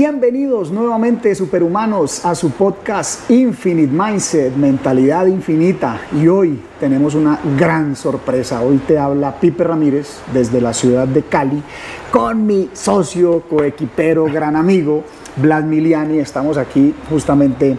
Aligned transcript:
Bienvenidos 0.00 0.70
nuevamente 0.70 1.34
superhumanos 1.34 2.24
a 2.24 2.36
su 2.36 2.52
podcast 2.52 3.28
Infinite 3.28 3.92
Mindset, 3.92 4.54
Mentalidad 4.54 5.26
Infinita. 5.26 6.02
Y 6.16 6.28
hoy 6.28 6.60
tenemos 6.78 7.16
una 7.16 7.40
gran 7.58 7.96
sorpresa. 7.96 8.62
Hoy 8.62 8.76
te 8.76 8.96
habla 8.96 9.40
Pipe 9.40 9.64
Ramírez 9.64 10.20
desde 10.32 10.60
la 10.60 10.72
ciudad 10.72 11.08
de 11.08 11.24
Cali 11.24 11.60
con 12.12 12.46
mi 12.46 12.70
socio, 12.74 13.42
coequipero, 13.50 14.26
gran 14.26 14.54
amigo, 14.54 15.02
Blas 15.34 15.64
Miliani. 15.64 16.20
Estamos 16.20 16.58
aquí 16.58 16.94
justamente 17.10 17.76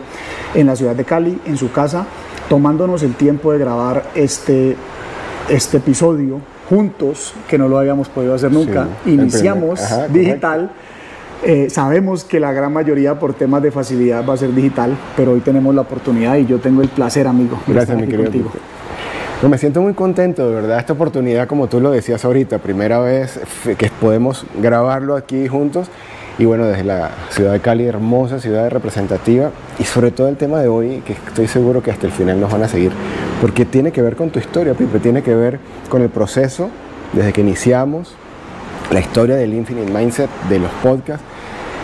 en 0.53 0.67
la 0.67 0.75
ciudad 0.75 0.97
de 0.97 1.05
Cali, 1.05 1.39
en 1.45 1.55
su 1.55 1.71
casa, 1.71 2.05
tomándonos 2.49 3.01
el 3.01 3.15
tiempo 3.15 3.53
de 3.53 3.59
grabar 3.59 4.11
este, 4.13 4.75
este 5.47 5.77
episodio 5.77 6.41
juntos, 6.69 7.33
que 7.47 7.57
no 7.57 7.69
lo 7.69 7.79
habíamos 7.79 8.09
podido 8.09 8.35
hacer 8.35 8.51
nunca. 8.51 8.87
Sí, 9.05 9.13
Iniciamos 9.13 9.81
Ajá, 9.81 10.07
digital. 10.09 10.69
Eh, 11.43 11.69
sabemos 11.69 12.25
que 12.25 12.39
la 12.39 12.51
gran 12.51 12.73
mayoría 12.73 13.17
por 13.17 13.33
temas 13.33 13.63
de 13.63 13.71
facilidad 13.71 14.25
va 14.27 14.33
a 14.33 14.37
ser 14.37 14.53
digital, 14.53 14.97
pero 15.15 15.31
hoy 15.31 15.39
tenemos 15.39 15.73
la 15.73 15.81
oportunidad 15.81 16.35
y 16.35 16.45
yo 16.45 16.59
tengo 16.59 16.81
el 16.81 16.89
placer, 16.89 17.27
amigo. 17.27 17.59
Gracias, 17.65 17.97
mi 17.97 18.07
querido. 18.07 18.23
contigo. 18.23 18.51
Me 19.47 19.57
siento 19.57 19.81
muy 19.81 19.93
contento, 19.93 20.49
de 20.49 20.53
verdad, 20.53 20.79
esta 20.79 20.91
oportunidad, 20.91 21.47
como 21.47 21.67
tú 21.67 21.79
lo 21.79 21.91
decías 21.91 22.25
ahorita, 22.25 22.57
primera 22.57 22.99
vez 22.99 23.39
que 23.77 23.89
podemos 24.01 24.45
grabarlo 24.61 25.15
aquí 25.15 25.47
juntos. 25.47 25.87
Y 26.37 26.45
bueno, 26.45 26.65
desde 26.65 26.83
la 26.83 27.11
ciudad 27.29 27.53
de 27.53 27.59
Cali, 27.61 27.85
hermosa 27.85 28.39
ciudad 28.39 28.69
representativa, 28.69 29.51
y 29.77 29.83
sobre 29.83 30.11
todo 30.11 30.27
el 30.27 30.35
tema 30.35 30.59
de 30.59 30.67
hoy, 30.67 31.01
que 31.05 31.13
estoy 31.13 31.47
seguro 31.47 31.81
que 31.81 31.91
hasta 31.91 32.05
el 32.05 32.13
final 32.13 32.39
nos 32.39 32.51
van 32.51 32.63
a 32.63 32.67
seguir, 32.67 32.91
porque 33.39 33.65
tiene 33.65 33.91
que 33.91 34.01
ver 34.01 34.17
con 34.17 34.29
tu 34.29 34.39
historia, 34.39 34.73
Pipe, 34.73 34.99
tiene 34.99 35.21
que 35.21 35.33
ver 35.33 35.59
con 35.89 36.01
el 36.01 36.09
proceso 36.09 36.69
desde 37.13 37.31
que 37.33 37.41
iniciamos, 37.41 38.15
la 38.91 38.99
historia 38.99 39.35
del 39.35 39.53
Infinite 39.53 39.91
Mindset, 39.91 40.29
de 40.49 40.59
los 40.59 40.71
podcasts, 40.83 41.23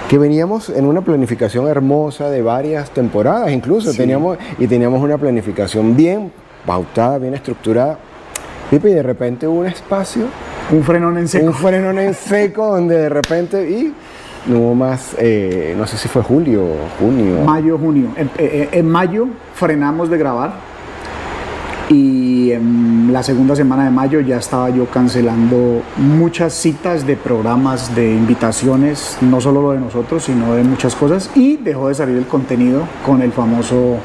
que 0.09 0.17
veníamos 0.17 0.69
en 0.69 0.85
una 0.85 1.01
planificación 1.01 1.67
hermosa 1.67 2.29
de 2.29 2.41
varias 2.41 2.91
temporadas, 2.91 3.51
incluso 3.51 3.91
Sí. 3.91 3.97
teníamos 3.97 4.37
y 4.59 4.67
teníamos 4.67 5.01
una 5.01 5.17
planificación 5.17 5.95
bien 5.95 6.31
pautada, 6.65 7.17
bien 7.17 7.33
estructurada. 7.33 7.97
Y 8.71 8.77
de 8.77 9.03
repente 9.03 9.47
hubo 9.47 9.59
un 9.59 9.67
espacio, 9.67 10.23
Un 10.71 10.83
frenón 10.83 11.17
en 11.17 11.27
seco. 11.27 11.45
un 11.45 11.53
freno 11.53 11.99
en 11.99 12.13
seco, 12.13 12.67
donde 12.75 12.97
de 12.97 13.09
repente 13.09 13.69
y 13.69 13.93
no 14.47 14.59
hubo 14.59 14.75
más, 14.75 15.15
eh, 15.19 15.75
no 15.77 15.85
sé 15.87 15.97
si 15.97 16.07
fue 16.07 16.21
julio, 16.23 16.63
junio. 16.99 17.41
Mayo, 17.45 17.77
junio. 17.77 18.07
En, 18.15 18.29
en 18.37 18.89
mayo 18.89 19.27
frenamos 19.53 20.09
de 20.09 20.17
grabar 20.17 20.53
y 21.89 22.51
en 22.51 23.13
la 23.13 23.21
segunda 23.21 23.55
semana 23.55 23.85
de 23.85 23.91
mayo 23.91 24.19
ya 24.19 24.37
estaba 24.37 24.69
yo 24.69 24.85
cancelando 24.87 25.83
muchas 25.97 26.53
citas 26.53 27.05
de 27.05 27.15
programas, 27.15 27.93
de 27.95 28.13
invitaciones, 28.13 29.17
no 29.21 29.39
solo 29.39 29.61
lo 29.61 29.71
de 29.71 29.79
nosotros, 29.79 30.23
sino 30.23 30.55
de 30.55 30.63
muchas 30.63 30.95
cosas 30.95 31.29
y 31.35 31.57
dejó 31.57 31.89
de 31.89 31.95
salir 31.95 32.17
el 32.17 32.25
contenido 32.25 32.87
con 33.05 33.21
el 33.21 33.31
famoso 33.31 33.97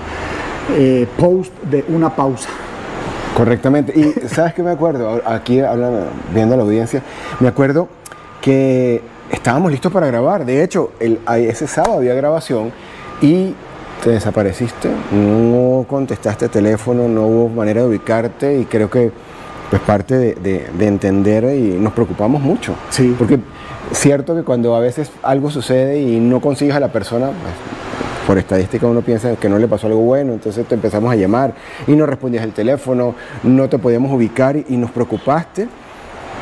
eh, 0.77 1.07
post 1.19 1.53
de 1.65 1.85
una 1.89 2.15
pausa. 2.15 2.49
Correctamente. 3.35 3.99
Y 3.99 4.29
sabes 4.29 4.53
qué 4.55 4.63
me 4.63 4.71
acuerdo, 4.71 5.23
aquí 5.25 5.61
viendo 6.35 6.57
la 6.57 6.63
audiencia, 6.63 7.03
me 7.41 7.49
acuerdo 7.49 7.89
que 8.43 9.01
estábamos 9.31 9.71
listos 9.71 9.91
para 9.91 10.07
grabar. 10.07 10.45
De 10.45 10.63
hecho, 10.63 10.93
ese 11.01 11.67
sábado 11.67 11.99
había 11.99 12.15
grabación 12.15 12.73
y 13.23 13.55
te 14.03 14.11
desapareciste, 14.11 14.89
no 15.13 15.85
contestaste 15.89 16.49
teléfono, 16.49 17.09
no 17.09 17.27
hubo 17.27 17.49
manera 17.49 17.83
de 17.83 17.89
ubicarte 17.89 18.59
y 18.59 18.65
creo 18.65 18.89
que 18.91 19.11
pues 19.69 19.83
parte 19.83 20.17
de, 20.17 20.35
de- 20.35 20.67
de 20.77 20.87
entender 20.87 21.45
y 21.57 21.79
nos 21.79 21.93
preocupamos 21.93 22.43
mucho. 22.43 22.75
Sí. 22.91 23.15
Porque 23.19 23.39
cierto 23.93 24.35
que 24.35 24.43
cuando 24.43 24.75
a 24.75 24.81
veces 24.81 25.11
algo 25.23 25.51
sucede 25.51 26.01
y 26.01 26.19
no 26.19 26.41
consigues 26.41 26.75
a 26.75 26.81
la 26.81 26.89
persona, 26.91 27.27
pues, 27.27 27.55
por 28.27 28.39
estadística 28.39 28.87
uno 28.87 29.01
piensa 29.03 29.35
que 29.37 29.49
no 29.49 29.59
le 29.59 29.69
pasó 29.69 29.87
algo 29.87 30.01
bueno, 30.01 30.33
entonces 30.33 30.67
te 30.67 30.75
empezamos 30.75 31.13
a 31.13 31.17
llamar 31.17 31.55
y 31.87 31.93
no 31.93 32.07
respondías 32.07 32.43
el 32.45 32.53
teléfono, 32.53 33.15
no 33.45 33.69
te 33.69 33.79
podíamos 33.79 34.13
ubicar 34.13 34.57
y, 34.57 34.77
nos 34.77 34.91
preocupaste. 34.91 35.69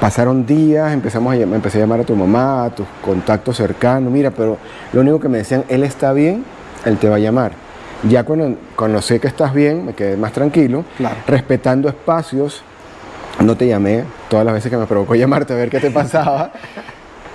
Pasaron 0.00 0.46
días, 0.46 0.92
empezamos 0.92 1.32
a 1.34 1.36
llam- 1.36 1.54
empecé 1.54 1.78
a 1.78 1.80
llamar 1.82 2.00
a 2.00 2.04
tu 2.04 2.14
mamá, 2.14 2.64
a 2.66 2.70
tus 2.70 2.86
contactos 3.04 3.56
cercanos, 3.56 4.12
mira, 4.12 4.30
pero 4.30 4.56
lo 4.92 5.00
único 5.00 5.18
que 5.18 5.28
me 5.28 5.38
decían, 5.38 5.64
él 5.68 5.82
está 5.82 6.12
bien, 6.12 6.44
él 6.88 6.98
te 6.98 7.08
va 7.08 7.16
a 7.16 7.20
llamar. 7.20 7.52
Ya 8.08 8.24
cuando, 8.24 8.56
cuando 8.76 9.02
sé 9.02 9.18
que 9.20 9.26
estás 9.28 9.52
bien, 9.52 9.86
me 9.86 9.92
quedé 9.94 10.16
más 10.16 10.32
tranquilo, 10.32 10.84
Claro. 10.96 11.16
respetando 11.26 11.88
espacios, 11.88 12.62
no 13.40 13.56
te 13.56 13.66
llamé 13.66 14.04
todas 14.28 14.44
las 14.44 14.54
veces 14.54 14.70
que 14.70 14.76
me 14.76 14.86
provocó 14.86 15.14
llamarte 15.14 15.52
a 15.52 15.56
ver 15.56 15.68
qué 15.70 15.80
te 15.80 15.90
pasaba. 15.90 16.52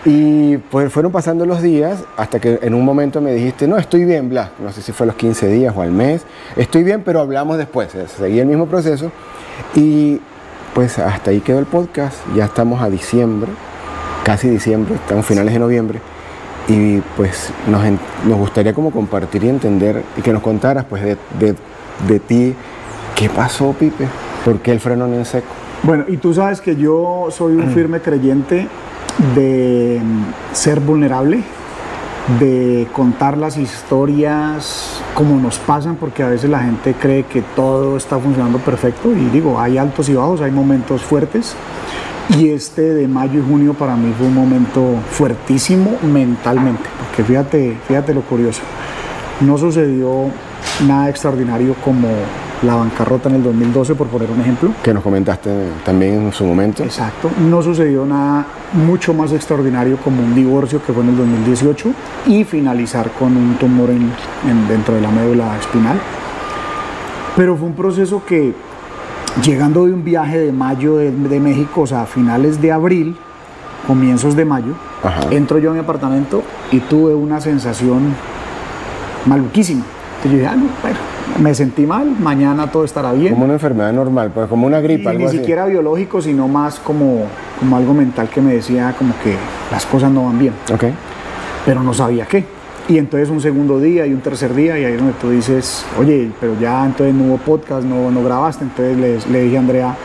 Y 0.06 0.58
pues 0.58 0.91
fueron 0.91 1.14
pasando 1.14 1.46
los 1.46 1.62
días 1.62 2.03
hasta 2.18 2.38
que 2.41 2.59
en 2.62 2.74
un 2.74 2.84
momento 2.84 3.22
me 3.22 3.31
dijiste, 3.31 3.69
no, 3.69 3.78
estoy 3.78 4.03
bien, 4.03 4.28
Blas. 4.28 4.50
No 4.59 4.69
sé 4.74 4.81
si 4.81 4.91
fue 4.91 5.06
a 5.06 5.08
los 5.08 5.16
15 5.16 5.47
días 5.47 5.74
o 5.78 5.81
al 5.81 5.91
mes. 5.91 6.24
Estoy 6.58 6.84
bien, 6.84 7.03
pero 7.06 7.22
hablamos 7.22 7.58
después. 7.58 7.96
Seguí 8.18 8.38
el 8.40 8.47
mismo 8.47 8.66
proceso. 8.66 9.14
Y 9.75 10.20
pues 10.74 11.00
hasta 11.00 11.31
ahí 11.31 11.40
quedó 11.40 11.59
el 11.59 11.66
podcast. 11.68 12.18
Ya 12.35 12.44
estamos 12.44 12.81
a 12.81 12.90
diciembre, 12.90 13.50
casi 14.25 14.50
diciembre, 14.50 14.96
estamos 14.96 15.25
finales 15.25 15.53
de 15.53 15.59
noviembre. 15.59 16.02
Y 16.68 17.00
pues 17.18 17.51
nos, 17.68 17.81
nos 18.25 18.38
gustaría 18.38 18.74
como 18.74 18.90
compartir 18.91 19.44
y 19.44 19.50
entender 19.50 20.03
y 20.18 20.22
que 20.22 20.31
nos 20.31 20.41
contaras 20.41 20.85
pues 20.85 21.03
de, 21.03 21.18
de- 21.40 21.56
de 22.07 22.19
ti, 22.19 22.56
¿qué 23.16 23.29
pasó, 23.29 23.74
Pipe? 23.74 24.07
¿Por 24.46 24.59
qué 24.59 24.72
el 24.72 24.79
freno 24.79 25.06
en 25.06 25.25
seco? 25.25 25.47
Bueno, 25.84 26.06
y 26.07 26.18
tú 26.18 26.34
sabes 26.34 26.59
que 26.62 26.75
yo 26.75 27.28
soy 27.29 27.56
un 27.56 27.69
firme 27.73 28.00
creyente 28.00 28.68
de 29.35 30.02
mm, 30.03 30.53
ser 30.56 30.79
vulnerable, 30.79 31.41
de 32.40 32.88
contar 32.94 33.38
las 33.38 33.57
historias 33.57 35.02
como 35.13 35.35
nos 35.40 35.59
pasan, 35.59 35.97
porque 35.97 36.23
a 36.23 36.29
veces 36.29 36.50
la 36.50 36.59
gente 36.59 36.94
cree 37.00 37.23
que 37.23 37.41
todo 37.56 37.97
está 37.97 38.18
funcionando 38.18 38.57
perfecto 38.59 39.12
y 39.12 39.25
digo, 39.25 39.59
hay 39.59 39.78
altos 39.78 40.07
y 40.09 40.16
bajos, 40.16 40.40
hay 40.41 40.52
momentos 40.52 41.02
fuertes. 41.03 41.56
Y 42.39 42.50
este 42.50 42.81
de 42.94 43.07
mayo 43.07 43.39
y 43.39 43.44
junio 43.50 43.73
para 43.73 43.95
mí 43.95 44.13
fue 44.17 44.28
un 44.28 44.35
momento 44.35 44.95
fuertísimo 45.11 45.97
mentalmente, 46.01 46.84
porque 47.00 47.23
fíjate, 47.23 47.78
fíjate 47.88 48.13
lo 48.13 48.22
curioso, 48.22 48.61
no 49.41 49.57
sucedió 49.57 50.29
nada 50.88 51.09
extraordinario 51.09 51.75
como 51.84 52.07
la 52.63 52.75
bancarrota 52.75 53.28
en 53.28 53.35
el 53.35 53.44
2012, 53.44 53.94
por 53.95 54.07
poner 54.07 54.31
un 54.31 54.39
ejemplo. 54.39 54.72
Que 54.81 54.94
nos 54.94 55.03
comentaste 55.03 55.50
también 55.84 56.13
en 56.28 56.31
su 56.31 56.45
momento. 56.45 56.81
Exacto. 56.81 57.29
No 57.50 57.61
sucedió 57.61 58.06
nada 58.06 58.45
mucho 58.72 59.13
más 59.13 59.34
extraordinario 59.34 59.97
como 59.97 60.23
un 60.23 60.34
divorcio 60.34 60.81
que 60.81 60.94
fue 60.94 61.03
en 61.03 61.09
el 61.09 61.17
2018 61.17 61.90
y 62.28 62.45
finalizar 62.45 63.11
con 63.19 63.35
un 63.35 63.55
tumor 63.55 63.90
en- 63.90 64.13
en- 64.50 64.67
dentro 64.69 64.95
de 64.95 65.01
la 65.01 65.11
médula 65.11 65.57
espinal. 65.59 66.00
Pero 67.35 67.57
fue 67.57 67.67
un 67.67 67.73
proceso 67.73 68.23
que, 68.25 68.53
llegando 69.42 69.86
de 69.86 69.94
un 69.94 70.04
viaje 70.04 70.38
de 70.40 70.52
mayo 70.52 70.98
de, 70.98 71.12
de 71.12 71.40
México, 71.40 71.82
o 71.82 71.88
sea, 71.88 72.04
a 72.04 72.06
finales 72.06 72.62
de 72.62 72.72
abril, 72.72 73.16
comienzos 73.88 74.36
de 74.36 74.46
mayo, 74.46 74.74
Ajá. 75.04 75.22
entro 75.32 75.58
yo 75.60 75.72
a 75.72 75.74
mi 75.74 75.80
apartamento 75.80 76.44
y 76.72 76.80
tuve 76.80 77.14
una 77.16 77.42
sensación 77.42 78.14
maluquísima. 79.26 79.84
Entonces 80.18 80.32
yo 80.32 80.38
dije, 80.38 80.48
ah, 80.48 80.56
no, 80.56 80.68
bueno, 80.82 80.98
me 81.42 81.54
sentí 81.56 81.86
mal, 81.86 82.16
mañana 82.20 82.68
todo 82.68 82.86
estará 82.86 83.12
bien. 83.12 83.34
Como 83.34 83.46
una 83.46 83.56
enfermedad 83.56 83.92
normal, 83.92 84.32
pues 84.34 84.48
como 84.48 84.68
una 84.68 84.80
gripe, 84.80 85.04
Y 85.04 85.08
algo 85.08 85.20
ni 85.20 85.26
así. 85.26 85.38
siquiera 85.40 85.66
biológico, 85.66 86.22
sino 86.22 86.48
más 86.48 86.80
como, 86.80 87.26
como 87.60 87.76
algo 87.76 87.94
mental 87.94 88.30
que 88.30 88.40
me 88.42 88.54
decía 88.54 88.94
como 88.98 89.14
que 89.24 89.36
las 89.72 89.86
cosas 89.86 90.12
no 90.12 90.26
van 90.26 90.40
bien, 90.40 90.54
Ok. 90.74 90.86
pero 91.66 91.82
no 91.84 91.94
sabía 91.94 92.26
qué. 92.26 92.46
Y 92.90 92.97
entonces 92.97 93.30
un 93.30 93.40
segundo 93.40 93.80
día 93.80 94.06
y 94.06 94.14
un 94.14 94.20
tercer 94.20 94.53
día 94.53 94.78
y 94.78 94.84
ahí 94.84 94.94
es 94.94 95.00
donde 95.00 95.14
tú 95.14 95.30
dices, 95.30 95.85
oye, 95.97 96.30
pero 96.40 96.59
ya 96.59 96.85
entonces 96.85 97.16
no 97.16 97.26
hubo 97.26 97.38
podcast, 97.38 97.85
no, 97.85 98.12
no 98.12 98.24
grabaste, 98.24 98.66
entonces 98.66 98.97
le, 98.97 99.32
le 99.32 99.44
dije 99.44 99.56
a 99.56 99.59
Andrea, 99.62 99.96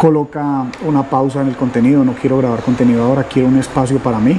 coloca 0.00 0.66
una 0.86 1.02
pausa 1.02 1.42
en 1.42 1.48
el 1.48 1.56
contenido, 1.56 2.04
no 2.04 2.14
quiero 2.14 2.38
grabar 2.38 2.60
contenido 2.62 3.02
ahora, 3.02 3.24
quiero 3.24 3.48
un 3.48 3.58
espacio 3.58 3.98
para 3.98 4.20
mí. 4.20 4.38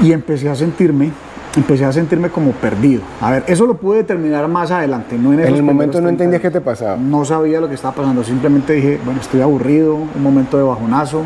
Y 0.00 0.12
empecé 0.12 0.48
a 0.48 0.54
sentirme, 0.54 1.10
empecé 1.56 1.84
a 1.84 1.92
sentirme 1.92 2.30
como 2.30 2.52
perdido. 2.52 3.02
A 3.20 3.30
ver, 3.30 3.44
eso 3.46 3.66
lo 3.66 3.74
pude 3.74 3.98
determinar 3.98 4.46
más 4.48 4.70
adelante, 4.70 5.16
no 5.18 5.32
en 5.32 5.40
En 5.40 5.54
el 5.54 5.62
momento 5.62 5.98
no 5.98 6.06
30 6.06 6.10
entendías 6.10 6.42
días 6.42 6.52
qué 6.52 6.58
te 6.58 6.64
pasaba. 6.64 6.96
no 6.96 7.24
sabía 7.24 7.60
lo 7.60 7.68
que 7.68 7.74
estaba 7.74 7.94
pasando, 7.94 8.22
simplemente 8.22 8.74
dije, 8.74 9.00
bueno, 9.04 9.20
estoy 9.20 9.40
aburrido, 9.40 9.94
un 9.94 10.22
momento 10.22 10.56
de 10.56 10.62
bajonazo, 10.62 11.22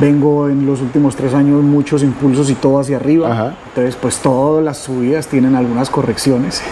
vengo 0.00 0.48
en 0.48 0.66
los 0.66 0.80
últimos 0.80 1.16
tres 1.16 1.34
años 1.34 1.62
muchos 1.62 2.02
impulsos 2.02 2.50
y 2.50 2.54
todo 2.54 2.80
hacia 2.80 2.96
arriba, 2.96 3.32
Ajá. 3.32 3.54
entonces 3.68 3.96
pues 3.96 4.18
todas 4.18 4.64
las 4.64 4.78
subidas 4.78 5.26
tienen 5.26 5.54
algunas 5.56 5.90
correcciones. 5.90 6.62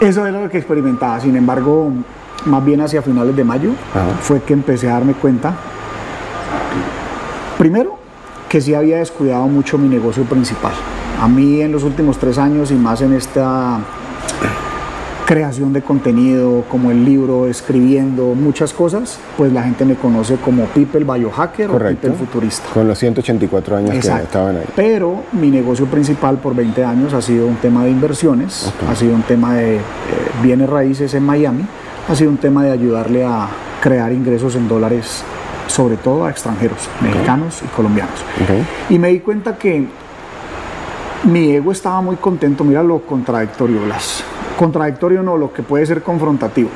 Eso 0.00 0.26
era 0.26 0.40
lo 0.42 0.50
que 0.50 0.58
experimentaba, 0.58 1.18
sin 1.20 1.36
embargo, 1.36 1.90
más 2.44 2.64
bien 2.64 2.80
hacia 2.82 3.02
finales 3.02 3.34
de 3.34 3.44
mayo 3.44 3.70
fue 4.20 4.42
que 4.42 4.52
empecé 4.52 4.88
a 4.88 4.92
darme 4.92 5.14
cuenta, 5.14 5.54
primero, 7.58 7.96
que 8.48 8.60
sí 8.60 8.74
había 8.74 8.98
descuidado 8.98 9.46
mucho 9.48 9.78
mi 9.78 9.88
negocio 9.88 10.22
principal. 10.24 10.72
A 11.20 11.28
mí 11.28 11.60
en 11.62 11.72
los 11.72 11.82
últimos 11.82 12.18
tres 12.18 12.38
años 12.38 12.70
y 12.70 12.74
más 12.74 13.00
en 13.00 13.14
esta 13.14 13.80
creación 15.26 15.72
de 15.72 15.82
contenido, 15.82 16.64
como 16.70 16.90
el 16.90 17.04
libro, 17.04 17.48
escribiendo, 17.48 18.34
muchas 18.34 18.72
cosas, 18.72 19.18
pues 19.36 19.52
la 19.52 19.64
gente 19.64 19.84
me 19.84 19.96
conoce 19.96 20.36
como 20.36 20.64
Pipe 20.66 20.98
el 20.98 21.04
Biohacker 21.04 21.70
o 21.70 21.78
Pipe 21.78 22.06
el 22.06 22.12
Futurista. 22.14 22.68
Con 22.72 22.86
los 22.86 22.98
184 22.98 23.76
años 23.76 23.90
que 23.90 23.98
estaban 23.98 24.56
ahí. 24.56 24.66
Pero 24.76 25.24
mi 25.32 25.50
negocio 25.50 25.86
principal 25.86 26.38
por 26.38 26.54
20 26.54 26.84
años 26.84 27.12
ha 27.12 27.20
sido 27.20 27.46
un 27.46 27.56
tema 27.56 27.84
de 27.84 27.90
inversiones, 27.90 28.72
ha 28.88 28.94
sido 28.94 29.14
un 29.14 29.22
tema 29.22 29.54
de 29.54 29.76
eh, 29.76 29.80
bienes 30.42 30.70
raíces 30.70 31.12
en 31.14 31.24
Miami, 31.24 31.64
ha 32.08 32.14
sido 32.14 32.30
un 32.30 32.38
tema 32.38 32.64
de 32.64 32.70
ayudarle 32.70 33.24
a 33.24 33.48
crear 33.80 34.12
ingresos 34.12 34.54
en 34.54 34.68
dólares 34.68 35.24
sobre 35.66 35.96
todo 35.96 36.24
a 36.24 36.30
extranjeros, 36.30 36.88
mexicanos 37.02 37.62
y 37.64 37.66
colombianos. 37.74 38.14
Y 38.88 38.98
me 38.98 39.08
di 39.08 39.20
cuenta 39.20 39.56
que 39.56 39.88
mi 41.24 41.52
ego 41.52 41.72
estaba 41.72 42.00
muy 42.00 42.16
contento, 42.16 42.64
mira 42.64 42.82
lo 42.82 43.00
contradictorio, 43.00 43.82
Blas 43.82 44.24
contradictorio 44.56 45.22
no, 45.22 45.36
lo 45.36 45.52
que 45.52 45.62
puede 45.62 45.86
ser 45.86 46.02
confrontativo. 46.02 46.70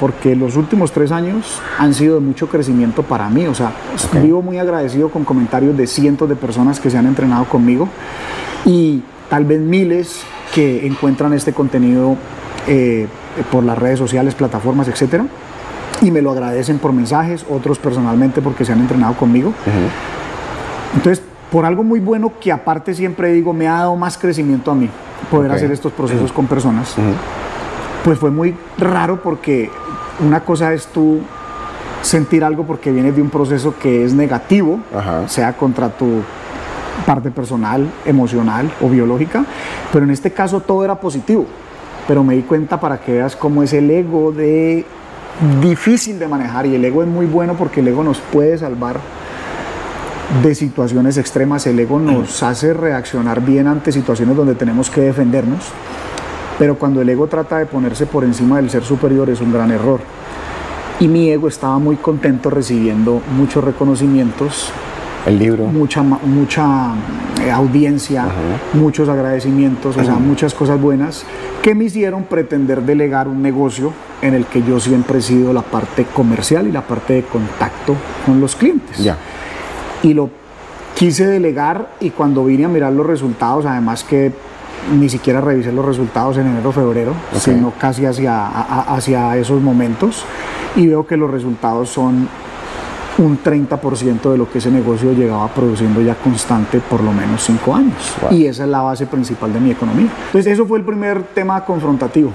Porque 0.00 0.34
los 0.34 0.56
últimos 0.56 0.90
tres 0.90 1.12
años 1.12 1.60
han 1.78 1.94
sido 1.94 2.16
de 2.16 2.20
mucho 2.20 2.48
crecimiento 2.48 3.02
para 3.02 3.28
mí. 3.28 3.46
O 3.46 3.54
sea, 3.54 3.72
vivo 4.20 4.42
muy 4.42 4.58
agradecido 4.58 5.10
con 5.10 5.24
comentarios 5.24 5.76
de 5.76 5.86
cientos 5.86 6.28
de 6.28 6.34
personas 6.34 6.80
que 6.80 6.90
se 6.90 6.98
han 6.98 7.06
entrenado 7.06 7.44
conmigo 7.44 7.88
y 8.64 9.02
tal 9.30 9.44
vez 9.44 9.60
miles 9.60 10.22
que 10.54 10.86
encuentran 10.86 11.32
este 11.34 11.52
contenido 11.52 12.16
eh, 12.66 13.06
por 13.52 13.62
las 13.62 13.78
redes 13.78 13.98
sociales, 13.98 14.34
plataformas, 14.34 14.88
etcétera. 14.88 15.26
Y 16.00 16.10
me 16.10 16.22
lo 16.22 16.30
agradecen 16.30 16.78
por 16.78 16.92
mensajes, 16.92 17.44
otros 17.50 17.78
personalmente 17.78 18.40
porque 18.40 18.64
se 18.64 18.72
han 18.72 18.80
entrenado 18.80 19.14
conmigo. 19.14 19.52
Entonces, 20.94 21.22
por 21.50 21.64
algo 21.64 21.82
muy 21.82 22.00
bueno 22.00 22.32
que 22.40 22.52
aparte 22.52 22.94
siempre 22.94 23.32
digo, 23.32 23.52
me 23.52 23.68
ha 23.68 23.74
dado 23.74 23.96
más 23.96 24.18
crecimiento 24.18 24.70
a 24.70 24.74
mí 24.74 24.88
poder 25.30 25.52
hacer 25.52 25.70
estos 25.72 25.92
procesos 25.92 26.32
con 26.32 26.46
personas, 26.46 26.94
pues 28.04 28.18
fue 28.18 28.30
muy 28.30 28.54
raro 28.78 29.20
porque 29.22 29.70
una 30.24 30.40
cosa 30.40 30.72
es 30.72 30.86
tú 30.86 31.20
sentir 32.02 32.44
algo 32.44 32.64
porque 32.64 32.92
vienes 32.92 33.16
de 33.16 33.22
un 33.22 33.30
proceso 33.30 33.74
que 33.78 34.04
es 34.04 34.14
negativo, 34.14 34.80
sea 35.26 35.52
contra 35.54 35.88
tu 35.88 36.22
parte 37.06 37.30
personal, 37.30 37.88
emocional 38.04 38.70
o 38.80 38.88
biológica, 38.88 39.44
pero 39.92 40.04
en 40.04 40.10
este 40.10 40.32
caso 40.32 40.60
todo 40.60 40.84
era 40.84 40.96
positivo. 40.96 41.46
Pero 42.06 42.24
me 42.24 42.34
di 42.34 42.42
cuenta 42.42 42.80
para 42.80 42.98
que 42.98 43.12
veas 43.12 43.36
cómo 43.36 43.62
es 43.62 43.72
el 43.72 43.90
ego 43.90 44.32
de 44.32 44.86
difícil 45.60 46.18
de 46.18 46.26
manejar 46.26 46.66
y 46.66 46.74
el 46.74 46.84
ego 46.84 47.02
es 47.02 47.08
muy 47.08 47.26
bueno 47.26 47.54
porque 47.54 47.80
el 47.80 47.88
ego 47.88 48.02
nos 48.02 48.18
puede 48.18 48.56
salvar 48.58 48.98
de 50.42 50.54
situaciones 50.54 51.16
extremas. 51.16 51.66
El 51.66 51.78
ego 51.78 51.98
nos 51.98 52.42
hace 52.42 52.72
reaccionar 52.72 53.40
bien 53.40 53.66
ante 53.66 53.92
situaciones 53.92 54.36
donde 54.36 54.54
tenemos 54.54 54.90
que 54.90 55.00
defendernos, 55.00 55.64
pero 56.58 56.78
cuando 56.78 57.00
el 57.00 57.08
ego 57.08 57.26
trata 57.26 57.58
de 57.58 57.66
ponerse 57.66 58.06
por 58.06 58.24
encima 58.24 58.56
del 58.56 58.70
ser 58.70 58.84
superior 58.84 59.30
es 59.30 59.40
un 59.40 59.52
gran 59.52 59.70
error. 59.70 60.00
Y 61.00 61.08
mi 61.08 61.30
ego 61.30 61.48
estaba 61.48 61.78
muy 61.78 61.96
contento 61.96 62.50
recibiendo 62.50 63.22
muchos 63.36 63.62
reconocimientos. 63.62 64.70
El 65.26 65.38
libro. 65.38 65.64
Mucha, 65.64 66.02
mucha 66.02 66.92
eh, 67.42 67.50
audiencia, 67.50 68.26
muchos 68.74 69.08
agradecimientos, 69.08 69.96
o 69.96 70.04
sea, 70.04 70.14
muchas 70.14 70.54
cosas 70.54 70.80
buenas 70.80 71.24
que 71.62 71.74
me 71.74 71.84
hicieron 71.84 72.24
pretender 72.24 72.82
delegar 72.82 73.28
un 73.28 73.42
negocio 73.42 73.92
en 74.22 74.34
el 74.34 74.46
que 74.46 74.62
yo 74.62 74.80
siempre 74.80 75.18
he 75.18 75.22
sido 75.22 75.52
la 75.52 75.62
parte 75.62 76.04
comercial 76.04 76.66
y 76.66 76.72
la 76.72 76.82
parte 76.82 77.14
de 77.14 77.22
contacto 77.22 77.94
con 78.24 78.40
los 78.40 78.56
clientes. 78.56 78.98
Ya 78.98 79.16
y 80.02 80.14
lo 80.14 80.30
quise 80.94 81.26
delegar 81.26 81.90
y 82.00 82.10
cuando 82.10 82.44
vine 82.44 82.64
a 82.64 82.68
mirar 82.68 82.92
los 82.92 83.06
resultados, 83.06 83.66
además 83.66 84.04
que 84.04 84.32
ni 84.98 85.08
siquiera 85.08 85.40
revisé 85.40 85.72
los 85.72 85.84
resultados 85.84 86.36
en 86.38 86.46
enero 86.46 86.72
febrero, 86.72 87.12
sino 87.38 87.72
casi 87.78 88.06
hacia, 88.06 88.46
hacia 88.46 89.36
esos 89.36 89.60
momentos 89.60 90.24
y 90.76 90.86
veo 90.86 91.06
que 91.06 91.16
los 91.16 91.30
resultados 91.30 91.90
son 91.90 92.28
un 93.18 93.42
30% 93.42 94.30
de 94.30 94.38
lo 94.38 94.50
que 94.50 94.58
ese 94.58 94.70
negocio 94.70 95.12
llegaba 95.12 95.48
produciendo 95.48 96.00
ya 96.00 96.14
constante 96.14 96.80
por 96.80 97.02
lo 97.02 97.12
menos 97.12 97.42
5 97.42 97.74
años. 97.74 97.94
Y 98.30 98.46
esa 98.46 98.64
es 98.64 98.70
la 98.70 98.80
base 98.82 99.06
principal 99.06 99.52
de 99.52 99.60
mi 99.60 99.72
economía. 99.72 100.08
Entonces 100.26 100.52
eso 100.52 100.66
fue 100.66 100.78
el 100.78 100.84
primer 100.84 101.22
tema 101.22 101.64
confrontativo. 101.64 102.30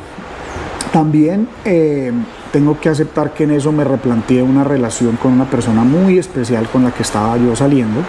También 0.91 1.47
eh, 1.63 2.11
tengo 2.53 2.79
que 2.79 2.87
aceptar 2.87 3.33
que 3.33 3.45
en 3.45 3.51
eso 3.51 3.71
me 3.71 3.83
replanteé 3.83 4.43
una 4.43 4.63
relación 4.63 5.15
con 5.15 5.33
una 5.33 5.45
persona 5.45 5.83
muy 5.83 6.19
especial 6.19 6.69
con 6.69 6.83
la 6.83 6.91
que 6.91 7.01
estaba 7.01 7.35
yo 7.35 7.55
saliendo. 7.55 8.01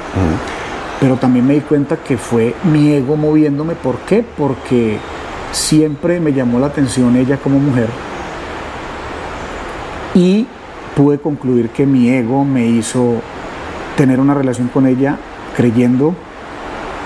Pero 1.01 1.17
también 1.17 1.47
me 1.47 1.55
di 1.55 1.61
cuenta 1.63 1.97
que 1.97 2.19
fue 2.19 2.55
mi 2.65 2.93
ego 2.93 3.17
moviéndome. 3.17 3.75
¿Por 3.75 3.97
qué? 4.01 4.23
Porque 4.37 4.99
siempre 5.51 6.21
me 6.21 6.35
llamó 6.35 6.59
la 6.59 6.67
atención 6.67 7.17
ella 7.17 7.39
como 7.39 7.59
mujer. 7.59 7.89
Y 10.15 10.47
pude 10.95 11.19
concluir 11.19 11.71
que 11.71 11.87
mi 11.87 12.11
ego 12.11 12.45
me 12.45 12.67
hizo 12.67 13.23
tener 13.97 14.21
una 14.21 14.35
relación 14.35 14.69
con 14.69 14.87
ella 14.87 15.17
creyendo 15.57 16.15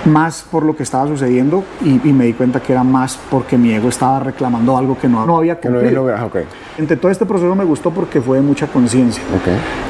más 0.09 0.45
por 0.51 0.65
lo 0.65 0.75
que 0.75 0.83
estaba 0.83 1.07
sucediendo 1.07 1.65
y, 1.83 1.99
me 2.13 2.25
di 2.25 2.33
cuenta 2.33 2.61
que 2.61 2.73
era 2.73 2.83
más 2.83 3.19
porque 3.31 3.57
mi 3.57 3.73
ego 3.73 3.89
estaba 3.89 4.21
reclamando 4.21 4.77
algo 4.77 4.99
que 4.99 5.09
no, 5.09 5.25
no 5.25 5.37
había 5.37 5.61
cumplido. 5.61 6.05
okay. 6.25 6.45
Entre 6.79 6.97
todo 6.97 7.11
este 7.11 7.27
proceso 7.27 7.55
me 7.55 7.65
gustó 7.65 7.91
porque 7.91 8.21
fue 8.21 8.39
de 8.39 8.43
mucha 8.43 8.67
conciencia. 8.67 9.23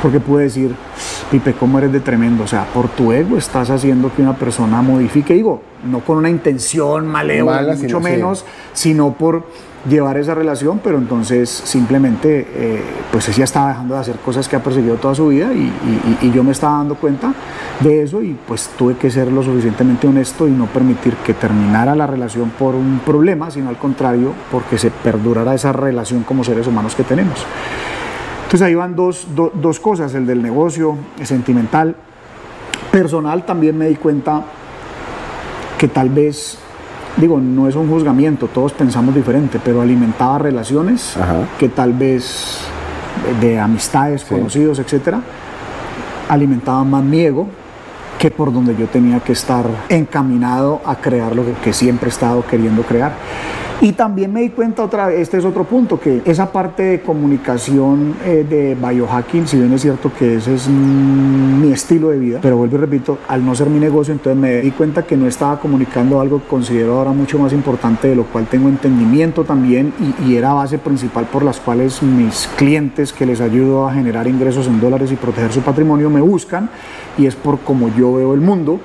Porque 0.03 0.21
pude 0.21 0.45
decir, 0.45 0.75
Pipe, 1.31 1.55
¿cómo 1.55 1.79
eres 1.79 1.93
de 1.93 2.01
tremendo? 2.01 2.45
O 2.45 2.47
sea, 2.47 2.65
por 2.73 2.89
tu 2.89 3.13
ego 3.13 3.37
estás 3.37 3.71
haciendo 3.71 4.13
que 4.15 4.23
una 4.23 4.35
persona 4.35 4.83
modifique, 4.83 5.35
digo, 5.35 5.63
no 5.85 6.01
con 6.01 6.19
una 6.19 6.31
intención 6.31 7.07
malévola, 7.07 7.75
mucho 7.75 8.01
menos, 8.01 8.45
sino 8.73 9.13
por 9.13 9.45
llevar 9.89 10.17
esa 10.17 10.35
relación, 10.35 10.81
pero 10.83 10.99
entonces 10.99 11.49
simplemente 11.49 12.47
eh, 12.53 12.83
pues 13.13 13.29
ella 13.29 13.45
estaba 13.45 13.69
dejando 13.69 13.95
de 13.95 14.01
hacer 14.01 14.17
cosas 14.17 14.49
que 14.49 14.57
ha 14.57 14.63
perseguido 14.63 14.97
toda 14.97 15.15
su 15.15 15.29
vida 15.29 15.53
y, 15.53 15.73
yo 16.33 16.45
me 16.45 16.53
estaba 16.53 16.79
dando 16.79 16.95
cuenta 16.95 17.33
de 17.81 18.03
eso 18.03 18.23
y 18.23 18.37
pues 18.47 18.71
tuve 18.77 18.97
que 18.97 19.11
ser 19.11 19.33
lo 19.33 19.43
suficientemente 19.43 20.07
honesto 20.07 20.47
y 20.47 20.51
no 20.51 20.67
permitir 20.67 21.15
que 21.17 21.33
terminara 21.33 21.95
la 21.97 22.07
relación 22.07 22.51
por 22.51 22.75
un 22.75 23.01
problema, 23.05 23.51
sino 23.51 23.71
al 23.71 23.79
contrario, 23.79 24.33
porque 24.53 24.79
se 24.79 24.91
perdurara 24.91 25.55
esa 25.55 25.73
relación 25.73 26.23
como 26.23 26.45
seres 26.45 26.67
humanos 26.67 26.95
que 26.95 27.03
tenemos. 27.03 27.47
Entonces 28.45 28.63
ahí 28.63 28.75
van 28.75 28.95
dos, 28.95 29.27
dos 29.35 29.81
cosas, 29.81 30.15
el 30.15 30.27
del 30.27 30.43
negocio, 30.43 30.97
sentimental, 31.23 31.97
personal 32.91 33.45
también 33.47 33.77
me 33.77 33.89
di 33.89 33.97
cuenta 33.97 34.43
que 35.79 35.89
tal 35.89 36.11
vez 36.11 36.59
digo, 37.17 37.41
no 37.41 37.69
es 37.69 37.75
un 37.75 37.89
juzgamiento, 37.89 38.49
todos 38.49 38.73
pensamos 38.73 39.15
diferente, 39.15 39.61
pero 39.63 39.81
alimentaba 39.81 40.39
relaciones 40.39 41.17
que 41.59 41.69
tal 41.69 41.93
vez 41.93 42.61
de, 43.41 43.59
amistades, 43.59 44.25
conocidos, 44.25 44.79
etcétera, 44.79 45.21
alimentaban 46.29 46.91
más 46.91 47.03
mi 47.03 47.21
ego 47.21 47.47
que 48.19 48.31
por 48.31 48.53
donde 48.53 48.77
yo 48.77 48.87
tenía 48.87 49.21
que 49.21 49.33
estar 49.33 49.65
encaminado 49.89 50.81
a 50.85 50.97
crear 50.97 51.35
lo 51.37 51.45
que 51.63 51.73
siempre 51.73 52.09
he 52.09 52.13
estado 52.13 52.45
queriendo 52.45 52.83
crear. 52.83 53.13
Y 53.81 53.93
también 53.93 54.33
me 54.33 54.41
di 54.41 54.49
cuenta 54.51 54.83
otra 54.83 55.07
vez, 55.07 55.21
este 55.21 55.39
es 55.39 55.45
otro 55.45 55.63
punto, 55.63 56.01
que 56.01 56.21
esa 56.25 56.51
parte 56.51 56.83
de 56.83 57.01
comunicación 57.01 58.17
eh, 58.25 58.45
de 58.49 58.75
biohacking, 58.75 59.47
si 59.47 59.57
bien 59.57 59.73
es 59.73 59.83
cierto 59.83 60.11
que 60.13 60.37
ese 60.37 60.55
es 60.55 60.69
mi 60.69 61.71
estilo 61.71 62.09
de 62.09 62.19
vida, 62.19 62.39
pero 62.43 62.57
vuelvo 62.57 62.77
y 62.77 62.81
repito, 62.81 63.19
al 63.29 63.47
no 63.47 63.55
ser 63.55 63.71
mi 63.71 63.79
negocio, 63.79 64.13
entonces 64.13 64.41
me 64.41 64.61
di 64.63 64.73
cuenta 64.73 65.03
que 65.03 65.17
no 65.17 65.29
estaba 65.29 65.61
comunicando 65.61 66.21
algo 66.21 66.43
que 66.43 66.49
considero 66.49 66.99
ahora 66.99 67.13
mucho 67.13 67.39
más 67.39 67.53
importante, 67.53 68.09
de 68.09 68.17
lo 68.17 68.25
cual 68.25 68.47
tengo 68.47 68.69
entendimiento 68.69 69.45
también 69.45 69.93
y, 70.01 70.29
y 70.29 70.37
era 70.37 70.53
base 70.55 70.79
principal 70.79 71.27
por 71.27 71.45
las 71.45 71.61
cuales 71.61 72.03
mis 72.03 72.49
clientes 72.57 73.13
que 73.13 73.27
les 73.27 73.41
ayudo 73.41 73.87
a 73.87 73.95
generar 73.95 74.27
ingresos 74.27 74.67
en 74.67 74.81
dólares 74.81 75.13
y 75.13 75.15
proteger 75.15 75.53
su 75.53 75.61
patrimonio 75.61 76.11
me 76.11 76.21
buscan 76.21 76.69
y 77.19 77.27
es 77.27 77.35
por 77.35 77.59
cómo 77.61 77.89
yo 77.97 78.15
veo 78.15 78.33
el 78.33 78.41
mundo 78.41 78.81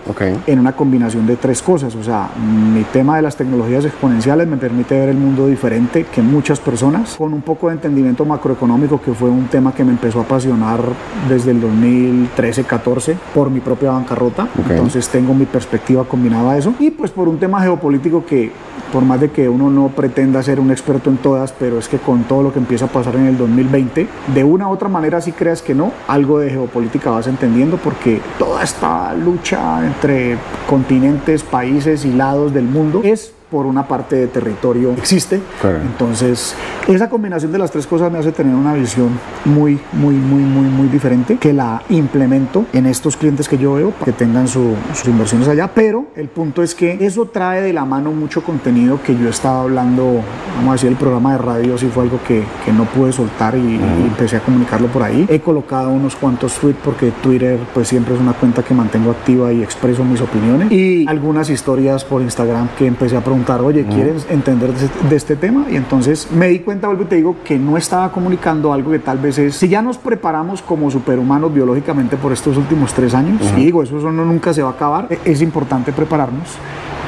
en 0.48 0.60
una 0.60 0.76
combinación 0.76 1.28
de 1.28 1.36
tres 1.36 1.62
cosas. 1.62 1.96
O 1.96 2.04
sea, 2.04 2.30
mi 2.74 2.84
tema 2.86 3.16
de 3.16 3.22
las 3.22 3.36
tecnologías 3.38 3.86
exponenciales 3.86 4.48
me 4.48 4.58
permite 4.58 4.83
ver 4.90 5.10
el 5.10 5.18
mundo 5.18 5.48
diferente 5.48 6.06
que 6.06 6.22
muchas 6.22 6.60
personas, 6.60 7.16
con 7.16 7.34
un 7.34 7.42
poco 7.42 7.68
de 7.68 7.74
entendimiento 7.74 8.26
macroeconómico, 8.26 9.02
que 9.02 9.14
fue 9.14 9.30
un 9.30 9.48
tema 9.48 9.74
que 9.74 9.84
me 9.84 9.92
empezó 9.92 10.20
a 10.20 10.24
apasionar 10.24 10.82
desde 11.28 11.52
el 11.52 11.62
2013-14 11.62 13.16
por 13.34 13.50
mi 13.50 13.60
propia 13.60 13.92
bancarrota. 13.92 14.48
Entonces 14.70 15.08
tengo 15.10 15.34
mi 15.34 15.46
perspectiva 15.46 16.04
combinada 16.04 16.52
a 16.52 16.58
eso. 16.58 16.74
Y 16.80 16.92
pues 16.92 17.12
por 17.12 17.28
un 17.28 17.38
tema 17.40 17.62
geopolítico 17.62 18.26
que 18.26 18.52
por 18.94 19.04
más 19.04 19.20
de 19.20 19.32
que 19.32 19.50
uno 19.50 19.72
no 19.72 19.88
pretenda 19.88 20.44
ser 20.44 20.60
un 20.60 20.70
experto 20.70 21.10
en 21.10 21.18
todas, 21.18 21.52
pero 21.52 21.80
es 21.80 21.88
que 21.88 21.98
con 21.98 22.26
todo 22.26 22.44
lo 22.44 22.54
que 22.54 22.60
empieza 22.60 22.86
a 22.86 22.88
pasar 22.90 23.16
en 23.16 23.26
el 23.26 23.38
2020, 23.40 24.08
de 24.36 24.44
una 24.44 24.68
u 24.68 24.72
otra 24.72 24.88
manera, 24.88 25.20
si 25.20 25.32
creas 25.32 25.64
que 25.64 25.74
no, 25.74 25.92
algo 26.08 26.38
de 26.38 26.52
geopolítica 26.52 27.10
vas 27.10 27.26
entendiendo 27.26 27.78
porque 27.78 28.22
toda 28.38 28.64
esta 28.64 29.16
lucha 29.16 29.84
entre 29.84 30.38
continentes, 30.70 31.42
países 31.42 32.06
y 32.06 32.14
lados 32.14 32.54
del 32.54 32.66
mundo 32.66 33.02
es 33.04 33.33
por 33.54 33.68
una 33.68 33.88
parte 33.88 34.16
de 34.16 34.28
territorio 34.28 34.94
existe. 34.98 35.40
Correcto. 35.62 35.86
Entonces, 35.92 36.56
esa 36.88 37.08
combinación 37.08 37.52
de 37.52 37.60
las 37.60 37.70
tres 37.70 37.86
cosas 37.86 38.12
me 38.12 38.18
hace 38.18 38.32
tener 38.32 38.56
una 38.56 38.74
visión 38.74 39.10
muy, 39.46 39.80
muy, 39.92 40.16
muy, 40.16 40.42
muy, 40.42 40.68
muy 40.70 40.88
diferente 40.88 41.38
que 41.38 41.54
la 41.54 41.84
implemento 41.90 42.66
en 42.74 42.88
estos 42.88 43.16
clientes 43.16 43.48
que 43.48 43.60
yo 43.60 43.76
veo 43.76 43.92
para 43.92 44.06
que 44.06 44.12
tengan 44.14 44.48
su- 44.48 44.74
sus 44.96 45.08
inversiones 45.08 45.48
allá. 45.48 45.70
Pero 45.76 46.08
el 46.16 46.30
punto 46.30 46.64
es 46.64 46.74
que 46.74 46.98
eso 47.06 47.26
trae 47.28 47.62
de 47.62 47.74
la 47.74 47.86
mano 47.86 48.12
mucho 48.12 48.44
contenido 48.44 49.00
que 49.06 49.16
yo 49.16 49.30
estaba 49.30 49.62
hablando, 49.62 50.22
vamos 50.58 50.70
a 50.70 50.74
decir, 50.74 50.90
el 50.90 50.96
programa 50.96 51.34
de 51.34 51.38
radio 51.38 51.78
sí 51.78 51.90
fue 51.94 52.04
algo 52.06 52.20
que, 52.28 52.44
que 52.66 52.74
no 52.74 52.86
pude 52.86 53.12
soltar 53.12 53.56
y, 53.56 53.60
y 53.76 54.06
empecé 54.08 54.38
a 54.38 54.40
comunicarlo 54.40 54.88
por 54.88 55.04
ahí. 55.04 55.28
He 55.30 55.40
colocado 55.42 55.90
unos 55.92 56.16
cuantos 56.16 56.56
tweets 56.56 56.80
porque 56.84 57.12
Twitter 57.22 57.60
pues 57.72 57.88
siempre 57.88 58.16
es 58.16 58.20
una 58.20 58.34
cuenta 58.34 58.64
que 58.64 58.74
mantengo 58.74 59.12
activa 59.12 59.54
y 59.54 59.62
expreso 59.62 60.04
mis 60.04 60.22
opiniones. 60.22 60.72
Y 60.72 61.06
algunas 61.08 61.52
historias 61.52 62.04
por 62.04 62.22
Instagram 62.24 62.70
que 62.78 62.88
empecé 62.88 63.16
a 63.16 63.22
preguntar, 63.22 63.43
oye, 63.52 63.86
¿quieres 63.86 64.26
entender 64.30 64.74
de 64.74 64.86
este, 64.86 65.08
de 65.08 65.16
este 65.16 65.36
tema? 65.36 65.66
Y 65.70 65.76
entonces 65.76 66.28
me 66.32 66.48
di 66.48 66.60
cuenta, 66.60 66.88
vuelvo 66.88 67.04
y 67.04 67.06
te 67.08 67.16
digo, 67.16 67.36
que 67.44 67.58
no 67.58 67.78
estaba 67.78 68.12
comunicando 68.12 68.74
algo 68.74 68.92
que 68.92 69.00
tal 69.00 69.18
vez 69.20 69.38
es, 69.38 69.56
si 69.56 69.68
ya 69.68 69.82
nos 69.82 69.98
preparamos 69.98 70.62
como 70.62 70.90
superhumanos 70.90 71.54
biológicamente 71.54 72.18
por 72.18 72.32
estos 72.32 72.58
últimos 72.58 72.94
tres 72.94 73.14
años, 73.14 73.42
y 73.58 73.66
digo, 73.66 73.84
eso, 73.84 73.98
eso 73.98 74.12
no, 74.12 74.26
nunca 74.26 74.54
se 74.54 74.62
va 74.62 74.70
a 74.70 74.74
acabar, 74.74 75.08
e- 75.10 75.20
es 75.26 75.42
importante 75.42 75.92
prepararnos 75.92 76.48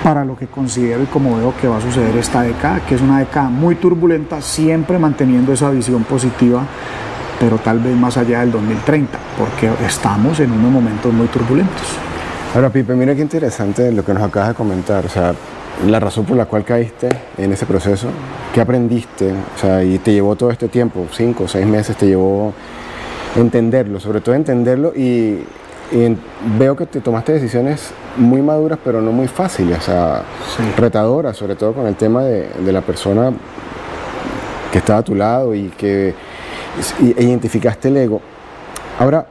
para 0.04 0.24
lo 0.24 0.36
que 0.36 0.48
considero 0.48 1.02
y 1.02 1.08
como 1.08 1.38
veo 1.38 1.54
que 1.60 1.68
va 1.68 1.78
a 1.78 1.82
suceder 1.82 2.16
esta 2.18 2.42
década, 2.44 2.82
que 2.86 2.96
es 2.96 3.02
una 3.02 3.20
década 3.20 3.50
muy 3.50 3.76
turbulenta, 3.76 4.42
siempre 4.42 5.00
manteniendo 5.00 5.52
esa 5.54 5.70
visión 5.72 6.04
positiva, 6.04 6.62
pero 7.40 7.58
tal 7.58 7.80
vez 7.80 7.96
más 7.98 8.16
allá 8.18 8.42
del 8.42 8.52
2030, 8.52 9.18
porque 9.38 9.70
estamos 9.86 10.40
en 10.40 10.52
unos 10.52 10.72
momentos 10.72 11.12
muy 11.14 11.28
turbulentos. 11.28 11.88
Ahora, 12.54 12.70
Pipe, 12.70 12.96
mira 12.96 13.14
qué 13.16 13.22
interesante 13.22 13.92
lo 13.92 14.06
que 14.06 14.14
nos 14.14 14.24
acabas 14.24 14.50
de 14.50 14.56
comentar. 14.56 15.06
O 15.06 15.10
sea, 15.10 15.34
la 15.88 16.00
razón 16.00 16.26
por 16.26 16.38
la 16.38 16.46
cual 16.46 16.64
caíste 16.64 17.10
en 17.38 17.52
ese 17.52 17.66
proceso, 17.66 18.08
¿qué 18.54 18.62
aprendiste? 18.62 19.32
O 19.32 19.60
sea, 19.60 19.84
y 19.84 19.98
te 20.00 20.14
llevó 20.14 20.36
todo 20.36 20.50
este 20.52 20.68
tiempo, 20.70 21.06
cinco 21.12 21.44
o 21.44 21.48
seis 21.48 21.66
meses, 21.66 21.98
te 21.98 22.08
llevó 22.08 22.54
entenderlo, 23.36 24.00
sobre 24.00 24.22
todo 24.22 24.36
entenderlo 24.36 24.94
y, 24.96 25.44
veo 26.58 26.76
que 26.76 26.88
te 26.88 27.00
tomaste 27.00 27.34
decisiones 27.34 27.92
muy 28.18 28.42
maduras, 28.42 28.80
pero 28.84 29.02
no 29.02 29.12
muy 29.12 29.28
fáciles, 29.28 29.78
o 29.78 29.82
sea, 29.82 30.24
Sí. 30.58 30.64
retadoras, 30.78 31.38
sobre 31.38 31.56
todo 31.56 31.74
con 31.74 31.86
el 31.86 31.96
tema 31.96 32.24
de, 32.24 32.50
de 32.60 32.72
la 32.72 32.82
persona 32.82 33.32
que 34.72 34.80
estaba 34.80 35.00
a 35.00 35.04
tu 35.04 35.14
lado 35.14 35.54
y 35.54 35.70
que 35.78 36.16
y- 37.02 37.14
e 37.18 37.24
identificaste 37.26 37.90
el 37.90 37.98
ego. 37.98 38.20
Ahora, 39.00 39.28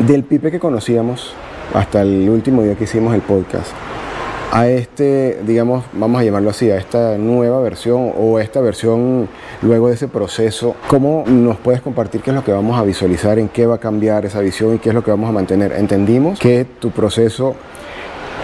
del 0.00 0.24
Pipe 0.24 0.50
que 0.50 0.58
conocíamos 0.58 1.32
hasta 1.74 2.02
el 2.02 2.28
último 2.28 2.62
día 2.62 2.74
que 2.74 2.84
hicimos 2.84 3.14
el 3.14 3.20
podcast, 3.20 3.68
a 4.52 4.68
este, 4.68 5.38
digamos, 5.46 5.84
vamos 5.92 6.20
a 6.20 6.24
llamarlo 6.24 6.50
así, 6.50 6.70
a 6.70 6.76
esta 6.76 7.18
nueva 7.18 7.60
versión 7.60 8.12
o 8.16 8.38
esta 8.38 8.60
versión 8.60 9.28
luego 9.62 9.88
de 9.88 9.94
ese 9.94 10.08
proceso, 10.08 10.74
¿cómo 10.88 11.24
nos 11.26 11.58
puedes 11.58 11.80
compartir 11.80 12.22
qué 12.22 12.30
es 12.30 12.36
lo 12.36 12.44
que 12.44 12.52
vamos 12.52 12.78
a 12.78 12.82
visualizar, 12.82 13.38
en 13.38 13.48
qué 13.48 13.66
va 13.66 13.76
a 13.76 13.78
cambiar 13.78 14.24
esa 14.24 14.40
visión 14.40 14.74
y 14.74 14.78
qué 14.78 14.88
es 14.88 14.94
lo 14.94 15.04
que 15.04 15.10
vamos 15.10 15.28
a 15.28 15.32
mantener? 15.32 15.72
Entendimos 15.72 16.38
que 16.38 16.64
tu 16.64 16.90
proceso 16.90 17.54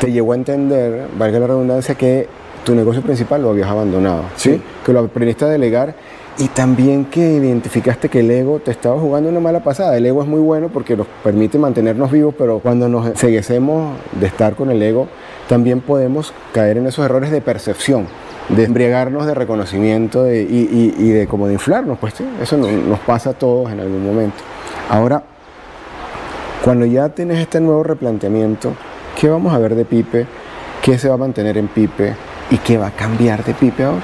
te 0.00 0.12
llevó 0.12 0.32
a 0.32 0.37
entender, 0.37 1.06
valga 1.18 1.38
la 1.38 1.46
redundancia, 1.46 1.94
que 1.94 2.28
tu 2.64 2.75
negocio 2.75 3.02
principal 3.02 3.42
lo 3.42 3.50
habías 3.50 3.68
abandonado, 3.68 4.25
¿sí? 4.37 4.54
Sí. 4.54 4.62
Que 4.84 4.92
lo 4.92 5.00
aprendiste 5.00 5.44
a 5.44 5.49
delegar 5.49 5.94
y 6.37 6.49
también 6.49 7.04
que 7.04 7.34
identificaste 7.34 8.08
que 8.08 8.20
el 8.20 8.30
ego 8.30 8.58
te 8.58 8.70
estaba 8.70 8.99
jugando 8.99 9.28
una 9.28 9.40
mala 9.40 9.61
pasada. 9.61 9.96
El 9.96 10.04
ego 10.04 10.23
es 10.23 10.28
muy 10.28 10.40
bueno 10.40 10.68
porque 10.68 10.96
nos 10.96 11.06
permite 11.23 11.58
mantenernos 11.58 12.11
vivos, 12.11 12.34
pero 12.37 12.58
cuando 12.58 12.88
nos 12.88 13.06
enseguecemos 13.06 13.96
de 14.18 14.26
estar 14.26 14.56
con 14.56 14.70
el 14.70 14.82
ego, 14.82 15.06
también 15.48 15.80
podemos 15.80 16.32
caer 16.52 16.78
en 16.78 16.86
esos 16.86 17.04
errores 17.04 17.30
de 17.30 17.40
percepción, 17.40 18.06
de 18.48 18.64
embriagarnos 18.64 19.26
de 19.26 19.34
reconocimiento 19.34 20.22
de- 20.24 20.42
y, 20.42 20.94
y- 20.98 21.02
y 21.04 21.10
de 21.10 21.26
como 21.26 21.46
de 21.46 21.54
inflarnos, 21.54 21.98
pues 21.98 22.14
sí, 22.14 22.24
eso 22.40 22.56
no- 22.56 22.70
nos 22.70 22.98
pasa 23.00 23.30
a 23.30 23.32
todos 23.34 23.70
en 23.72 23.80
algún 23.80 24.04
momento. 24.04 24.36
Ahora, 24.90 25.22
cuando 26.62 26.86
ya 26.86 27.08
tienes 27.10 27.38
este 27.38 27.60
nuevo 27.60 27.82
replanteamiento, 27.82 28.72
¿qué 29.20 29.28
vamos 29.28 29.52
a 29.54 29.58
ver 29.58 29.74
de 29.74 29.84
Pipe? 29.84 30.26
¿Qué 30.82 30.98
se 30.98 31.08
va 31.08 31.14
a 31.14 31.18
mantener 31.18 31.58
en 31.58 31.68
Pipe? 31.68 32.14
¿Y 32.50 32.58
qué 32.58 32.78
va 32.78 32.88
a 32.88 32.90
cambiar 32.90 33.44
de 33.44 33.54
Pipe 33.54 33.84
ahora? 33.84 34.02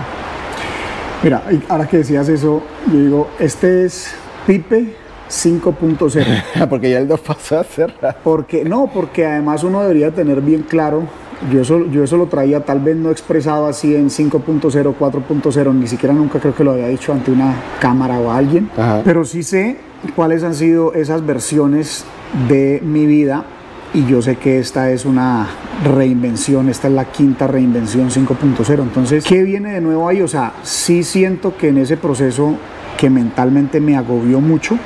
Mira, 1.23 1.43
ahora 1.69 1.87
que 1.87 1.99
decías 1.99 2.29
eso, 2.29 2.63
yo 2.91 2.99
digo, 2.99 3.29
este 3.39 3.85
es 3.85 4.15
Pipe 4.47 4.95
5.0. 5.29 6.25
Porque 6.69 6.91
ya 6.91 6.99
el 6.99 7.09
2 7.09 7.21
pasó 7.21 7.61
a 7.61 7.65
cerrar. 7.65 8.17
Porque, 8.25 8.65
no, 8.65 8.91
porque 8.93 9.27
además 9.27 9.63
uno 9.65 9.83
debería 9.83 10.11
tener 10.11 10.41
bien 10.41 10.63
claro, 10.63 11.03
yo 11.51 11.63
eso, 11.63 11.87
yo 11.87 12.05
eso 12.05 12.17
lo 12.17 12.27
traía 12.27 12.65
tal 12.65 12.81
vez 12.81 12.97
no 12.97 13.11
expresado 13.11 13.67
así 13.67 13.95
en 13.95 14.11
5.0, 14.11 14.95
4.0, 14.99 15.75
ni 15.75 15.87
siquiera 15.87 16.15
nunca 16.15 16.39
creo 16.39 16.55
que 16.55 16.65
lo 16.65 16.73
había 16.73 16.89
dicho 16.89 17.13
ante 17.13 17.31
una 17.31 17.55
cámara 17.81 18.19
o 18.19 18.31
alguien, 18.31 18.71
Ajá. 18.77 19.03
pero 19.05 19.25
sí 19.25 19.43
sé 19.43 19.79
cuáles 20.15 20.43
han 20.43 20.55
sido 20.55 20.93
esas 20.93 21.25
versiones 21.25 22.05
de 22.49 22.81
mi 22.85 23.07
vida 23.07 23.45
y 23.93 24.07
yo 24.07 24.23
sé 24.23 24.37
que 24.37 24.59
esta 24.59 24.91
es 24.91 25.05
una 25.05 25.49
reinvención, 25.85 26.69
esta 26.69 26.89
es 26.89 26.95
la 26.95 27.07
quinta 27.07 27.47
reinvención 27.49 28.09
5.0. 28.11 28.83
Entonces, 28.83 29.25
¿qué 29.25 29.43
viene 29.43 29.73
de 29.73 29.81
nuevo 29.81 30.09
ahí? 30.09 30.23
O 30.23 30.29
sea, 30.29 30.53
sí 30.63 31.03
siento 31.03 31.57
que 31.57 31.69
en 31.69 31.79
ese 31.79 31.97
proceso 31.97 32.55
que 32.97 33.11
mentalmente 33.11 33.81
me 33.81 33.97
agobió 33.97 34.41
mucho, 34.41 34.79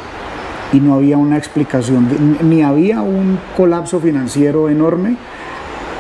y 0.73 0.81
no 0.81 0.95
había 0.95 1.17
una 1.17 1.37
explicación, 1.39 2.09
ni 2.43 2.63
había 2.63 3.01
un 3.01 3.39
colapso 3.57 4.01
financiero 4.01 4.69
enorme. 4.69 5.17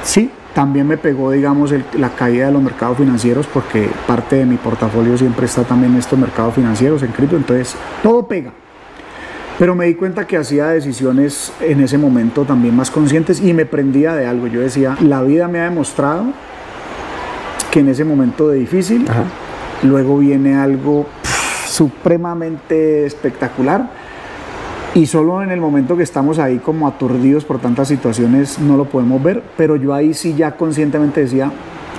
Sí, 0.03 0.31
también 0.55 0.87
me 0.87 0.97
pegó, 0.97 1.31
digamos, 1.33 1.73
el- 1.73 1.85
la 1.99 2.11
caída 2.11 2.47
de 2.47 2.53
los 2.53 2.63
mercados 2.63 2.97
financieros 2.99 3.47
porque 3.47 3.91
parte 4.07 4.37
de 4.37 4.47
mi 4.47 4.57
portafolio 4.57 5.19
siempre 5.19 5.47
está 5.47 5.65
también 5.65 5.93
en 5.93 5.99
estos 5.99 6.19
mercados 6.19 6.55
financieros, 6.55 7.03
en 7.03 7.11
cripto, 7.13 7.37
entonces 7.37 7.75
todo 8.03 8.27
pega. 8.27 8.53
Pero 9.59 9.75
me 9.75 9.87
di 9.87 9.95
cuenta 9.95 10.27
que 10.27 10.37
hacía 10.37 10.67
decisiones 10.69 11.53
en 11.61 11.81
ese 11.81 11.97
momento 11.99 12.45
también 12.45 12.75
más 12.75 12.91
conscientes 12.91 13.41
y 13.41 13.53
me 13.53 13.67
prendía 13.67 14.15
de 14.15 14.27
algo. 14.27 14.47
Yo 14.49 14.61
decía, 14.61 14.97
la 15.01 15.23
vida 15.23 15.47
me 15.49 15.61
ha 15.61 15.65
demostrado 15.65 16.25
que 17.71 17.81
en 17.81 17.89
ese 17.89 18.05
momento 18.05 18.49
de 18.49 18.59
difícil, 18.59 19.07
Ajá. 19.09 19.25
luego 19.83 20.19
viene 20.19 20.57
algo 20.57 21.07
pff, 21.23 21.67
supremamente 21.69 23.07
espectacular 23.07 23.91
y 24.95 25.07
solo 25.07 25.43
en 25.43 25.51
el 25.51 25.61
momento 25.61 25.97
que 25.97 26.05
estamos 26.05 26.39
ahí 26.39 26.59
como 26.59 26.87
aturdidos 26.87 27.45
por 27.45 27.59
tantas 27.59 27.89
situaciones 27.89 28.59
no 28.61 28.77
lo 28.77 28.85
podemos 28.85 29.23
ver, 29.23 29.43
pero 29.57 29.77
yo 29.77 29.93
ahí 29.93 30.15
sí 30.15 30.35
ya 30.35 30.53
conscientemente 30.53 31.23
decía, 31.23 31.51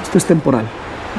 esto 0.02 0.18
es 0.18 0.26
temporal. 0.26 0.66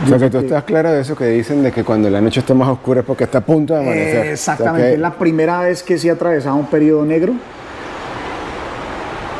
O 0.04 0.08
sea, 0.08 0.18
que 0.18 0.28
tú 0.28 0.38
estás 0.38 0.64
claro 0.64 0.92
de 0.92 1.00
eso 1.00 1.16
que 1.16 1.26
dicen 1.26 1.62
de 1.62 1.72
que 1.72 1.82
cuando 1.82 2.10
la 2.10 2.20
noche 2.20 2.40
está 2.40 2.54
más 2.54 2.68
oscura 2.68 3.00
es 3.00 3.06
porque 3.06 3.24
está 3.24 3.38
a 3.38 3.40
punto 3.42 3.74
de 3.74 3.80
amanecer. 3.80 4.26
Exactamente, 4.26 4.80
O 4.80 4.84
sea, 4.84 4.92
es 4.92 4.98
la 4.98 5.14
primera 5.14 5.60
vez 5.60 5.82
que 5.82 5.98
sí 5.98 6.08
atravesaba 6.08 6.54
un 6.54 6.66
periodo 6.66 7.04
negro, 7.04 7.32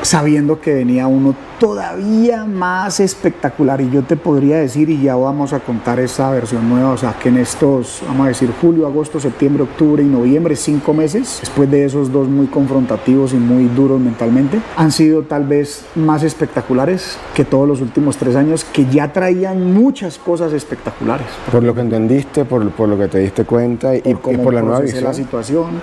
sabiendo 0.06 0.60
que 0.60 0.72
venía 0.72 1.08
uno 1.08 1.34
todavía 1.58 2.44
más 2.44 3.00
espectacular. 3.00 3.80
Y 3.80 3.90
yo 3.90 4.04
te 4.04 4.16
podría 4.16 4.58
decir, 4.58 4.88
y 4.88 5.02
ya 5.02 5.16
vamos 5.16 5.52
a 5.52 5.58
contar 5.58 5.98
esa 5.98 6.30
versión 6.30 6.68
nueva, 6.68 6.90
o 6.90 6.96
sea, 6.96 7.16
que 7.20 7.28
en 7.28 7.38
estos, 7.38 8.02
vamos 8.06 8.26
a 8.26 8.28
decir, 8.28 8.52
julio, 8.60 8.86
agosto, 8.86 9.18
septiembre, 9.18 9.64
octubre 9.64 10.04
y 10.04 10.06
noviembre, 10.06 10.54
cinco 10.54 10.94
meses, 10.94 11.38
después 11.40 11.68
de 11.72 11.84
esos 11.84 12.12
dos 12.12 12.28
muy 12.28 12.46
confrontativos 12.46 13.32
y 13.32 13.36
muy 13.36 13.64
duros 13.64 14.00
mentalmente, 14.00 14.60
han 14.76 14.92
sido 14.92 15.22
tal 15.22 15.44
vez 15.44 15.84
más 15.96 16.22
espectaculares 16.22 17.18
que 17.34 17.44
todos 17.44 17.66
los 17.66 17.80
últimos 17.80 18.16
tres 18.16 18.36
años, 18.36 18.64
que 18.64 18.86
ya 18.86 19.12
traían 19.12 19.74
muchas 19.74 20.18
cosas 20.18 20.52
espectaculares. 20.52 21.26
por 21.50 21.64
lo 21.64 21.74
que 21.74 21.80
entendiste, 21.80 22.44
por, 22.44 22.70
por 22.70 22.88
lo 22.88 22.96
que 22.96 23.08
te 23.08 23.18
diste 23.18 23.44
cuenta 23.44 23.96
y, 23.96 24.02
y 24.04 24.14
cómo 24.14 24.44
por 24.44 24.54
la 24.54 24.62
nueva 24.62 24.80
visión. 24.80 25.02
la 25.02 25.14
situación, 25.14 25.80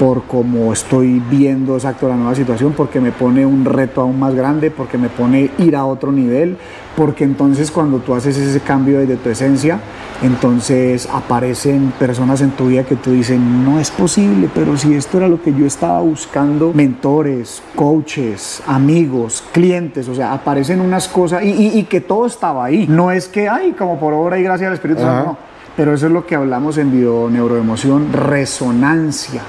por 0.00 0.22
cómo 0.22 0.72
estoy 0.72 1.20
viendo 1.30 1.74
exacto 1.74 2.08
la 2.08 2.16
nueva 2.16 2.34
situación, 2.34 2.72
porque 2.74 3.00
me 3.00 3.12
pone 3.12 3.44
un 3.44 3.66
reto 3.66 4.00
aún 4.00 4.18
más 4.18 4.34
grande, 4.34 4.70
porque 4.70 4.96
me 4.96 5.10
pone 5.10 5.50
ir 5.58 5.76
a 5.76 5.84
otro 5.84 6.10
nivel, 6.10 6.56
porque 6.96 7.22
entonces 7.24 7.70
cuando 7.70 7.98
tú 7.98 8.14
haces 8.14 8.34
ese 8.38 8.60
cambio 8.60 8.98
desde 8.98 9.16
tu 9.16 9.28
esencia, 9.28 9.78
entonces 10.22 11.06
aparecen 11.12 11.92
personas 11.98 12.40
en 12.40 12.52
tu 12.52 12.68
vida 12.68 12.84
que 12.84 12.96
tú 12.96 13.10
dices, 13.12 13.38
no 13.38 13.78
es 13.78 13.90
posible, 13.90 14.48
pero 14.54 14.74
si 14.78 14.94
esto 14.94 15.18
era 15.18 15.28
lo 15.28 15.42
que 15.42 15.52
yo 15.52 15.66
estaba 15.66 16.00
buscando, 16.00 16.72
mentores, 16.72 17.62
coaches, 17.74 18.62
amigos, 18.66 19.44
clientes, 19.52 20.08
o 20.08 20.14
sea, 20.14 20.32
aparecen 20.32 20.80
unas 20.80 21.08
cosas 21.08 21.42
y, 21.44 21.48
y- 21.50 21.78
y 21.78 21.82
que 21.84 22.00
todo 22.00 22.24
estaba 22.24 22.64
ahí. 22.64 22.86
No 22.88 23.10
es 23.12 23.28
que, 23.28 23.50
ay, 23.50 23.72
como 23.78 24.00
por 24.00 24.14
obra 24.14 24.38
y 24.38 24.42
gracia 24.42 24.66
del 24.68 24.74
Espíritu. 24.76 25.02
Santo, 25.02 25.26
no. 25.32 25.36
Pero 25.76 25.92
eso 25.94 26.06
es 26.06 26.12
lo 26.12 26.26
que 26.26 26.34
hablamos 26.36 26.78
en 26.78 26.90
bio 26.90 27.28
neuroemoción, 27.30 28.12
resonancia. 28.12 29.42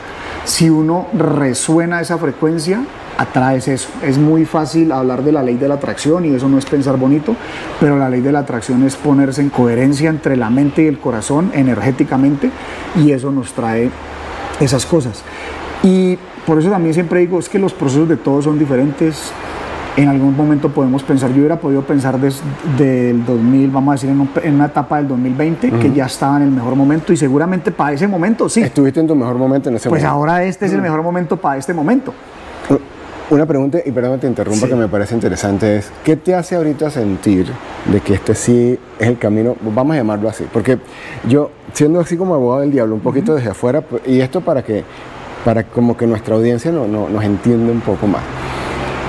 Si 0.46 0.70
uno 0.70 1.08
resuena 1.14 2.02
esa 2.02 2.18
frecuencia, 2.18 2.84
atraes 3.18 3.68
eso. 3.68 3.90
Es 4.04 4.18
muy 4.18 4.46
fácil 4.46 4.92
hablar 4.92 5.24
de 5.24 5.32
la 5.32 5.44
ley 5.44 5.56
de 5.56 5.68
la 5.68 5.76
atracción 5.76 6.26
y 6.26 6.36
eso 6.36 6.50
no 6.50 6.58
es 6.58 6.66
pensar 6.66 6.98
bonito, 6.98 7.36
pero 7.80 7.98
la 7.98 8.10
ley 8.10 8.22
de 8.22 8.32
la 8.32 8.40
atracción 8.40 8.84
es 8.84 8.96
ponerse 8.96 9.42
en 9.42 9.50
coherencia 9.50 10.10
entre 10.10 10.36
la 10.36 10.50
mente 10.50 10.84
y 10.84 10.88
el 10.88 11.00
corazón 11.00 11.52
energéticamente 11.54 12.50
y 12.96 13.12
eso 13.12 13.32
nos 13.32 13.54
trae 13.54 13.92
esas 14.60 14.86
cosas. 14.86 15.24
Y 15.84 16.18
por 16.46 16.60
eso 16.60 16.70
también 16.70 16.94
siempre 16.94 17.20
digo, 17.20 17.40
es 17.40 17.50
que 17.50 17.60
los 17.60 17.74
procesos 17.74 18.10
de 18.10 18.18
todos 18.18 18.46
son 18.46 18.58
diferentes, 18.58 19.32
en 19.98 20.08
algún 20.08 20.36
momento 20.38 20.70
podemos 20.70 21.04
pensar, 21.04 21.32
yo 21.32 21.38
hubiera 21.40 21.60
podido 21.60 21.82
pensar 21.82 22.18
desde 22.20 23.10
el 23.12 23.26
2000, 23.26 23.70
vamos 23.72 23.92
a 23.92 23.96
decir, 23.96 24.10
en, 24.10 24.22
un- 24.22 24.30
en 24.42 24.56
una 24.56 24.66
etapa 24.68 24.98
del 24.98 25.08
2020, 25.10 25.70
que 25.72 25.92
ya 25.92 26.06
estaba 26.06 26.38
en 26.38 26.44
el 26.44 26.52
mejor 26.52 26.76
momento 26.76 27.12
y 27.12 27.18
seguramente 27.18 27.72
para 27.72 27.94
ese 27.94 28.08
momento 28.08 28.48
sí. 28.48 28.62
Estuviste 28.62 29.02
en 29.02 29.08
tu 29.08 29.16
mejor 29.16 29.36
momento 29.36 29.70
en 29.70 29.76
ese 29.76 29.90
Pues 29.90 30.02
momento. 30.02 30.18
ahora 30.18 30.44
este 30.44 30.66
es 30.68 30.74
el 30.74 30.82
mejor 30.82 31.04
momento 31.04 31.36
para 31.38 31.58
este 31.58 31.74
momento. 31.74 32.14
Una 33.30 33.46
pregunta, 33.46 33.80
y 33.86 33.92
perdón 33.94 34.16
que 34.16 34.18
te 34.22 34.28
interrumpa, 34.28 34.66
Sí. 34.66 34.70
que 34.70 34.76
me 34.76 34.90
parece 34.90 35.16
interesante, 35.16 35.78
es, 35.78 35.90
¿qué 36.04 36.18
te 36.18 36.36
hace 36.36 36.56
ahorita 36.58 36.90
sentir 36.90 37.48
de 37.90 38.02
que 38.02 38.14
este 38.16 38.36
sí 38.36 38.78
es 39.00 39.08
el 39.08 39.18
camino, 39.18 39.56
vamos 39.74 39.94
a 39.94 39.98
llamarlo 40.00 40.28
así? 40.28 40.46
Porque 40.52 40.80
yo, 41.30 41.50
siendo 41.72 42.02
así 42.02 42.18
como 42.18 42.36
abogado 42.36 42.60
del 42.62 42.72
diablo, 42.72 42.94
un 42.96 43.00
poquito 43.00 43.34
desde 43.34 43.50
afuera, 43.52 43.80
pues, 43.80 44.02
y 44.06 44.20
esto 44.20 44.42
para 44.42 44.64
que, 44.64 44.84
para 45.46 45.64
como 45.64 45.96
que 45.96 46.08
nuestra 46.08 46.36
audiencia 46.36 46.74
no, 46.74 46.88
no- 46.90 47.08
nos 47.08 47.24
entienda 47.24 47.72
un 47.72 47.80
poco 47.80 48.06
más. 48.06 48.22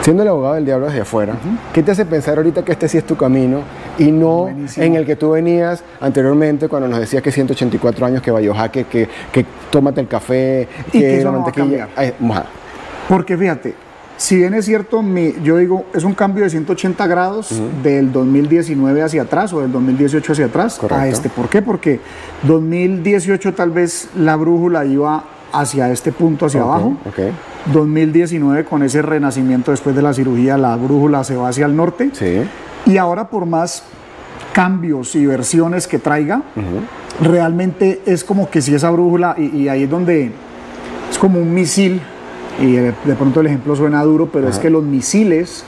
Siendo 0.03 0.25
el 0.25 0.29
abogado 0.31 0.55
del 0.57 0.65
diablo 0.65 0.87
desde 0.87 1.03
afuera, 1.03 1.35
¿qué 1.73 1.83
te 1.83 1.93
hace 1.93 2.05
pensar 2.05 2.37
ahorita 2.37 2.65
que 2.65 2.73
este 2.73 2.89
sí 2.89 2.99
es 2.99 3.05
tu 3.07 3.17
camino 3.17 3.61
y 3.99 4.11
no 4.11 4.43
Buenísimo. 4.43 4.85
en 4.85 4.95
el 4.97 5.07
que 5.07 5.15
tú 5.15 5.31
venías 5.31 5.85
anteriormente 6.01 6.67
cuando 6.69 6.89
nos 6.89 6.99
decías 6.99 7.23
que 7.23 7.31
184 7.31 8.07
años, 8.07 8.21
que 8.21 8.33
Bayojaque, 8.33 8.85
que, 8.85 9.09
que 9.31 9.47
tómate 9.71 10.01
el 10.01 10.09
café, 10.09 10.67
Y 10.89 10.91
que, 10.93 10.99
que 10.99 11.19
eso 11.19 11.27
la 11.27 11.31
no 11.33 11.39
va 11.39 11.45
a 11.45 11.47
mantequilla? 11.47 11.89
Ay. 11.95 12.13
Porque 13.09 13.37
fíjate, 13.37 13.75
si 14.17 14.37
bien 14.39 14.55
es 14.55 14.65
cierto, 14.65 15.03
mi- 15.03 15.35
yo 15.45 15.57
digo, 15.59 15.85
es 15.95 16.03
un 16.03 16.15
cambio 16.15 16.43
de 16.43 16.51
180 16.51 17.07
grados 17.07 17.63
del 17.85 18.11
2019 18.11 19.03
hacia 19.03 19.23
atrás 19.23 19.53
o 19.53 19.61
del 19.61 19.71
2018 19.71 20.33
hacia 20.33 20.47
atrás 20.47 20.79
Correcto. 20.81 21.01
a 21.01 21.07
este. 21.07 21.29
¿Por 21.29 21.49
qué? 21.49 21.63
Porque 21.63 22.01
2018 22.43 23.55
tal 23.55 23.71
vez 23.71 24.09
la 24.17 24.35
brújula 24.35 24.85
iba 24.85 25.25
hacia 25.53 25.91
este 25.91 26.13
punto, 26.13 26.47
hacia 26.47 26.63
abajo. 26.63 26.97
ok. 27.07 27.19
2019 27.73 28.65
con 28.65 28.83
ese 28.83 29.03
renacimiento 29.03 29.71
después 29.71 29.95
de 29.95 30.03
la 30.03 30.13
cirugía, 30.13 30.59
la 30.59 30.75
brújula 30.77 31.23
se 31.23 31.37
va 31.37 31.49
hacia 31.49 31.67
el 31.67 31.77
norte. 31.77 32.11
Sí. 32.13 32.43
Y 32.87 32.97
ahora 32.97 33.29
por 33.29 33.47
más 33.47 33.85
cambios 34.53 35.15
y 35.15 35.25
versiones 35.27 35.87
que 35.87 35.99
traiga, 35.99 36.43
realmente 37.21 38.03
es 38.05 38.25
como 38.25 38.51
que 38.51 38.61
si 38.61 38.75
esa 38.75 38.91
brújula, 38.91 39.35
y, 39.39 39.57
y 39.57 39.69
ahí 39.69 39.85
es 39.85 39.91
donde 39.91 40.33
es 41.11 41.19
como 41.19 41.39
un 41.39 41.55
misil, 41.55 42.01
y 42.61 42.73
de, 42.73 42.95
de 43.05 43.15
pronto 43.15 43.41
el 43.41 43.47
ejemplo 43.47 43.77
suena 43.77 44.03
duro, 44.03 44.29
pero 44.33 44.49
es 44.49 44.59
que 44.59 44.69
los 44.69 44.83
misiles 44.83 45.65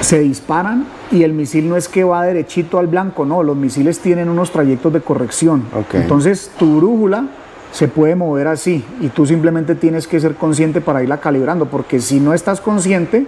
se 0.00 0.20
disparan 0.20 0.86
y 1.10 1.22
el 1.22 1.32
misil 1.32 1.68
no 1.68 1.76
es 1.76 1.88
que 1.88 2.02
va 2.04 2.24
derechito 2.24 2.78
al 2.78 2.86
blanco, 2.86 3.24
no, 3.24 3.42
los 3.42 3.56
misiles 3.56 4.00
tienen 4.00 4.28
unos 4.28 4.50
trayectos 4.50 4.92
de 4.92 5.00
corrección. 5.00 5.64
Entonces 5.92 6.50
tu 6.58 6.78
brújula 6.78 7.26
se 7.72 7.88
puede 7.88 8.14
mover 8.14 8.46
así 8.48 8.84
y 9.00 9.08
tú 9.08 9.26
simplemente 9.26 9.74
tienes 9.74 10.06
que 10.06 10.20
ser 10.20 10.34
consciente 10.34 10.80
para 10.80 11.02
irla 11.02 11.18
calibrando, 11.18 11.66
porque 11.66 12.00
si 12.00 12.20
no 12.20 12.34
estás 12.34 12.60
consciente, 12.60 13.26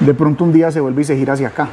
de 0.00 0.14
pronto 0.14 0.44
un 0.44 0.52
día 0.52 0.70
se 0.70 0.80
vuelve 0.80 1.02
y 1.02 1.04
se 1.06 1.16
gira 1.16 1.32
hacia 1.32 1.48
acá. 1.48 1.68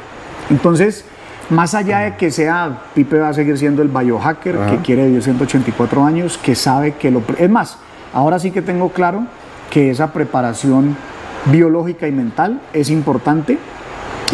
Entonces, 0.50 1.04
más 1.50 1.74
allá 1.74 2.00
de 2.00 2.16
que 2.16 2.30
sea, 2.30 2.84
Pipe 2.94 3.18
va 3.18 3.28
a 3.28 3.34
seguir 3.34 3.56
siendo 3.58 3.82
el 3.82 3.88
biohacker 3.88 4.56
Ajá. 4.56 4.70
que 4.70 4.78
quiere 4.78 5.06
vivir 5.06 5.22
184 5.22 6.04
años, 6.04 6.38
que 6.38 6.54
sabe 6.54 6.94
que 6.94 7.10
lo... 7.10 7.22
Es 7.38 7.50
más, 7.50 7.78
ahora 8.12 8.38
sí 8.38 8.50
que 8.50 8.62
tengo 8.62 8.88
claro 8.88 9.26
que 9.70 9.90
esa 9.90 10.12
preparación 10.12 10.96
biológica 11.46 12.08
y 12.08 12.12
mental 12.12 12.62
es 12.72 12.90
importante 12.90 13.58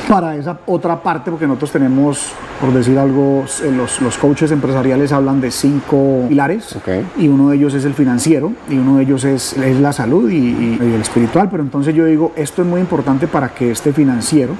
para 0.09 0.37
esa 0.37 0.59
otra 0.67 1.03
parte, 1.03 1.31
porque 1.31 1.47
nosotros 1.47 1.73
tenemos, 1.73 2.33
por 2.61 2.73
decir 2.73 2.99
algo, 2.99 3.45
eh, 3.63 3.71
los, 3.71 4.01
los 4.01 4.17
coaches 4.19 4.51
empresariales 4.51 5.13
hablan 5.13 5.41
de 5.41 5.51
cinco 5.51 6.25
pilares 6.29 6.77
y 7.19 7.29
uno 7.29 7.51
de 7.51 7.57
ellos 7.57 7.75
es 7.75 7.85
el 7.85 7.95
financiero 7.95 8.53
y 8.71 8.77
uno 8.79 8.97
de 8.97 9.03
ellos 9.05 9.25
es, 9.25 9.53
es 9.57 9.81
la 9.81 9.93
salud 9.93 10.31
y, 10.31 10.37
y- 10.37 10.79
y 10.81 10.95
el 10.95 11.01
espiritual, 11.01 11.49
pero 11.51 11.63
entonces 11.63 11.95
yo 11.95 12.05
digo, 12.07 12.33
esto 12.37 12.63
es 12.63 12.69
muy 12.69 12.81
importante 12.81 13.27
para 13.29 13.49
que 13.51 13.71
este 13.71 13.93
financiero 13.93 14.55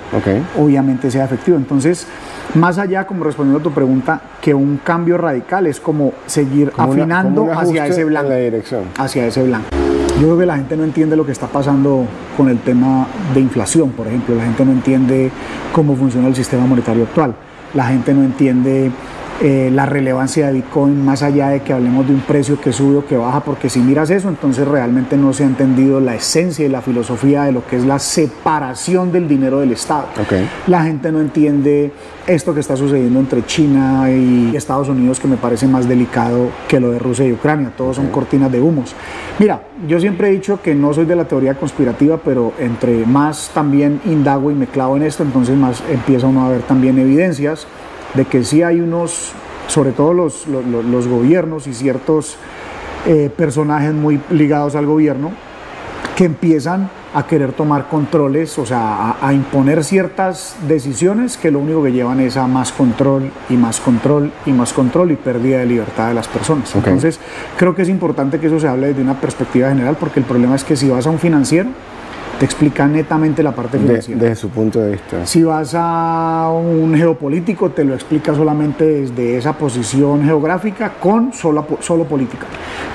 obviamente 0.59 1.11
sea 1.11 1.25
efectivo. 1.25 1.57
Entonces, 1.57 2.07
más 2.55 2.79
allá, 2.79 3.07
como 3.07 3.25
respondiendo 3.25 3.61
a 3.61 3.63
tu 3.63 3.73
pregunta, 3.73 4.21
que 4.41 4.53
un 4.55 4.81
cambio 4.85 5.17
radical 5.19 5.67
es 5.67 5.81
como 5.81 6.13
seguir 6.27 6.71
Como 6.73 6.91
una- 6.93 7.03
afinando 7.03 7.47
como 7.47 7.59
hacia 7.61 7.87
ese 7.87 8.05
blanco 8.05 8.31
la 8.31 8.37
dirección. 8.37 8.85
hacia 8.99 9.27
ese 9.27 9.43
blanco. 9.43 9.69
Yo 10.21 10.29
creo 10.29 10.39
que 10.39 10.47
la 10.47 10.57
gente 10.57 10.77
no 10.77 10.85
entiende 10.85 11.17
lo 11.17 11.27
que 11.27 11.33
está 11.33 11.49
pasando 11.49 12.07
con 12.37 12.49
el 12.49 12.59
tema 12.59 13.07
de 13.35 13.41
inflación, 13.41 13.91
por 13.91 14.07
ejemplo. 14.07 14.35
La 14.35 14.45
gente 14.45 14.65
no 14.65 14.73
entiende 14.73 15.31
cómo 15.73 15.97
funciona 15.97 16.29
el 16.29 16.37
sistema 16.37 16.65
monetario 16.67 17.05
actual. 17.05 17.35
La 17.75 17.87
gente 17.87 18.15
no 18.15 18.23
entiende 18.23 18.93
eh, 19.45 19.73
la 19.75 19.87
relevancia 19.87 20.47
de 20.47 20.53
Bitcoin 20.53 21.05
más 21.05 21.25
allá 21.25 21.49
de 21.49 21.63
que 21.63 21.73
hablemos 21.73 22.07
de 22.07 22.15
un 22.15 22.21
precio 22.21 22.61
que 22.61 22.73
sube 22.73 22.99
o 22.99 23.07
que 23.07 23.17
baja, 23.17 23.41
porque 23.41 23.69
si 23.69 23.81
miras 23.81 24.09
eso, 24.11 24.29
entonces 24.29 24.69
realmente 24.69 25.17
no 25.17 25.33
se 25.33 25.43
ha 25.43 25.47
entendido 25.47 25.99
la 25.99 26.15
esencia 26.15 26.65
y 26.65 26.69
la 26.69 26.81
filosofía 26.81 27.43
de 27.43 27.51
lo 27.51 27.67
que 27.67 27.75
es 27.75 27.85
la 27.85 27.99
separación 27.99 29.11
del 29.11 29.27
dinero 29.27 29.59
del 29.59 29.73
Estado. 29.73 30.07
La 30.69 30.85
gente 30.85 31.11
no 31.11 31.21
entiende 31.21 31.91
esto 32.25 32.55
que 32.55 32.61
está 32.61 32.77
sucediendo 32.77 33.19
entre 33.19 33.45
China 33.45 34.09
y 34.13 34.55
Estados 34.55 34.89
Unidos, 34.89 35.19
que 35.19 35.27
me 35.27 35.37
parece 35.37 35.67
más 35.67 35.89
delicado 35.89 36.51
que 36.69 36.79
lo 36.79 36.93
de 36.93 37.01
Rusia 37.01 37.27
y 37.27 37.33
Ucrania. 37.33 37.73
Todos 37.77 37.97
son 37.97 38.11
cortinas 38.11 38.53
de 38.53 38.61
humos. 38.61 38.95
Mira, 39.41 39.63
yo 39.89 39.99
siempre 39.99 40.29
he 40.29 40.31
dicho 40.31 40.63
que 40.63 40.73
no 40.77 40.95
soy 40.95 41.05
de 41.05 41.17
la 41.17 41.25
teoría 41.25 41.55
conspirativa, 41.55 42.21
pero 42.25 42.53
entre 42.61 43.05
más 43.07 43.51
también 43.53 44.01
indago 44.05 44.53
y 44.53 44.55
me 44.55 44.69
clavo 44.69 44.97
en 44.97 45.03
esto, 45.03 45.25
entonces 45.25 45.57
más 45.57 45.83
empieza 45.91 46.29
uno 46.29 46.47
a 46.47 46.49
ver 46.49 46.63
también 46.63 46.97
evidencias 47.01 47.67
de 48.15 48.25
que 48.25 48.45
sí 48.45 48.63
hay 48.63 48.81
unos, 48.81 49.33
sobre 49.69 49.93
todo 49.93 50.13
los, 50.13 50.47
los, 50.47 51.09
gobiernos 51.09 51.67
y 51.67 51.75
ciertos 51.75 52.37
eh, 53.07 53.31
personajes 53.35 53.93
muy 53.93 54.21
ligados 54.31 54.75
al 54.75 54.87
gobierno, 54.87 55.33
que 56.17 56.25
empiezan 56.25 56.91
a 57.15 57.27
querer 57.27 57.53
tomar 57.53 57.89
controles, 57.89 58.59
o 58.59 58.67
sea, 58.67 59.11
a, 59.11 59.29
a 59.29 59.33
imponer 59.33 59.85
ciertas 59.85 60.57
decisiones 60.67 61.37
que 61.37 61.51
lo 61.51 61.59
único 61.59 61.83
que 61.83 61.93
llevan 61.93 62.21
es 62.21 62.37
a 62.37 62.47
más 62.47 62.73
control 62.73 63.31
y 63.49 63.57
más 63.57 63.81
control 63.81 64.31
y 64.47 64.53
más 64.53 64.73
control 64.73 65.13
y 65.13 65.17
pérdida 65.17 65.59
de 65.59 65.67
libertad 65.67 66.09
de 66.09 66.15
las 66.15 66.29
personas. 66.29 66.75
Entonces, 66.75 67.19
creo 67.57 67.75
que 67.75 67.83
es 67.83 67.89
importante 67.89 68.39
que 68.39 68.47
eso 68.47 68.61
se 68.61 68.69
hable 68.69 68.89
desde 68.89 69.03
una 69.03 69.21
perspectiva 69.21 69.69
general, 69.69 69.97
porque 69.99 70.21
el 70.21 70.27
problema 70.27 70.55
es 70.55 70.65
que 70.65 70.77
si 70.77 70.89
vas 70.89 71.07
a 71.07 71.11
un 71.11 71.19
financiero, 71.19 71.71
te 72.39 72.45
explica 72.45 72.87
netamente 72.87 73.43
la 73.43 73.53
parte 73.53 73.79
De- 73.79 73.85
financiera. 73.87 74.21
desde 74.21 74.37
su 74.37 74.49
punto 74.49 74.81
de 74.81 74.93
vista. 74.93 75.25
Si 75.27 75.43
vas 75.45 75.75
a 75.77 76.51
un 76.53 76.95
geopolítico, 76.95 77.71
te 77.71 77.85
lo 77.85 77.95
explica 77.95 78.35
solamente 78.35 78.85
desde 78.85 79.37
esa 79.37 79.53
posición 79.53 80.25
geográfica 80.25 80.95
con 81.01 81.33
solo, 81.33 81.67
solo 81.81 82.05
política. 82.05 82.47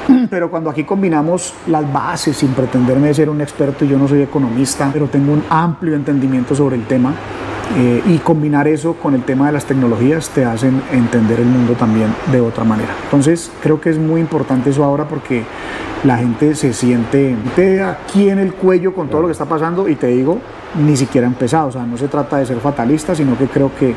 Pero 0.30 0.50
cuando 0.50 0.70
aquí 0.70 0.84
combinamos 0.84 1.54
las 1.68 1.92
bases, 1.92 2.36
sin 2.38 2.50
pretenderme 2.50 3.14
ser 3.14 3.30
un 3.30 3.42
experto, 3.42 3.86
y 3.86 3.88
yo 3.88 3.98
no 3.98 4.08
soy 4.08 4.22
economista, 4.22 4.90
pero 4.92 5.08
tengo 5.08 5.34
un 5.34 5.44
amplio 5.50 5.96
entendimiento 5.96 6.56
sobre 6.56 6.76
el 6.76 6.86
tema, 6.86 7.14
eh, 7.76 8.02
y 8.08 8.18
combinar 8.20 8.68
eso 8.68 8.94
con 8.94 9.14
el 9.14 9.24
tema 9.24 9.48
de 9.48 9.52
las 9.52 9.66
tecnologías 9.66 10.30
te 10.30 10.46
hacen 10.46 10.82
entender 10.92 11.40
el 11.40 11.48
mundo 11.48 11.74
también 11.74 12.14
de 12.32 12.40
otra 12.40 12.64
manera. 12.64 12.94
Entonces 13.04 13.52
creo 13.62 13.82
que 13.82 13.90
es 13.90 13.98
muy 13.98 14.22
importante 14.22 14.70
eso 14.70 14.84
ahora 14.84 15.08
porque 15.08 15.44
la 16.04 16.18
gente 16.18 16.56
se 16.56 16.74
siente 16.74 17.36
aquí 17.84 18.30
en 18.30 18.40
el 18.40 18.54
cuello 18.54 18.94
con 18.94 19.10
todo 19.10 19.22
lo 19.22 19.28
que 19.28 19.34
está 19.34 19.46
pasando 19.46 19.90
y 19.90 19.96
te 19.96 20.08
digo, 20.08 20.40
ni 20.76 20.96
siquiera 20.96 21.28
ha 21.28 21.30
empezado. 21.30 21.68
O 21.68 21.72
sea, 21.72 21.86
no 21.86 21.98
se 21.98 22.08
trata 22.08 22.38
de 22.38 22.46
ser 22.46 22.60
fatalista, 22.60 23.14
sino 23.16 23.38
que 23.38 23.48
creo 23.48 23.72
que 23.78 23.96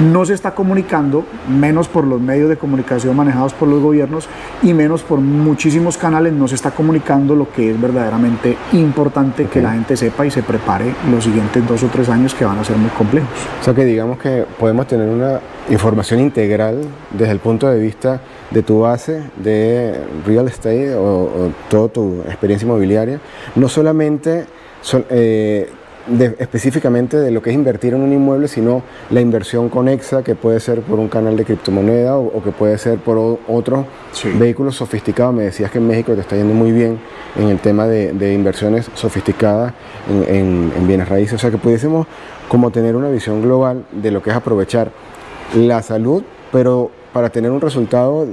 no 0.00 0.24
se 0.24 0.34
está 0.34 0.54
comunicando, 0.54 1.24
menos 1.48 1.88
por 1.88 2.04
los 2.06 2.20
medios 2.20 2.48
de 2.48 2.56
comunicación 2.56 3.14
manejados 3.16 3.52
por 3.54 3.68
los 3.68 3.80
gobiernos 3.80 4.28
y 4.62 4.74
menos 4.74 5.02
por 5.02 5.20
muchísimos 5.20 5.96
canales, 5.96 6.32
no 6.32 6.48
se 6.48 6.56
está 6.56 6.72
comunicando 6.72 7.34
lo 7.36 7.50
que 7.52 7.70
es 7.70 7.80
verdaderamente 7.80 8.56
importante 8.72 9.46
que 9.46 9.62
la 9.62 9.72
gente 9.72 9.96
sepa 9.96 10.26
y 10.26 10.30
se 10.30 10.42
prepare 10.42 10.86
los 11.10 11.24
siguientes 11.24 11.66
dos 11.66 11.82
o 11.84 11.86
tres 11.88 12.08
años 12.08 12.34
que 12.34 12.44
van 12.44 12.58
a 12.58 12.64
ser 12.64 12.76
muy 12.76 12.90
complejos. 12.90 13.28
O 13.60 13.64
sea 13.64 13.74
que 13.74 13.84
digamos 13.84 14.18
que 14.18 14.44
podemos 14.58 14.86
tener 14.86 15.08
una 15.08 15.40
información 15.70 16.20
integral 16.20 16.80
desde 17.10 17.32
el 17.32 17.38
punto 17.38 17.68
de 17.68 17.78
vista 17.78 18.20
de 18.50 18.62
tu 18.62 18.80
base 18.80 19.22
de 19.36 19.94
real 20.26 20.48
estate 20.48 20.94
o, 20.94 21.04
o 21.04 21.52
toda 21.68 21.88
tu 21.88 22.20
experiencia 22.26 22.66
inmobiliaria, 22.66 23.20
no 23.54 23.68
solamente 23.68 24.46
sol- 24.80 25.06
eh, 25.10 25.70
de- 26.06 26.36
específicamente 26.38 27.16
de 27.18 27.30
lo 27.30 27.40
que 27.42 27.50
es 27.50 27.54
invertir 27.56 27.94
en 27.94 28.02
un 28.02 28.12
inmueble, 28.12 28.46
sino 28.48 28.82
la 29.10 29.20
inversión 29.20 29.68
conexa 29.68 30.22
que 30.22 30.34
puede 30.34 30.60
ser 30.60 30.80
por 30.82 30.98
un 30.98 31.08
canal 31.08 31.36
de 31.36 31.44
criptomoneda 31.44 32.16
o, 32.18 32.26
o 32.38 32.42
que 32.42 32.50
puede 32.50 32.76
ser 32.78 32.98
por 32.98 33.16
o- 33.16 33.38
otros 33.48 33.86
Sí. 34.12 34.30
vehículos 34.38 34.76
sofisticados. 34.76 35.34
Me 35.34 35.44
decías 35.44 35.70
que 35.70 35.78
en 35.78 35.86
México 35.86 36.12
te 36.14 36.20
está 36.20 36.36
yendo 36.36 36.52
muy 36.54 36.72
bien 36.72 36.98
en 37.36 37.48
el 37.48 37.58
tema 37.58 37.86
de, 37.86 38.12
de 38.12 38.32
inversiones 38.34 38.90
sofisticadas 38.94 39.72
en, 40.10 40.34
en- 40.34 40.72
en 40.76 40.86
bienes 40.86 41.08
raíces. 41.08 41.34
O 41.34 41.38
sea 41.38 41.50
que 41.50 41.58
pudiésemos 41.58 42.06
como 42.48 42.70
tener 42.70 42.96
una 42.96 43.08
visión 43.08 43.40
global 43.42 43.84
de 43.92 44.10
lo 44.10 44.22
que 44.22 44.30
es 44.30 44.36
aprovechar 44.36 44.90
la 45.56 45.82
salud, 45.82 46.22
pero 46.52 46.90
para 47.12 47.30
tener 47.30 47.50
un 47.50 47.60
resultado 47.60 48.26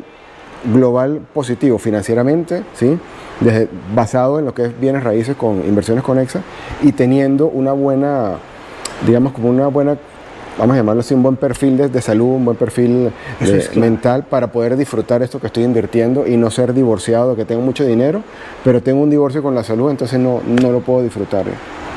global 0.74 1.22
positivo 1.34 1.78
financieramente, 1.80 2.64
¿sí? 2.74 2.98
Desde- 3.42 3.68
basado 3.96 4.40
en 4.40 4.46
lo 4.46 4.54
que 4.54 4.66
es 4.66 4.80
bienes 4.80 5.04
raíces 5.04 5.36
con 5.36 5.66
inversiones 5.68 6.04
conexas 6.04 6.44
y 6.82 6.92
teniendo 6.94 7.48
una 7.48 7.74
buena, 7.74 8.34
digamos 9.06 9.34
como 9.34 9.50
una 9.50 9.68
buena, 9.68 9.98
vamos 10.58 10.76
a 10.76 10.78
llamarlo 10.78 11.02
así, 11.02 11.14
un 11.14 11.24
buen 11.24 11.36
perfil 11.38 11.76
de, 11.78 11.90
de 11.90 12.02
salud, 12.02 12.36
un 12.36 12.46
buen 12.46 12.58
perfil 12.58 13.12
de- 13.40 13.70
mental 13.80 14.24
para 14.30 14.48
poder 14.52 14.78
disfrutar 14.78 15.22
esto 15.24 15.40
que 15.40 15.48
estoy 15.48 15.64
invirtiendo 15.64 16.28
y 16.28 16.38
no 16.38 16.52
ser 16.52 16.74
divorciado, 16.74 17.36
que 17.36 17.46
tengo 17.46 17.62
mucho 17.62 17.84
dinero, 17.84 18.22
pero 18.64 18.82
tengo 18.82 19.02
un 19.02 19.10
divorcio 19.10 19.42
con 19.42 19.56
la 19.56 19.64
salud, 19.64 19.90
entonces 19.90 20.20
no, 20.20 20.40
no 20.46 20.72
lo 20.72 20.82
puedo 20.82 21.02
disfrutar. 21.04 21.46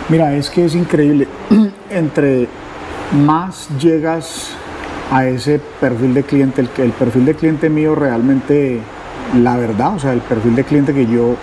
Mira, 0.08 0.34
es 0.34 0.48
que 0.50 0.64
es 0.64 0.74
increíble. 0.74 1.26
Entre 1.90 2.48
más 3.24 3.68
llegas 3.78 4.48
a 5.12 5.26
ese 5.26 5.60
perfil 5.80 6.14
de 6.14 6.22
cliente, 6.22 6.62
el, 6.62 6.68
el 6.78 6.92
perfil 6.92 7.26
de 7.26 7.34
cliente 7.34 7.68
mío 7.68 7.94
realmente, 7.94 8.80
la 9.42 9.56
verdad, 9.56 9.94
o 9.94 9.98
sea, 9.98 10.12
el 10.12 10.20
perfil 10.20 10.54
de 10.54 10.64
cliente 10.64 10.92
que 10.94 11.06
yo 11.06 11.34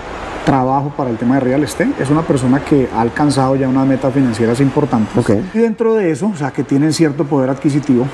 trabajo 0.45 0.91
para 0.95 1.09
el 1.09 1.17
tema 1.17 1.35
de 1.35 1.41
real 1.41 1.63
estate 1.63 1.91
es 1.99 2.09
una 2.09 2.21
persona 2.23 2.59
que 2.61 2.89
ha 2.95 3.01
alcanzado 3.01 3.55
ya 3.55 3.67
unas 3.69 3.85
metas 3.85 4.13
financieras 4.13 4.59
importantes. 4.59 5.15
Ok. 5.17 5.31
Y 5.53 5.59
dentro 5.59 5.93
de 5.95 6.11
eso, 6.11 6.31
o 6.33 6.35
sea, 6.35 6.51
que 6.51 6.63
tienen 6.63 6.93
cierto 6.93 7.25
poder 7.25 7.49
adquisitivo, 7.49 8.07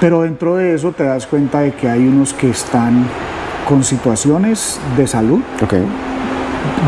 pero 0.00 0.22
dentro 0.22 0.56
de 0.56 0.74
eso 0.74 0.92
te 0.92 1.04
das 1.04 1.26
cuenta 1.26 1.60
de 1.60 1.72
que 1.72 1.88
hay 1.88 2.06
unos 2.06 2.34
que 2.34 2.50
están 2.50 3.04
con 3.68 3.82
situaciones 3.82 4.78
de 4.96 5.06
salud, 5.06 5.40
Ok. 5.62 5.74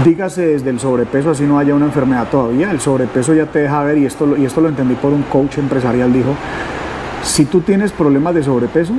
dígase 0.04 0.46
desde 0.46 0.70
el 0.70 0.78
sobrepeso, 0.78 1.30
así 1.30 1.44
no 1.44 1.58
haya 1.58 1.74
una 1.74 1.86
enfermedad 1.86 2.28
todavía, 2.30 2.70
el 2.70 2.80
sobrepeso 2.80 3.34
ya 3.34 3.46
te 3.46 3.60
deja 3.60 3.82
ver, 3.82 3.98
y 3.98 4.06
esto, 4.06 4.36
y 4.36 4.44
esto 4.44 4.60
lo 4.60 4.68
entendí 4.68 4.94
por 4.94 5.12
un 5.12 5.22
coach 5.22 5.58
empresarial, 5.58 6.12
dijo, 6.12 6.34
si 7.22 7.46
tú 7.46 7.60
tienes 7.62 7.90
problemas 7.92 8.34
de 8.34 8.42
sobrepeso, 8.42 8.92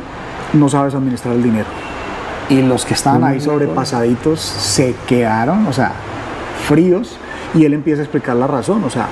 no 0.53 0.67
sabes 0.69 0.93
administrar 0.95 1.35
el 1.35 1.43
dinero. 1.43 1.67
Y 2.49 2.61
los 2.61 2.85
que 2.85 2.93
estaban 2.93 3.23
ahí 3.23 3.39
sobrepasaditos 3.41 4.39
se 4.39 4.95
quedaron, 5.07 5.65
o 5.67 5.73
sea, 5.73 5.93
fríos, 6.67 7.17
y 7.55 7.63
él 7.65 7.73
empieza 7.73 8.01
a 8.01 8.03
explicar 8.03 8.35
la 8.35 8.47
razón, 8.47 8.83
o 8.83 8.89
sea, 8.89 9.07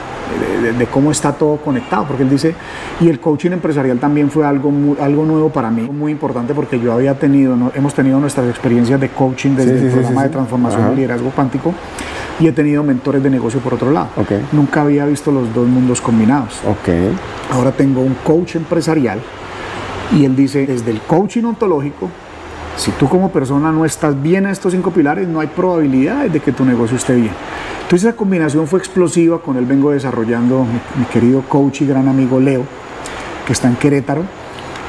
de, 0.62 0.62
de- 0.62 0.74
de 0.74 0.86
cómo 0.88 1.12
está 1.12 1.32
todo 1.32 1.58
conectado, 1.58 2.06
porque 2.06 2.24
él 2.24 2.30
dice, 2.30 2.54
y 3.00 3.08
el 3.10 3.19
coaching 3.19 3.52
empresarial 3.52 4.00
también 4.00 4.30
fue 4.30 4.46
algo, 4.46 4.69
muy- 4.69 4.98
algo 5.00 5.24
nuevo 5.26 5.50
para 5.50 5.69
mí, 5.72 5.82
muy 5.84 6.12
importante, 6.12 6.54
porque 6.54 6.80
yo 6.80 6.91
había 6.93 7.13
tenido, 7.17 7.56
¿no? 7.56 7.72
hemos 7.74 7.93
tenido 7.93 8.19
nuestras 8.19 8.48
experiencias 8.50 9.00
de 9.00 9.10
coaching 9.10 9.52
desde 9.56 9.74
Sí, 9.74 9.80
sí, 9.80 9.86
el 9.86 9.91
programa 9.93 10.22
sí, 10.22 10.28
de 10.28 10.34
transformación 10.34 10.91
y 10.91 10.96
liderazgo 10.98 11.30
cuántico, 11.32 11.74
y 12.39 12.48
he 12.48 12.52
tenido 12.52 12.84
mentores 12.84 13.24
de 13.24 13.30
negocio 13.30 13.60
por 13.62 13.76
otro 13.76 13.91
lado. 13.91 14.08
Ok. 14.17 14.32
Nunca 14.52 14.82
había 14.82 15.06
visto 15.06 15.32
los 15.32 15.54
dos 15.54 15.67
mundos 15.67 16.02
combinados. 16.02 16.60
Ok. 16.67 16.89
Ahora 17.54 17.72
tengo 17.72 18.02
un 18.02 18.15
coach 18.24 18.56
empresarial 18.56 19.19
y 20.12 20.26
él 20.26 20.36
dice, 20.36 20.65
desde 20.67 20.91
el 20.91 21.00
coaching 21.02 21.43
ontológico, 21.43 22.10
si 22.78 22.92
tú 22.92 23.08
como 23.08 23.32
persona 23.32 23.72
no 23.72 23.86
estás 23.86 24.20
bien 24.22 24.46
en 24.46 24.52
estos 24.52 24.74
cinco 24.74 24.92
pilares, 24.92 25.28
no 25.28 25.40
hay 25.40 25.48
probabilidad 25.48 26.26
de 26.26 26.40
que 26.40 26.52
tu 26.52 26.66
negocio 26.66 26.98
esté 26.98 27.16
bien. 27.16 27.32
Entonces 27.84 28.08
esa 28.10 28.18
combinación 28.18 28.68
fue 28.68 28.80
explosiva, 28.80 29.40
con 29.42 29.58
él 29.58 29.66
vengo 29.66 29.92
desarrollando 29.92 30.64
mi, 30.64 30.80
mi 31.00 31.06
querido 31.06 31.42
coach 31.42 31.82
y 31.82 31.86
gran 31.88 32.08
amigo 32.08 32.40
Leo, 32.40 32.64
que 33.46 33.54
está 33.54 33.68
en 33.68 33.76
Querétaro, 33.76 34.24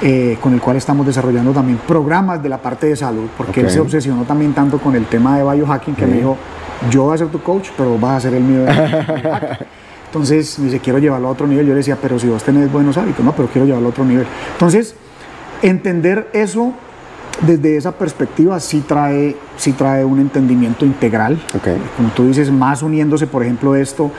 eh, 0.02 0.38
con 0.40 0.54
el 0.54 0.60
cual 0.60 0.76
estamos 0.76 1.06
desarrollando 1.06 1.52
también 1.52 1.78
programas 1.86 2.42
de 2.42 2.48
la 2.48 2.58
parte 2.58 2.86
de 2.86 2.96
salud, 2.96 3.26
porque 3.36 3.60
él 3.60 3.66
Ok. 3.66 3.72
se 3.72 3.80
obsesionó 3.80 4.22
también 4.24 4.52
tanto 4.54 4.78
con 4.78 4.94
el 4.96 5.06
tema 5.06 5.36
de 5.38 5.42
biohacking 5.44 5.94
que 5.94 6.06
me 6.06 6.16
dijo, 6.16 6.36
yo 6.90 7.04
voy 7.04 7.14
a 7.14 7.18
ser 7.18 7.28
tu 7.28 7.40
coach, 7.42 7.68
pero 7.76 7.98
vas 7.98 8.16
a 8.16 8.20
ser 8.28 8.34
el 8.34 8.42
mío. 8.42 8.64
de 8.64 8.72
biohacking". 8.72 9.66
Entonces 10.06 10.58
me 10.60 10.66
dice, 10.66 10.78
quiero 10.78 10.98
llevarlo 11.00 11.26
a 11.26 11.30
otro 11.32 11.46
nivel. 11.46 11.66
Yo 11.66 11.72
le 11.72 11.78
decía, 11.78 11.98
pero 12.00 12.18
si 12.20 12.28
vos 12.28 12.42
tenés 12.44 12.70
buenos 12.70 12.96
hábitos, 12.96 13.24
no, 13.24 13.32
pero 13.32 13.48
quiero 13.48 13.66
llevarlo 13.66 13.88
a 13.88 13.90
otro 13.90 14.04
nivel. 14.04 14.26
Entonces, 14.52 14.94
entender 15.60 16.28
eso 16.32 16.72
desde 17.42 17.76
esa 17.76 17.92
perspectiva 17.92 18.60
sí 18.60 18.80
trae, 18.86 19.36
sí 19.56 19.72
trae 19.72 20.04
un 20.04 20.20
entendimiento 20.20 20.84
integral. 20.84 21.40
Como 21.96 22.10
tú 22.10 22.26
dices, 22.28 22.50
más 22.50 22.82
uniéndose, 22.82 23.26
por 23.26 23.42
ejemplo, 23.42 23.74
esto. 23.74 24.10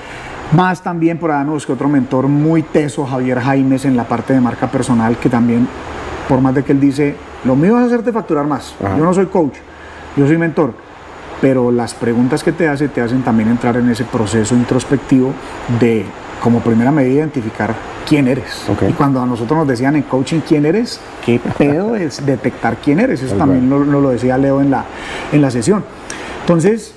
Más 0.52 0.82
también 0.82 1.18
por 1.18 1.32
ahí 1.32 1.46
que 1.66 1.72
otro 1.72 1.90
mentor 1.90 2.28
muy 2.28 2.62
teso, 2.62 3.06
Javier 3.06 3.40
Jaimes, 3.40 3.86
en 3.86 3.98
la 3.98 4.08
parte 4.08 4.34
de 4.34 4.42
marca 4.42 4.70
personal, 4.70 5.18
que 5.18 5.30
también, 5.30 5.68
por 6.30 6.40
más 6.42 6.54
de 6.54 6.64
que 6.64 6.72
él 6.72 6.80
dice, 6.80 7.16
lo 7.46 7.56
mío 7.56 7.80
es 7.80 7.88
hacerte 7.88 8.12
facturar 8.12 8.46
más. 8.46 8.76
Ajá. 8.84 8.98
Yo 8.98 9.04
no 9.04 9.14
soy 9.14 9.26
coach, 9.28 9.56
yo 10.16 10.28
soy 10.28 10.38
mentor. 10.38 10.74
Pero 11.42 11.72
las 11.72 11.94
preguntas 11.94 12.44
que 12.44 12.52
te 12.52 12.68
hace 12.68 12.88
te 12.88 13.02
hacen 13.02 13.24
también 13.24 13.50
entrar 13.50 13.76
en 13.78 13.90
ese 13.90 14.04
proceso 14.04 14.56
introspectivo 14.56 15.34
de, 15.80 16.06
como 16.42 16.60
primera 16.60 16.92
medida, 16.92 17.16
identificar 17.16 17.76
quién 18.08 18.28
eres. 18.28 18.66
Y 18.88 18.94
cuando 18.94 19.22
a 19.22 19.26
nosotros 19.26 19.60
nos 19.60 19.68
decían 19.68 19.96
en 19.96 20.04
coaching 20.04 20.42
quién 20.48 20.66
eres, 20.66 21.00
qué 21.26 21.40
pedo 21.58 21.96
es 21.96 22.26
detectar 22.26 22.78
quién 22.78 23.00
eres. 23.00 23.22
Eso 23.22 23.36
también 23.36 23.70
lo, 23.70 23.84
lo 23.84 24.10
decía 24.10 24.38
Leo 24.38 24.62
en 24.62 24.72
la, 24.72 24.86
en 25.32 25.42
la 25.42 25.52
sesión. 25.52 25.84
Entonces, 26.42 26.94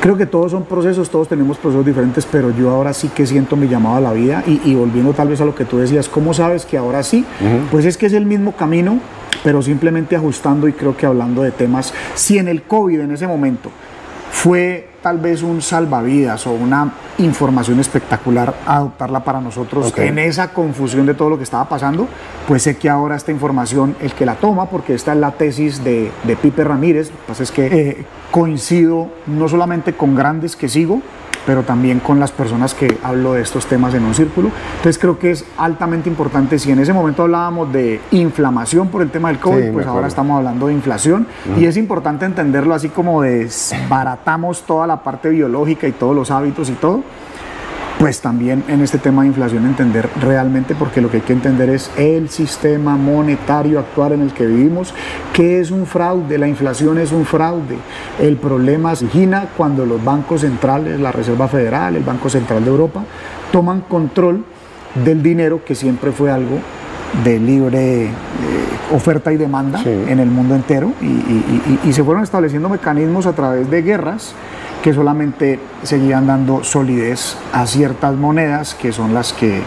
creo 0.00 0.16
que 0.16 0.26
todos 0.26 0.52
son 0.52 0.64
procesos, 0.64 1.10
todos 1.10 1.28
tenemos 1.28 1.58
procesos 1.58 1.86
diferentes, 1.86 2.26
pero 2.26 2.50
yo 2.50 2.70
ahora 2.70 2.92
sí 2.92 3.08
que 3.08 3.26
siento 3.26 3.56
mi 3.56 3.68
llamado 3.68 3.96
a 3.96 4.00
la 4.00 4.12
vida 4.12 4.42
y, 4.46 4.60
y 4.64 4.74
volviendo 4.74 5.12
tal 5.12 5.28
vez 5.28 5.40
a 5.40 5.44
lo 5.44 5.54
que 5.54 5.64
tú 5.64 5.78
decías, 5.78 6.08
¿cómo 6.08 6.34
sabes 6.34 6.66
que 6.66 6.76
ahora 6.76 7.02
sí? 7.02 7.24
Pues 7.70 7.84
es 7.84 7.96
que 7.96 8.06
es 8.06 8.12
el 8.12 8.26
mismo 8.26 8.52
camino, 8.52 8.98
pero 9.42 9.62
simplemente 9.62 10.16
ajustando 10.16 10.68
y 10.68 10.72
creo 10.72 10.96
que 10.96 11.06
hablando 11.06 11.42
de 11.42 11.50
temas, 11.50 11.94
si 12.14 12.38
en 12.38 12.48
el 12.48 12.62
COVID 12.62 13.00
en 13.00 13.12
ese 13.12 13.26
momento 13.26 13.70
fue 14.30 14.89
tal 15.02 15.18
vez 15.18 15.42
un 15.42 15.62
salvavidas 15.62 16.46
o 16.46 16.52
una 16.52 16.92
información 17.18 17.80
espectacular 17.80 18.54
adoptarla 18.66 19.24
para 19.24 19.40
nosotros 19.40 19.92
en 19.96 20.18
esa 20.18 20.52
confusión 20.52 21.06
de 21.06 21.14
todo 21.14 21.30
lo 21.30 21.36
que 21.36 21.44
estaba 21.44 21.68
pasando, 21.68 22.08
pues 22.46 22.62
sé 22.62 22.76
que 22.76 22.88
ahora 22.88 23.16
esta 23.16 23.32
información, 23.32 23.96
el 24.00 24.12
que 24.12 24.26
la 24.26 24.34
toma, 24.34 24.66
porque 24.66 24.94
esta 24.94 25.12
es 25.12 25.18
la 25.18 25.32
tesis 25.32 25.82
de, 25.82 26.10
de 26.24 26.36
Pipe 26.36 26.64
Ramírez, 26.64 27.10
lo 27.10 27.16
que 27.16 27.26
pasa 27.26 27.42
es 27.42 27.50
que 27.50 27.66
eh, 27.66 28.06
coincido 28.30 29.08
no 29.26 29.48
solamente 29.48 29.94
con 29.94 30.14
grandes 30.14 30.56
que 30.56 30.68
sigo, 30.68 31.00
pero 31.46 31.62
también 31.62 32.00
con 32.00 32.20
las 32.20 32.32
personas 32.32 32.74
que 32.74 32.98
hablo 33.02 33.34
de 33.34 33.42
estos 33.42 33.66
temas 33.66 33.94
en 33.94 34.04
un 34.04 34.14
círculo. 34.14 34.50
Entonces 34.76 34.98
creo 34.98 35.18
que 35.18 35.30
es 35.30 35.44
altamente 35.56 36.08
importante, 36.08 36.58
si 36.58 36.70
en 36.70 36.78
ese 36.78 36.92
momento 36.92 37.22
hablábamos 37.22 37.72
de 37.72 38.00
inflamación 38.10 38.88
por 38.88 39.02
el 39.02 39.10
tema 39.10 39.28
del 39.28 39.38
COVID, 39.38 39.60
Sí, 39.60 39.70
pues 39.72 39.86
ahora 39.86 40.06
estamos 40.06 40.38
hablando 40.38 40.68
de 40.68 40.74
inflación 40.74 41.26
y 41.58 41.64
es 41.64 41.76
importante 41.76 42.24
entenderlo 42.24 42.74
así 42.74 42.88
como 42.88 43.22
desbaratamos 43.22 44.62
toda 44.62 44.86
la 44.86 45.02
parte 45.02 45.28
biológica 45.28 45.86
y 45.86 45.92
todos 45.92 46.14
los 46.14 46.30
hábitos 46.30 46.70
y 46.70 46.72
todo, 46.72 47.02
pues 48.00 48.22
también 48.22 48.64
en 48.68 48.80
este 48.80 48.96
tema 48.96 49.20
de 49.22 49.28
inflación 49.28 49.66
entender 49.66 50.08
realmente, 50.22 50.74
porque 50.74 51.02
lo 51.02 51.10
que 51.10 51.18
hay 51.18 51.22
que 51.22 51.34
entender 51.34 51.68
es 51.68 51.90
el 51.98 52.30
sistema 52.30 52.96
monetario 52.96 53.78
actual 53.78 54.12
en 54.12 54.22
el 54.22 54.32
que 54.32 54.46
vivimos, 54.46 54.94
que 55.34 55.60
es 55.60 55.70
un 55.70 55.84
fraude, 55.84 56.38
la 56.38 56.48
inflación 56.48 56.96
es 56.96 57.12
un 57.12 57.26
fraude. 57.26 57.76
El 58.18 58.38
problema 58.38 58.96
se 58.96 59.04
origina 59.04 59.48
cuando 59.54 59.84
los 59.84 60.02
bancos 60.02 60.40
centrales, 60.40 60.98
la 60.98 61.12
Reserva 61.12 61.46
Federal, 61.46 61.94
el 61.94 62.02
Banco 62.02 62.30
Central 62.30 62.64
de 62.64 62.70
Europa, 62.70 63.04
toman 63.52 63.82
control 63.82 64.44
del 65.04 65.22
dinero 65.22 65.62
que 65.62 65.74
siempre 65.74 66.10
fue 66.10 66.30
algo 66.30 66.58
de 67.22 67.38
libre 67.38 68.04
eh, 68.06 68.10
oferta 68.94 69.30
y 69.30 69.36
demanda 69.36 69.78
Sí. 69.82 69.90
en 70.08 70.20
el 70.20 70.30
mundo 70.30 70.54
entero 70.54 70.92
y, 71.02 71.04
y- 71.04 71.78
y- 71.84 71.88
y 71.90 71.92
se 71.92 72.02
fueron 72.02 72.22
estableciendo 72.22 72.70
mecanismos 72.70 73.26
a 73.26 73.32
través 73.34 73.68
de 73.70 73.82
guerras 73.82 74.32
que 74.82 74.94
solamente 74.94 75.58
seguían 75.82 76.26
dando 76.26 76.64
solidez 76.64 77.36
a 77.52 77.66
ciertas 77.66 78.14
monedas 78.14 78.74
que 78.74 78.92
son 78.92 79.14
las 79.14 79.32
que, 79.32 79.60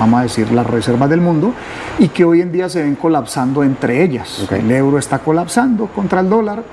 vamos 0.00 0.20
a 0.20 0.22
decir, 0.24 0.50
las 0.50 0.66
reservas 0.66 1.08
del 1.08 1.20
mundo 1.20 1.52
y 1.98 2.08
que 2.08 2.24
hoy 2.24 2.40
en 2.40 2.52
día 2.52 2.68
se 2.68 2.82
ven 2.82 2.96
colapsando 2.96 3.62
entre 3.62 4.02
ellas. 4.02 4.46
El 4.50 4.70
euro 4.70 4.98
está 4.98 5.20
colapsando 5.20 5.86
contra 5.86 6.20
el 6.20 6.28
dólar, 6.28 6.64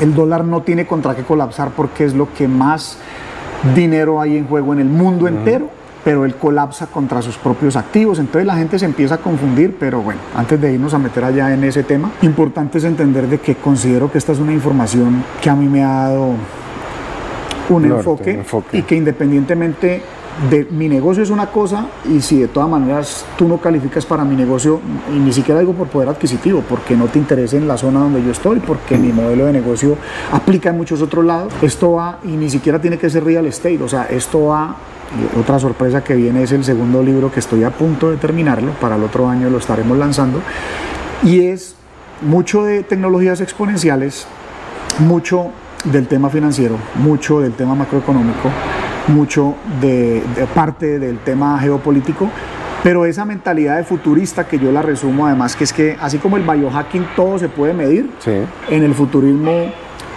el 0.00 0.14
dólar 0.14 0.44
no 0.44 0.62
tiene 0.62 0.86
contra 0.86 1.14
qué 1.14 1.22
colapsar 1.22 1.70
porque 1.70 2.04
es 2.04 2.14
lo 2.14 2.32
que 2.32 2.48
más 2.48 2.98
dinero 3.74 4.20
hay 4.20 4.36
en 4.36 4.46
juego 4.46 4.72
en 4.72 4.80
el 4.80 4.88
mundo 4.88 5.26
entero, 5.26 5.70
pero 6.04 6.24
él 6.24 6.36
colapsa 6.36 6.86
contra 6.86 7.22
sus 7.22 7.36
propios 7.36 7.76
activos. 7.76 8.18
Entonces 8.18 8.46
la 8.46 8.56
gente 8.56 8.78
se 8.78 8.84
empieza 8.84 9.16
a 9.16 9.18
confundir, 9.18 9.76
pero 9.78 10.00
bueno, 10.00 10.20
antes 10.36 10.60
de 10.60 10.72
irnos 10.72 10.94
a 10.94 10.98
meter 10.98 11.24
allá 11.24 11.52
en 11.52 11.64
ese 11.64 11.82
tema, 11.82 12.10
importante 12.22 12.78
es 12.78 12.84
entender 12.84 13.26
de 13.26 13.38
que 13.38 13.56
considero 13.56 14.10
que 14.10 14.18
esta 14.18 14.32
es 14.32 14.38
una 14.38 14.52
información 14.52 15.24
que 15.40 15.50
a 15.50 15.54
mí 15.54 15.66
me 15.66 15.84
ha 15.84 16.08
dado 16.08 16.34
un, 17.70 17.88
Norte, 17.88 17.98
enfoque, 17.98 18.30
un 18.32 18.38
enfoque. 18.38 18.78
y 18.78 18.82
que 18.82 18.94
independientemente 18.94 20.02
de 20.50 20.66
mi 20.70 20.88
negocio 20.88 21.22
es 21.22 21.30
una 21.30 21.46
cosa 21.46 21.86
y 22.08 22.20
si 22.20 22.38
de 22.38 22.48
todas 22.48 22.68
maneras 22.68 23.26
tú 23.36 23.48
no 23.48 23.58
calificas 23.58 24.06
para 24.06 24.24
mi 24.24 24.36
negocio 24.36 24.80
y 25.12 25.18
ni 25.18 25.32
siquiera 25.32 25.60
digo 25.60 25.72
por 25.72 25.88
poder 25.88 26.08
adquisitivo, 26.08 26.62
porque 26.68 26.96
no 26.96 27.06
te 27.06 27.18
interesa 27.18 27.56
en 27.56 27.66
la 27.66 27.76
zona 27.76 28.00
donde 28.00 28.22
yo 28.22 28.30
estoy, 28.30 28.60
porque 28.60 28.96
mi 28.96 29.12
modelo 29.12 29.46
de 29.46 29.52
negocio 29.52 29.96
aplica 30.32 30.70
en 30.70 30.76
muchos 30.76 31.02
otros 31.02 31.24
lados, 31.24 31.52
esto 31.60 31.92
va 31.92 32.20
y 32.24 32.28
ni 32.28 32.48
siquiera 32.50 32.80
tiene 32.80 32.98
que 32.98 33.10
ser 33.10 33.24
real 33.24 33.46
estate, 33.46 33.82
o 33.82 33.88
sea, 33.88 34.04
esto 34.04 34.46
va 34.46 34.76
y 35.34 35.40
otra 35.40 35.58
sorpresa 35.58 36.04
que 36.04 36.14
viene 36.14 36.42
es 36.42 36.52
el 36.52 36.62
segundo 36.64 37.02
libro 37.02 37.32
que 37.32 37.40
estoy 37.40 37.64
a 37.64 37.70
punto 37.70 38.10
de 38.10 38.16
terminarlo, 38.18 38.72
para 38.72 38.96
el 38.96 39.02
otro 39.02 39.28
año 39.28 39.50
lo 39.50 39.58
estaremos 39.58 39.98
lanzando, 39.98 40.40
y 41.24 41.40
es 41.40 41.74
mucho 42.22 42.62
de 42.62 42.84
tecnologías 42.84 43.40
exponenciales, 43.40 44.26
mucho 45.00 45.50
del 45.84 46.06
tema 46.06 46.28
financiero, 46.30 46.76
mucho 46.96 47.40
del 47.40 47.52
tema 47.52 47.74
macroeconómico, 47.74 48.50
mucho 49.08 49.54
de, 49.80 50.22
de 50.36 50.46
parte 50.54 50.98
del 50.98 51.18
tema 51.18 51.58
geopolítico, 51.58 52.28
pero 52.82 53.06
esa 53.06 53.24
mentalidad 53.24 53.76
de 53.76 53.84
futurista 53.84 54.46
que 54.46 54.58
yo 54.58 54.70
la 54.70 54.82
resumo 54.82 55.26
además 55.26 55.56
que 55.56 55.64
es 55.64 55.72
que 55.72 55.96
así 56.00 56.18
como 56.18 56.36
el 56.36 56.42
biohacking 56.42 57.06
todo 57.16 57.38
se 57.38 57.48
puede 57.48 57.72
medir, 57.74 58.10
Sí. 58.18 58.32
en 58.70 58.82
el 58.82 58.94
futurismo 58.94 59.72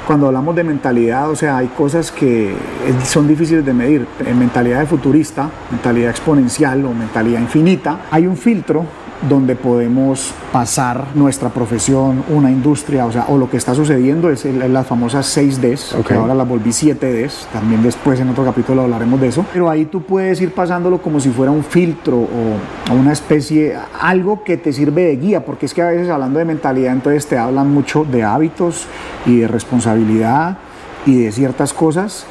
cuando 0.06 0.28
hablamos 0.28 0.56
de 0.56 0.64
mentalidad, 0.64 1.30
o 1.30 1.36
sea, 1.36 1.58
hay 1.58 1.68
cosas 1.68 2.12
que 2.12 2.50
es- 2.52 3.08
son 3.08 3.28
difíciles 3.28 3.64
de 3.66 3.72
medir. 3.74 4.06
En 4.26 4.38
mentalidad 4.40 4.80
de 4.80 4.86
futurista, 4.88 5.50
mentalidad 5.70 6.10
exponencial 6.10 6.84
o 6.86 6.94
mentalidad 6.94 7.40
infinita, 7.40 8.00
hay 8.10 8.26
un 8.28 8.36
filtro 8.36 8.84
donde 9.30 9.56
podemos 9.56 10.34
pasar 10.52 11.08
nuestra 11.14 11.50
profesión, 11.50 12.24
una 12.30 12.50
industria, 12.50 13.06
o 13.06 13.12
sea, 13.12 13.26
o 13.30 13.38
lo 13.38 13.50
que 13.50 13.58
está 13.58 13.76
sucediendo 13.76 14.30
es 14.32 14.46
el- 14.46 14.74
las 14.74 14.88
famosas 14.88 15.28
6Ds, 15.28 15.94
Ok. 16.00 16.08
que 16.08 16.14
ahora 16.16 16.34
las 16.34 16.48
volví 16.48 16.72
7Ds, 16.72 17.48
también 17.54 17.84
después 17.84 18.20
en 18.20 18.30
otro 18.30 18.44
capítulo 18.44 18.82
hablaremos 18.82 19.22
de 19.22 19.28
eso, 19.28 19.46
pero 19.54 19.70
ahí 19.70 19.86
tú 19.86 20.02
puedes 20.02 20.42
ir 20.42 20.52
pasándolo 20.54 21.02
como 21.02 21.20
si 21.20 21.30
fuera 21.30 21.52
un 21.52 21.64
filtro 21.64 22.18
o, 22.18 22.92
o 22.92 22.96
una 22.96 23.12
especie, 23.14 23.76
algo 24.00 24.44
que 24.44 24.58
te 24.58 24.74
sirve 24.74 25.04
de 25.06 25.18
guía, 25.18 25.46
porque 25.46 25.68
es 25.68 25.74
que 25.74 25.82
a 25.84 25.90
veces 25.90 26.10
hablando 26.10 26.40
de 26.40 26.46
mentalidad, 26.46 26.92
entonces 26.94 27.28
te 27.28 27.38
hablan 27.38 27.72
mucho 27.72 28.04
de 28.04 28.24
hábitos 28.24 28.88
y 29.28 29.40
de 29.42 29.48
responsabilidad 29.48 30.58
y 31.06 31.24
de 31.24 31.32
ciertas 31.32 31.74
cosas 31.74 32.26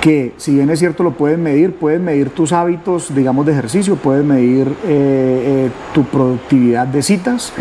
que 0.00 0.32
si 0.36 0.54
bien 0.54 0.70
es 0.70 0.78
cierto 0.78 1.02
lo 1.02 1.12
puedes 1.12 1.38
medir, 1.38 1.74
puedes 1.74 2.00
medir 2.00 2.30
tus 2.30 2.52
hábitos, 2.52 3.14
digamos, 3.14 3.44
de 3.46 3.52
ejercicio, 3.52 3.96
puedes 3.96 4.24
medir 4.24 4.68
eh, 4.68 5.66
eh, 5.66 5.70
tu 5.92 6.04
productividad 6.04 6.86
de 6.86 7.02
citas, 7.02 7.52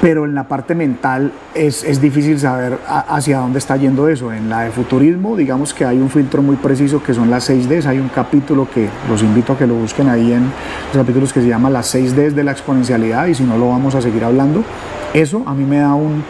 pero 0.00 0.24
en 0.24 0.34
la 0.34 0.48
parte 0.48 0.74
mental 0.74 1.30
es, 1.54 1.84
es 1.84 2.00
difícil 2.00 2.40
saber 2.40 2.78
a- 2.88 3.00
hacia 3.16 3.38
dónde 3.38 3.58
está 3.60 3.76
yendo 3.76 4.08
eso. 4.08 4.32
En 4.32 4.48
la 4.48 4.62
de 4.62 4.70
futurismo, 4.70 5.36
digamos 5.36 5.72
que 5.74 5.84
hay 5.84 5.98
un 5.98 6.10
filtro 6.10 6.42
muy 6.42 6.56
preciso 6.56 7.00
que 7.02 7.14
son 7.14 7.30
las 7.30 7.48
6Ds. 7.48 7.86
Hay 7.86 7.98
un 8.00 8.08
capítulo 8.08 8.66
que 8.74 8.88
los 9.08 9.22
invito 9.22 9.52
a 9.52 9.58
que 9.58 9.66
lo 9.66 9.74
busquen 9.74 10.08
ahí 10.08 10.32
en 10.32 10.44
los 10.92 10.96
capítulos 11.04 11.32
que 11.32 11.40
se 11.42 11.46
llama 11.48 11.70
las 11.70 11.94
6Ds 11.94 12.32
de 12.32 12.42
la 12.44 12.50
exponencialidad 12.52 13.26
y 13.26 13.34
si 13.34 13.44
no 13.44 13.56
lo 13.58 13.68
vamos 13.68 13.94
a 13.94 14.00
seguir 14.02 14.24
hablando. 14.24 14.64
Eso 15.14 15.44
a 15.46 15.54
mí 15.54 15.64
me 15.64 15.78
da 15.78 15.94
un 15.94 16.24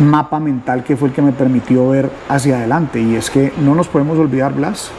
mapa 0.00 0.38
mental 0.40 0.84
que 0.84 0.96
fue 0.96 1.08
el 1.08 1.14
que 1.14 1.22
me 1.22 1.32
permitió 1.32 1.88
ver 1.88 2.10
hacia 2.28 2.56
adelante 2.58 3.00
y 3.00 3.14
es 3.14 3.30
que 3.30 3.52
no 3.62 3.74
nos 3.74 3.88
podemos 3.88 4.18
olvidar, 4.18 4.52
Blas, 4.54 4.90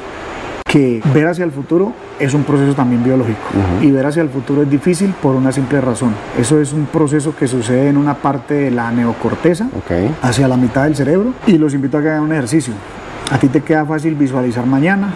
que 0.68 1.02
ver 1.14 1.28
hacia 1.28 1.46
el 1.46 1.52
futuro 1.52 1.94
es 2.20 2.34
un 2.34 2.44
proceso 2.44 2.74
también 2.74 3.04
biológico 3.04 3.40
y 3.82 3.92
ver 3.92 4.06
hacia 4.06 4.22
el 4.22 4.30
futuro 4.30 4.64
es 4.64 4.70
difícil 4.70 5.14
por 5.22 5.36
una 5.36 5.52
simple 5.52 5.80
razón. 5.82 6.14
Eso 6.38 6.60
es 6.60 6.74
un 6.74 6.88
proceso 6.88 7.36
que 7.36 7.48
sucede 7.48 7.90
en 7.90 7.98
una 7.98 8.16
parte 8.16 8.54
de 8.56 8.72
la 8.72 8.92
neocorteza 8.92 9.68
Ok. 9.78 10.12
hacia 10.24 10.48
la 10.48 10.58
mitad 10.58 10.84
del 10.84 10.96
cerebro 10.96 11.34
y 11.46 11.58
los 11.58 11.74
invito 11.74 11.98
a 11.98 12.02
que 12.02 12.10
hagan 12.10 12.24
un 12.24 12.34
ejercicio. 12.34 12.74
A 13.32 13.38
ti 13.38 13.48
te 13.50 13.62
queda 13.62 13.86
fácil 13.86 14.16
visualizar 14.16 14.66
mañana, 14.66 15.14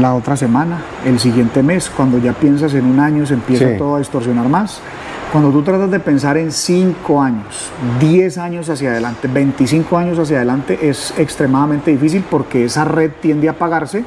la 0.00 0.14
otra 0.14 0.36
semana, 0.36 0.78
el 1.06 1.18
siguiente 1.18 1.62
mes, 1.62 1.88
cuando 1.88 2.18
ya 2.18 2.32
piensas 2.34 2.74
en 2.74 2.84
un 2.84 3.00
año 3.00 3.24
se 3.24 3.34
empieza 3.34 3.68
Sí. 3.70 3.78
todo 3.78 3.96
a 3.96 3.98
distorsionar 4.00 4.48
más. 4.48 4.80
Cuando 5.30 5.50
tú 5.50 5.62
tratas 5.62 5.90
de 5.90 6.00
pensar 6.00 6.38
en 6.38 6.50
5 6.50 7.20
años, 7.22 7.70
10 8.00 8.38
años 8.38 8.70
hacia 8.70 8.92
adelante, 8.92 9.28
25 9.28 9.98
años 9.98 10.18
hacia 10.18 10.38
adelante, 10.38 10.88
es 10.88 11.12
extremadamente 11.18 11.90
difícil 11.90 12.24
porque 12.30 12.64
esa 12.64 12.86
red 12.86 13.10
tiende 13.20 13.48
a 13.48 13.52
apagarse, 13.52 14.04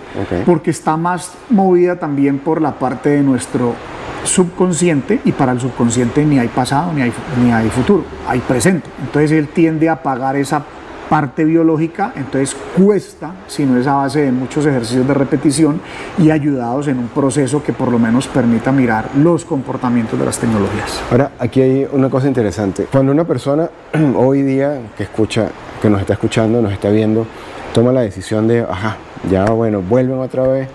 porque 0.47 0.71
está 0.71 0.97
más 0.97 1.33
movida 1.51 1.97
también 1.97 2.39
por 2.39 2.59
la 2.59 2.79
parte 2.79 3.09
de 3.09 3.21
nuestro 3.21 3.75
subconsciente 4.23 5.19
y 5.23 5.31
para 5.31 5.51
el 5.51 5.59
subconsciente 5.59 6.25
ni 6.25 6.39
hay 6.39 6.47
pasado 6.47 6.91
ni 6.93 7.03
hay, 7.03 7.13
ni 7.43 7.51
hay 7.51 7.69
futuro, 7.69 8.03
hay 8.27 8.39
presente. 8.39 8.89
Entonces 9.01 9.31
él 9.31 9.47
tiende 9.47 9.89
a 9.89 9.93
apagar 9.93 10.35
esa 10.35 10.63
parte 11.11 11.43
biológica, 11.43 12.13
entonces 12.15 12.55
cuesta, 12.77 13.31
si 13.47 13.65
no 13.65 13.77
es 13.77 13.85
a 13.85 13.95
base 13.95 14.21
de 14.21 14.31
muchos 14.31 14.65
ejercicios 14.65 15.05
de 15.05 15.13
repetición 15.13 15.81
y 16.17 16.31
ayudados 16.31 16.87
en 16.87 16.99
un 16.99 17.09
proceso 17.09 17.61
que 17.61 17.73
por 17.73 17.91
lo 17.91 17.99
menos 17.99 18.29
permita 18.29 18.71
mirar 18.71 19.09
los 19.17 19.43
comportamientos 19.43 20.17
de 20.17 20.25
las 20.25 20.37
tecnologías. 20.39 21.01
Ahora, 21.11 21.31
aquí 21.37 21.59
hay 21.61 21.85
una 21.91 22.09
cosa 22.09 22.29
interesante. 22.29 22.87
Cuando 22.89 23.11
una 23.11 23.25
persona 23.25 23.69
hoy 24.15 24.41
día 24.41 24.79
que 24.95 25.03
escucha, 25.03 25.49
que 25.81 25.89
nos 25.89 25.99
está 25.99 26.13
escuchando, 26.13 26.61
nos 26.61 26.71
está 26.71 26.87
viendo, 26.89 27.25
toma 27.73 27.91
la 27.91 27.99
decisión 28.01 28.47
de, 28.47 28.61
ajá, 28.61 28.95
ya 29.29 29.43
bueno, 29.51 29.81
vuelven 29.81 30.17
otra 30.17 30.47
vez 30.47 30.69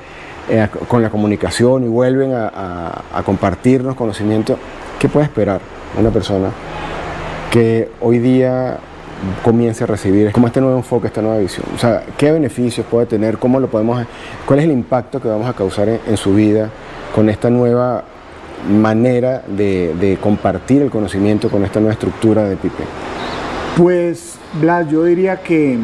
eh, 0.50 0.68
con 0.86 1.00
la 1.00 1.08
comunicación 1.08 1.84
y 1.84 1.88
vuelven 1.88 2.34
a, 2.34 2.48
a- 2.48 3.02
a 3.14 3.22
compartirnos 3.22 3.94
conocimiento, 3.94 4.58
¿qué 4.98 5.08
puede 5.08 5.24
esperar 5.24 5.62
una 5.98 6.10
persona 6.10 6.50
que 7.50 7.90
hoy 8.02 8.18
día 8.18 8.76
comience 9.42 9.84
a 9.84 9.86
recibir 9.86 10.32
como 10.32 10.46
este 10.46 10.60
nuevo 10.60 10.76
enfoque, 10.76 11.08
esta 11.08 11.22
nueva 11.22 11.38
visión? 11.38 11.66
O 11.74 11.78
sea, 11.78 12.04
¿qué 12.16 12.32
beneficios 12.32 12.86
puede 12.86 13.06
tener? 13.06 13.38
¿Cómo 13.38 13.60
lo 13.60 13.68
podemos, 13.68 14.04
cuál 14.44 14.58
es 14.58 14.64
el 14.64 14.72
impacto 14.72 15.20
que 15.20 15.28
vamos 15.28 15.48
a 15.48 15.52
causar 15.52 15.88
en, 15.88 16.16
su 16.16 16.34
vida 16.34 16.70
con 17.14 17.28
esta 17.28 17.50
nueva 17.50 18.04
manera 18.70 19.42
de, 19.46 19.94
de 19.94 20.16
compartir 20.16 20.82
el 20.82 20.90
conocimiento 20.90 21.50
con 21.50 21.64
esta 21.64 21.80
nueva 21.80 21.92
estructura 21.92 22.44
de 22.44 22.56
Pipe? 22.56 22.84
Pues, 23.76 24.38
Blas, 24.60 24.88
yo 24.90 25.04
diría 25.04 25.36
que 25.42 25.78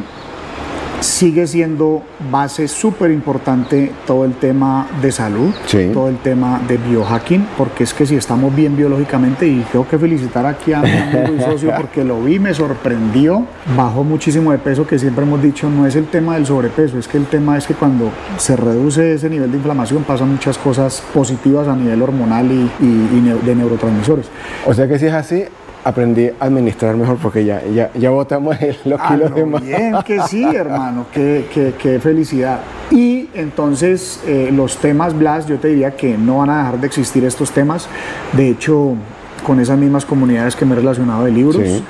sigue 1.02 1.46
siendo 1.46 2.02
base 2.30 2.68
súper 2.68 3.10
importante 3.10 3.92
todo 4.06 4.24
el 4.24 4.34
tema 4.34 4.86
de 5.00 5.12
salud, 5.12 5.52
Sí. 5.66 5.90
todo 5.92 6.08
el 6.08 6.16
tema 6.18 6.60
de 6.68 6.76
biohacking, 6.78 7.46
porque 7.58 7.84
es 7.84 7.92
que 7.94 8.06
si 8.06 8.16
estamos 8.16 8.54
bien 8.54 8.76
biológicamente, 8.76 9.46
y 9.46 9.64
tengo 9.70 9.86
que 9.88 9.98
felicitar 9.98 10.46
aquí 10.46 10.72
a 10.72 10.80
mi 10.80 10.90
amigo 10.90 11.34
y 11.36 11.40
socio 11.50 11.72
porque 11.76 12.04
lo 12.04 12.20
vi, 12.22 12.38
me 12.38 12.54
sorprendió, 12.54 13.44
bajó 13.76 14.04
muchísimo 14.04 14.52
de 14.52 14.58
peso, 14.58 14.86
que 14.86 14.98
siempre 14.98 15.24
hemos 15.24 15.42
dicho, 15.42 15.68
no 15.68 15.86
es 15.86 15.96
el 15.96 16.06
tema 16.06 16.34
del 16.34 16.46
sobrepeso, 16.46 16.98
es 16.98 17.08
que 17.08 17.18
el 17.18 17.26
tema 17.26 17.56
es 17.58 17.66
que 17.66 17.74
cuando 17.74 18.10
se 18.38 18.56
reduce 18.56 19.14
ese 19.14 19.28
nivel 19.28 19.50
de 19.50 19.56
inflamación 19.58 20.04
pasan 20.04 20.30
muchas 20.32 20.58
cosas 20.58 21.02
positivas 21.12 21.68
a 21.68 21.74
nivel 21.76 22.00
hormonal 22.02 22.50
y, 22.50 22.70
y- 22.80 22.84
y 22.84 23.22
neu- 23.24 23.40
de 23.40 23.54
neurotransmisores. 23.54 24.26
O 24.66 24.74
sea 24.74 24.86
que 24.88 24.98
si 24.98 25.06
es 25.06 25.12
así, 25.12 25.44
aprendí 25.84 26.28
a 26.38 26.44
administrar 26.44 26.94
mejor 26.96 27.16
porque 27.16 27.44
ya, 27.44 27.62
ya, 27.64 27.90
ya 27.94 28.10
botamos 28.10 28.56
los 28.84 29.00
Ah, 29.00 29.08
kilos 29.08 29.30
no, 29.30 29.36
de 29.36 29.46
más. 29.46 29.62
bien 29.62 29.94
que 30.04 30.20
sí, 30.22 30.44
hermano, 30.54 31.06
qué, 31.12 31.46
qué- 31.52 31.74
qué 31.78 31.98
felicidad. 32.00 32.60
Y 32.90 33.28
entonces 33.34 34.20
eh, 34.26 34.50
los 34.52 34.76
temas 34.76 35.16
Blas, 35.18 35.46
yo 35.46 35.58
te 35.58 35.68
diría 35.68 35.92
que 35.96 36.16
no 36.16 36.38
van 36.38 36.50
a 36.50 36.58
dejar 36.58 36.80
de 36.80 36.86
existir 36.86 37.24
estos 37.24 37.50
temas. 37.50 37.88
De 38.32 38.48
hecho, 38.48 38.94
con 39.46 39.58
esas 39.60 39.76
mismas 39.78 40.04
comunidades 40.04 40.54
que 40.54 40.64
me 40.64 40.74
he 40.74 40.76
relacionado 40.76 41.24
de 41.24 41.30
libros, 41.32 41.56
Sí. 41.56 41.82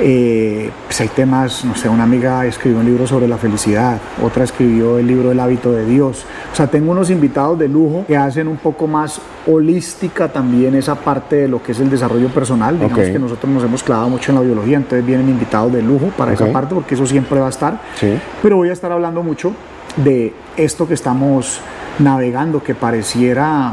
Eh, 0.00 0.70
pues 0.86 1.00
hay 1.00 1.08
temas, 1.08 1.64
no 1.64 1.74
sé, 1.74 1.88
una 1.88 2.04
amiga 2.04 2.46
escribió 2.46 2.78
un 2.78 2.86
libro 2.86 3.06
sobre 3.06 3.26
la 3.26 3.36
felicidad, 3.36 3.98
otra 4.22 4.44
escribió 4.44 4.98
el 4.98 5.06
libro 5.06 5.32
El 5.32 5.40
hábito 5.40 5.72
de 5.72 5.84
Dios. 5.84 6.24
O 6.52 6.54
sea, 6.54 6.68
tengo 6.68 6.92
unos 6.92 7.10
invitados 7.10 7.58
de 7.58 7.68
lujo 7.68 8.04
que 8.06 8.16
hacen 8.16 8.48
un 8.48 8.56
poco 8.56 8.86
más 8.86 9.20
holística 9.46 10.28
también 10.28 10.74
esa 10.74 10.94
parte 10.94 11.36
de 11.36 11.48
lo 11.48 11.62
que 11.62 11.72
es 11.72 11.80
el 11.80 11.90
desarrollo 11.90 12.28
personal. 12.28 12.78
Digamos 12.78 12.98
que 12.98 13.18
nosotros 13.18 13.52
nos 13.52 13.64
hemos 13.64 13.82
clavado 13.82 14.08
mucho 14.08 14.30
en 14.30 14.36
la 14.36 14.42
biología, 14.42 14.76
entonces 14.76 15.04
vienen 15.04 15.28
invitados 15.28 15.72
de 15.72 15.82
lujo 15.82 16.12
para 16.16 16.32
esa 16.32 16.52
parte 16.52 16.74
porque 16.74 16.94
eso 16.94 17.06
siempre 17.06 17.40
va 17.40 17.46
a 17.46 17.50
estar. 17.50 17.80
Sí. 17.96 18.18
Pero 18.42 18.56
voy 18.56 18.70
a 18.70 18.72
estar 18.72 18.92
hablando 18.92 19.22
mucho 19.22 19.52
de 19.96 20.32
esto 20.56 20.86
que 20.86 20.94
estamos 20.94 21.60
navegando, 21.98 22.62
que 22.62 22.74
pareciera 22.74 23.72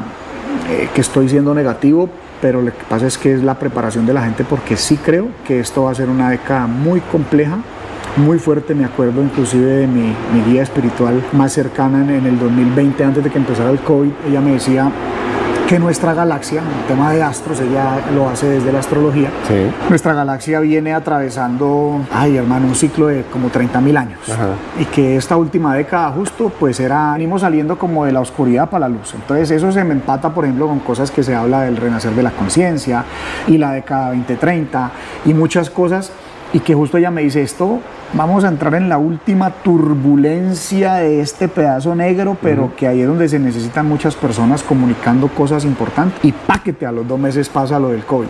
eh, 0.69 0.89
que 0.95 1.01
estoy 1.01 1.29
siendo 1.29 1.53
negativo, 1.53 2.09
pero 2.45 2.61
lo 2.61 2.71
que 2.71 2.83
pasa 2.87 3.07
es 3.07 3.17
que 3.17 3.33
es 3.33 3.41
la 3.41 3.57
preparación 3.57 4.05
de 4.05 4.13
la 4.13 4.21
gente 4.21 4.43
porque 4.43 4.77
sí 4.77 4.97
creo 4.97 5.29
que 5.47 5.59
esto 5.59 5.85
va 5.85 5.89
a 5.89 5.95
ser 5.95 6.09
una 6.09 6.29
década 6.29 6.67
muy 6.67 6.99
compleja. 6.99 7.57
Muy 8.17 8.37
fuerte, 8.37 8.75
me 8.75 8.85
acuerdo 8.85 9.23
inclusive 9.23 9.65
de 9.65 9.87
mi, 9.87 10.13
mi 10.31 10.43
guía 10.47 10.61
espiritual 10.61 11.23
más 11.33 11.53
cercana 11.53 12.03
en, 12.03 12.11
en 12.11 12.27
el 12.27 12.37
2020, 12.37 13.03
antes 13.03 13.23
de 13.23 13.31
que 13.31 13.39
empezara 13.39 13.71
el 13.71 13.79
COVID, 13.79 14.11
ella 14.29 14.41
me 14.41 14.51
decía 14.51 14.91
que 15.67 15.79
nuestra 15.79 16.13
galaxia, 16.13 16.61
el 16.61 16.87
tema 16.87 17.11
de 17.11 17.23
astros, 17.23 17.59
ella 17.59 17.97
lo 18.13 18.29
hace 18.29 18.47
desde 18.47 18.71
la 18.71 18.79
astrología, 18.79 19.29
Sí. 19.47 19.65
nuestra 19.89 20.13
galaxia 20.13 20.59
viene 20.59 20.93
atravesando, 20.93 22.01
ay 22.13 22.37
hermano, 22.37 22.67
un 22.67 22.75
ciclo 22.75 23.07
de 23.07 23.23
como 23.23 23.49
30 23.49 23.81
mil 23.81 23.97
años. 23.97 24.19
Ajá. 24.29 24.49
Y 24.79 24.85
que 24.85 25.15
esta 25.17 25.37
última 25.37 25.73
década 25.75 26.11
justo, 26.11 26.51
pues 26.59 26.79
era, 26.79 27.13
venimos 27.13 27.41
saliendo 27.41 27.79
como 27.79 28.05
de 28.05 28.11
la 28.11 28.19
oscuridad 28.19 28.69
para 28.69 28.87
la 28.87 28.95
luz. 28.95 29.13
Entonces 29.15 29.49
eso 29.49 29.71
se 29.71 29.83
me 29.83 29.93
empata, 29.93 30.29
por 30.29 30.45
ejemplo, 30.45 30.67
con 30.67 30.79
cosas 30.79 31.09
que 31.09 31.23
se 31.23 31.33
habla 31.33 31.61
del 31.61 31.77
renacer 31.77 32.11
de 32.11 32.21
la 32.21 32.31
conciencia 32.31 33.03
y 33.47 33.57
la 33.57 33.71
década 33.71 34.09
2030 34.09 34.91
y 35.25 35.33
muchas 35.33 35.71
cosas. 35.71 36.11
Y 36.55 36.59
que 36.61 36.73
justo 36.73 36.97
ella 36.97 37.11
me 37.11 37.21
dice 37.21 37.41
esto, 37.41 37.79
vamos 38.13 38.45
a 38.45 38.47
entrar 38.47 38.75
en 38.75 38.87
la 38.87 38.97
última 38.97 39.49
turbulencia 40.05 40.93
de 40.95 41.19
este 41.19 41.49
pedazo 41.49 41.93
negro, 41.95 42.37
pero 42.41 42.71
que 42.77 42.87
ahí 42.87 43.01
es 43.01 43.07
donde 43.07 43.27
se 43.27 43.39
necesitan 43.39 43.85
muchas 43.87 44.15
personas 44.15 44.63
comunicando 44.63 45.27
cosas 45.27 45.65
importantes. 45.65 46.17
Y 46.23 46.31
paquete, 46.31 46.85
a 46.85 46.93
los 46.93 47.05
dos 47.05 47.19
meses 47.19 47.49
pasa 47.49 47.77
lo 47.77 47.89
del 47.89 48.05
COVID. 48.05 48.27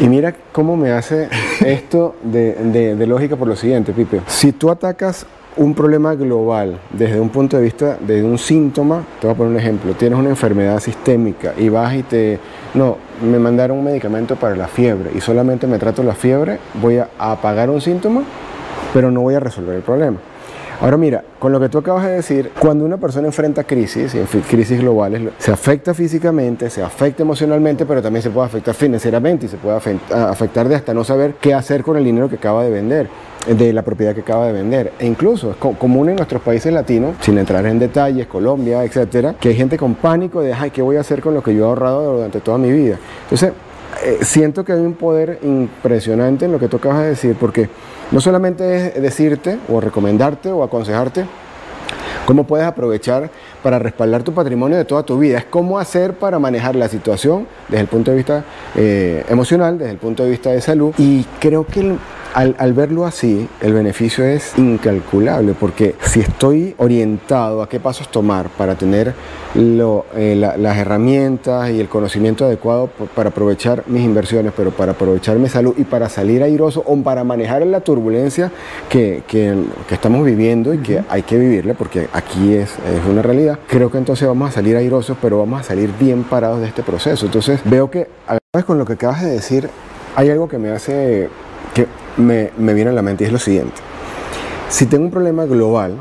Y 0.00 0.08
mira 0.08 0.34
cómo 0.52 0.78
me 0.78 0.92
hace 0.92 1.28
esto 1.60 2.14
de, 2.22 2.54
de- 2.54 2.94
de 2.96 3.06
lógica 3.06 3.36
por 3.36 3.48
lo 3.48 3.56
siguiente, 3.56 3.92
Pipe. 3.92 4.22
Si 4.28 4.52
tú 4.52 4.70
atacas 4.70 5.26
un 5.58 5.74
problema 5.74 6.14
global 6.14 6.78
desde 6.90 7.20
un 7.20 7.30
punto 7.30 7.56
de 7.56 7.64
vista, 7.64 7.98
de 8.00 8.22
un 8.22 8.38
síntoma, 8.38 9.02
te 9.20 9.26
voy 9.26 9.34
a 9.34 9.36
poner 9.36 9.52
un 9.52 9.58
ejemplo, 9.58 9.92
tienes 9.94 10.16
una 10.16 10.28
enfermedad 10.28 10.78
sistémica 10.78 11.52
y 11.58 11.68
vas 11.68 11.94
y 11.94 12.04
te... 12.04 12.38
No, 12.74 12.96
me 13.28 13.40
mandaron 13.40 13.78
un 13.78 13.84
medicamento 13.84 14.36
para 14.36 14.54
la 14.54 14.68
fiebre 14.68 15.10
y 15.16 15.20
solamente 15.20 15.66
me 15.66 15.78
trato 15.78 16.04
la 16.04 16.14
fiebre, 16.14 16.60
voy 16.80 16.98
a 16.98 17.08
apagar 17.18 17.70
un 17.70 17.80
síntoma, 17.80 18.22
pero 18.94 19.10
no 19.10 19.22
voy 19.22 19.34
a 19.34 19.40
resolver 19.40 19.74
el 19.74 19.82
problema. 19.82 20.18
Ahora 20.80 20.96
mira, 20.96 21.24
con 21.40 21.50
lo 21.50 21.58
que 21.58 21.68
tú 21.68 21.78
acabas 21.78 22.04
de 22.06 22.12
decir, 22.12 22.52
cuando 22.56 22.84
una 22.84 22.98
persona 22.98 23.26
enfrenta 23.26 23.64
crisis, 23.64 24.14
crisis 24.48 24.78
globales, 24.78 25.20
lo- 25.22 25.30
se 25.36 25.50
afecta 25.50 25.92
físicamente, 25.92 26.70
se 26.70 26.82
afecta 26.84 27.24
emocionalmente, 27.24 27.84
pero 27.84 28.00
también 28.00 28.22
se 28.22 28.30
puede 28.30 28.46
afectar 28.46 28.74
financieramente 28.76 29.46
y 29.46 29.48
se 29.48 29.56
puede 29.56 29.76
afectar 29.76 30.68
de 30.68 30.76
hasta 30.76 30.94
no 30.94 31.02
saber 31.02 31.34
qué 31.40 31.52
hacer 31.52 31.82
con 31.82 31.96
el 31.96 32.04
dinero 32.04 32.28
que 32.28 32.36
acaba 32.36 32.62
de 32.62 32.70
vender, 32.70 33.08
de 33.48 33.72
la 33.72 33.82
propiedad 33.82 34.14
que 34.14 34.20
acaba 34.20 34.46
de 34.46 34.52
vender. 34.52 34.92
E 35.00 35.06
incluso 35.06 35.50
es 35.50 35.56
co- 35.56 35.72
común 35.72 36.10
en 36.10 36.16
nuestros 36.16 36.42
países 36.42 36.72
latinos, 36.72 37.16
sin 37.22 37.38
entrar 37.38 37.66
en 37.66 37.80
detalles, 37.80 38.28
Colombia, 38.28 38.84
etcétera, 38.84 39.34
que 39.40 39.48
hay 39.48 39.56
gente 39.56 39.76
con 39.76 39.96
pánico 39.96 40.42
de, 40.42 40.54
ay, 40.54 40.70
¿qué 40.70 40.80
voy 40.82 40.96
a 40.96 41.00
hacer 41.00 41.20
con 41.20 41.34
lo 41.34 41.42
que 41.42 41.56
yo 41.56 41.64
he 41.64 41.68
ahorrado 41.68 42.14
durante 42.18 42.38
toda 42.38 42.56
mi 42.56 42.70
vida? 42.70 42.98
Entonces, 43.24 43.50
eh, 44.04 44.18
siento 44.20 44.64
que 44.64 44.72
hay 44.74 44.80
un 44.80 44.94
poder 44.94 45.40
impresionante 45.42 46.44
en 46.44 46.52
lo 46.52 46.60
que 46.60 46.68
tú 46.68 46.76
acabas 46.76 47.00
de 47.02 47.08
decir, 47.08 47.36
porque 47.40 47.68
no 48.10 48.20
solamente 48.20 48.96
es 48.96 49.02
decirte 49.02 49.58
o 49.68 49.80
recomendarte 49.80 50.50
o 50.50 50.62
aconsejarte 50.62 51.26
cómo 52.26 52.44
puedes 52.44 52.66
aprovechar 52.66 53.30
para 53.68 53.78
respaldar 53.78 54.22
tu 54.22 54.32
patrimonio 54.32 54.78
de 54.78 54.86
toda 54.86 55.02
tu 55.02 55.18
vida, 55.18 55.36
es 55.36 55.44
cómo 55.44 55.78
hacer 55.78 56.14
para 56.14 56.38
manejar 56.38 56.74
la 56.74 56.88
situación 56.88 57.46
desde 57.68 57.82
el 57.82 57.86
punto 57.86 58.10
de 58.10 58.16
vista 58.16 58.42
eh, 58.74 59.26
emocional, 59.28 59.76
desde 59.76 59.90
el 59.90 59.98
punto 59.98 60.24
de 60.24 60.30
vista 60.30 60.48
de 60.48 60.62
salud. 60.62 60.94
Y 60.96 61.26
creo 61.38 61.66
que 61.66 61.80
el, 61.80 61.98
al, 62.34 62.72
verlo 62.72 63.04
así, 63.06 63.48
el 63.60 63.72
beneficio 63.72 64.24
es 64.24 64.56
incalculable, 64.58 65.54
porque 65.58 65.96
si 66.04 66.20
estoy 66.20 66.74
orientado 66.78 67.62
a 67.62 67.68
qué 67.68 67.80
pasos 67.80 68.08
tomar 68.10 68.48
para 68.50 68.74
tener 68.74 69.14
eh, 69.54 70.54
las 70.58 70.76
herramientas 70.76 71.70
y 71.70 71.80
el 71.80 71.88
conocimiento 71.88 72.44
adecuado 72.44 72.90
para 73.14 73.30
aprovechar 73.30 73.84
mis 73.86 74.04
inversiones, 74.04 74.52
pero 74.56 74.70
para 74.70 74.92
aprovechar 74.92 75.38
mi 75.38 75.48
salud 75.48 75.74
y 75.76 75.84
para 75.84 76.08
salir 76.08 76.42
airoso 76.42 76.82
o 76.86 76.96
para 77.02 77.24
manejar 77.24 77.66
la 77.66 77.80
turbulencia 77.80 78.52
que, 78.88 79.22
estamos 79.90 80.24
viviendo 80.24 80.74
y 80.74 80.78
que 80.78 81.02
hay 81.08 81.22
que 81.22 81.38
vivirla, 81.38 81.74
porque 81.74 82.08
aquí 82.12 82.54
es, 82.54 82.70
es 82.70 83.04
una 83.08 83.22
realidad, 83.22 83.57
creo 83.66 83.90
que 83.90 83.98
entonces 83.98 84.26
vamos 84.26 84.50
a 84.50 84.52
salir 84.52 84.76
airosos, 84.76 85.16
pero 85.20 85.38
vamos 85.38 85.60
a 85.60 85.62
salir 85.64 85.90
bien 85.98 86.24
parados 86.24 86.60
de 86.60 86.66
este 86.66 86.82
proceso. 86.82 87.26
Entonces 87.26 87.60
veo 87.64 87.90
que, 87.90 88.08
con 88.66 88.78
lo 88.78 88.84
que 88.84 88.94
acabas 88.94 89.22
de 89.22 89.30
decir, 89.30 89.68
hay 90.16 90.30
algo 90.30 90.48
que 90.48 90.58
me 90.58 90.70
hace 90.70 91.28
que 91.74 91.86
me, 92.16 92.50
viene 92.74 92.90
a 92.90 92.92
la 92.92 93.02
mente 93.02 93.24
y 93.24 93.26
es 93.26 93.32
lo 93.32 93.38
siguiente. 93.38 93.76
Si 94.68 94.86
tengo 94.86 95.04
un 95.04 95.10
problema 95.10 95.44
global 95.44 95.96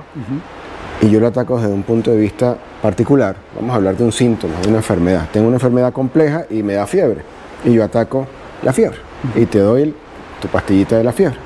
y 1.02 1.10
yo 1.10 1.20
lo 1.20 1.28
ataco 1.28 1.60
desde 1.60 1.74
un 1.74 1.84
punto 1.84 2.12
de 2.12 2.18
vista 2.18 2.58
particular, 2.82 3.36
vamos 3.56 3.72
a 3.72 3.76
hablar 3.76 3.96
de 3.96 4.04
un 4.04 4.12
síntoma, 4.12 4.60
de 4.62 4.68
una 4.68 4.78
enfermedad. 4.78 5.28
Tengo 5.32 5.48
una 5.48 5.56
enfermedad 5.58 5.94
compleja 5.94 6.46
y 6.50 6.64
me 6.64 6.74
da 6.74 6.86
fiebre 6.88 7.22
y 7.64 7.74
yo 7.74 7.84
ataco 7.84 8.28
la 8.64 8.74
fiebre 8.74 8.98
y 9.36 9.46
te 9.46 9.60
doy 9.60 9.94
tu 10.42 10.48
pastillita 10.48 10.98
de 10.98 11.04
la 11.04 11.14
fiebre. 11.14 11.38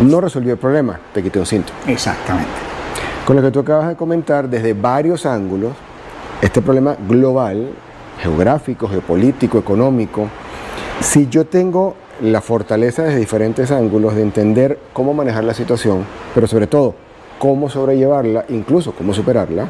No 0.00 0.20
resolvió 0.20 0.52
el 0.52 0.58
problema, 0.58 0.98
te 1.12 1.22
quité 1.22 1.38
un 1.38 1.46
síntoma. 1.46 1.78
Exactamente. 1.86 2.69
Con 3.30 3.36
lo 3.36 3.42
que 3.42 3.52
tú 3.52 3.60
acabas 3.60 3.86
de 3.86 3.94
comentar, 3.94 4.48
desde 4.48 4.74
varios 4.74 5.24
ángulos, 5.24 5.70
este 6.42 6.60
problema 6.60 6.96
global, 7.08 7.70
geográfico, 8.20 8.88
geopolítico, 8.88 9.56
económico, 9.56 10.26
si 10.98 11.28
yo 11.28 11.46
tengo 11.46 11.94
la 12.20 12.40
fortaleza 12.40 13.04
desde 13.04 13.20
diferentes 13.20 13.70
ángulos 13.70 14.16
de 14.16 14.22
entender 14.22 14.80
cómo 14.92 15.14
manejar 15.14 15.44
la 15.44 15.54
situación, 15.54 16.04
pero 16.34 16.48
sobre 16.48 16.66
todo 16.66 16.96
cómo 17.38 17.70
sobrellevarla, 17.70 18.46
incluso 18.48 18.90
cómo 18.94 19.14
superarla. 19.14 19.68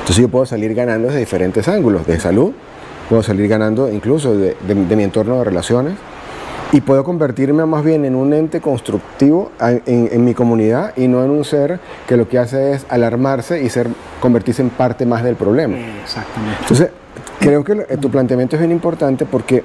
Entonces 0.00 0.18
yo 0.18 0.28
puedo 0.28 0.44
salir 0.44 0.74
ganando 0.74 1.06
desde 1.06 1.20
diferentes 1.20 1.66
ángulos, 1.68 2.06
de 2.06 2.20
salud, 2.20 2.52
puedo 3.08 3.22
salir 3.22 3.48
ganando 3.48 3.90
incluso 3.90 4.36
de, 4.36 4.56
mi 4.74 5.04
entorno 5.04 5.38
de 5.38 5.44
relaciones 5.44 5.94
y 6.72 6.80
puedo 6.80 7.02
convertirme 7.02 7.64
más 7.64 7.82
bien 7.82 8.04
en 8.04 8.14
un 8.14 8.32
ente 8.34 8.60
constructivo 8.60 9.50
en, 9.60 10.24
mi 10.24 10.34
comunidad 10.34 10.92
y 10.96 11.08
no 11.08 11.24
en 11.24 11.30
un 11.30 11.44
ser 11.44 11.80
que 12.06 12.16
lo 12.16 12.28
que 12.28 12.38
hace 12.38 12.72
es 12.72 12.86
alarmarse 12.90 13.62
y 13.62 13.70
ser, 13.70 13.88
convertirse 14.20 14.62
en 14.62 14.70
parte 14.70 15.06
más 15.06 15.22
del 15.22 15.36
problema. 15.36 15.76
Exactamente. 16.02 16.58
Entonces, 16.62 16.90
creo 17.40 17.64
que 17.64 17.74
tu 17.96 18.10
planteamiento 18.10 18.56
es 18.56 18.60
bien 18.60 18.72
importante 18.72 19.24
porque 19.24 19.64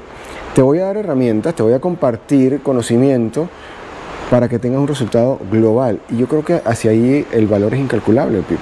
te 0.55 0.61
voy 0.61 0.79
a 0.79 0.85
dar 0.85 0.97
herramientas, 0.97 1.53
te 1.55 1.63
voy 1.63 1.73
a 1.73 1.79
compartir 1.79 2.61
conocimiento 2.61 3.49
para 4.29 4.47
que 4.47 4.57
tengas 4.57 4.79
un 4.79 4.87
resultado 4.87 5.39
global. 5.51 5.99
Y 6.09 6.17
yo 6.17 6.27
creo 6.27 6.43
que 6.43 6.61
hacia 6.65 6.91
ahí 6.91 7.25
el 7.31 7.47
valor 7.47 7.73
es 7.73 7.81
incalculable, 7.81 8.39
Pipo. 8.41 8.61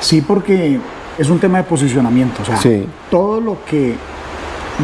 Sí, 0.00 0.22
porque 0.22 0.78
es 1.18 1.28
un 1.28 1.38
tema 1.38 1.58
de 1.58 1.64
posicionamiento. 1.64 2.42
O 2.42 2.44
sea, 2.44 2.80
todo 3.10 3.40
lo 3.40 3.64
que 3.64 3.94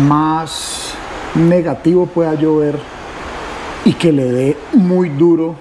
más 0.06 0.94
negativo 1.34 2.06
pueda 2.06 2.34
yo 2.34 2.56
ver 2.56 2.78
y 3.84 3.92
que 3.94 4.12
le 4.12 4.24
dé 4.32 4.56
muy 4.72 5.08
duro 5.08 5.56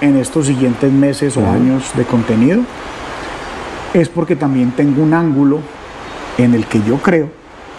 en 0.00 0.16
estos 0.16 0.46
siguientes 0.46 0.90
meses 0.90 1.36
o 1.36 1.46
años 1.46 1.90
de 1.94 2.04
contenido, 2.04 2.62
es 3.92 4.08
porque 4.08 4.36
también 4.36 4.72
tengo 4.72 5.02
un 5.02 5.14
ángulo 5.14 5.60
en 6.38 6.54
el 6.54 6.66
que 6.66 6.82
yo 6.82 6.96
creo 6.96 7.28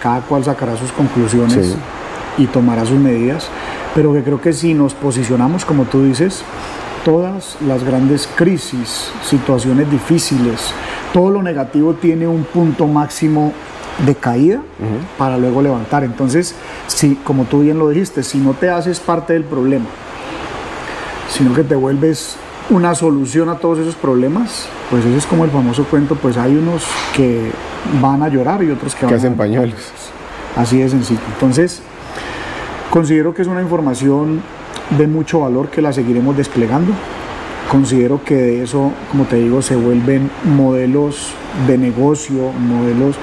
cada 0.01 0.21
cual 0.21 0.43
sacará 0.43 0.75
sus 0.75 0.91
conclusiones 0.91 1.75
y 2.37 2.47
tomará 2.47 2.85
sus 2.85 2.97
medidas, 2.97 3.47
pero 3.93 4.13
que 4.13 4.23
creo 4.23 4.41
que 4.41 4.51
si 4.51 4.73
nos 4.73 4.93
posicionamos, 4.93 5.63
como 5.63 5.85
tú 5.85 6.03
dices, 6.03 6.43
todas 7.05 7.57
las 7.65 7.83
grandes 7.83 8.27
crisis, 8.35 9.11
situaciones 9.23 9.89
difíciles, 9.91 10.73
todo 11.13 11.29
lo 11.29 11.43
negativo 11.43 11.93
tiene 11.93 12.27
un 12.27 12.43
punto 12.43 12.87
máximo 12.87 13.53
de 14.05 14.15
caída 14.15 14.61
para 15.17 15.37
luego 15.37 15.61
levantar. 15.61 16.03
Entonces, 16.03 16.55
si, 16.87 17.15
como 17.15 17.45
tú 17.45 17.61
bien 17.61 17.79
lo 17.79 17.89
dijiste, 17.89 18.23
si 18.23 18.37
no 18.37 18.53
te 18.53 18.69
haces 18.69 18.99
parte 18.99 19.33
del 19.33 19.43
problema, 19.43 19.85
sino 21.29 21.53
que 21.53 21.63
te 21.63 21.75
vuelves 21.75 22.37
una 22.69 22.95
solución 22.95 23.49
a 23.49 23.55
todos 23.55 23.79
esos 23.79 23.95
problemas, 23.95 24.67
pues 24.89 25.05
eso 25.05 25.17
es 25.17 25.25
como 25.25 25.43
el 25.45 25.51
famoso 25.51 25.85
cuento, 25.85 26.15
pues 26.15 26.37
hay 26.37 26.55
unos 26.55 26.85
que 27.15 27.51
van 28.01 28.23
a 28.23 28.29
llorar 28.29 28.63
y 28.63 28.71
otros 28.71 28.95
que, 28.95 29.05
van 29.05 29.15
hacen 29.15 29.35
pañuelos. 29.35 29.79
Así 30.55 30.79
de 30.79 30.89
sencillo. 30.89 31.21
Entonces, 31.33 31.81
considero 32.89 33.33
que 33.33 33.41
es 33.41 33.47
una 33.47 33.61
información 33.61 34.41
de 34.97 35.07
mucho 35.07 35.41
valor 35.41 35.69
que 35.69 35.81
la 35.81 35.93
seguiremos 35.93 36.35
desplegando. 36.35 36.93
Considero 37.69 38.23
que 38.23 38.35
de 38.35 38.63
eso, 38.63 38.91
como 39.11 39.23
te 39.25 39.37
digo, 39.37 39.61
se 39.61 39.75
vuelven 39.75 40.29
modelos 40.43 41.33
de 41.67 41.77
negocio, 41.77 42.51
modelos 42.51 43.15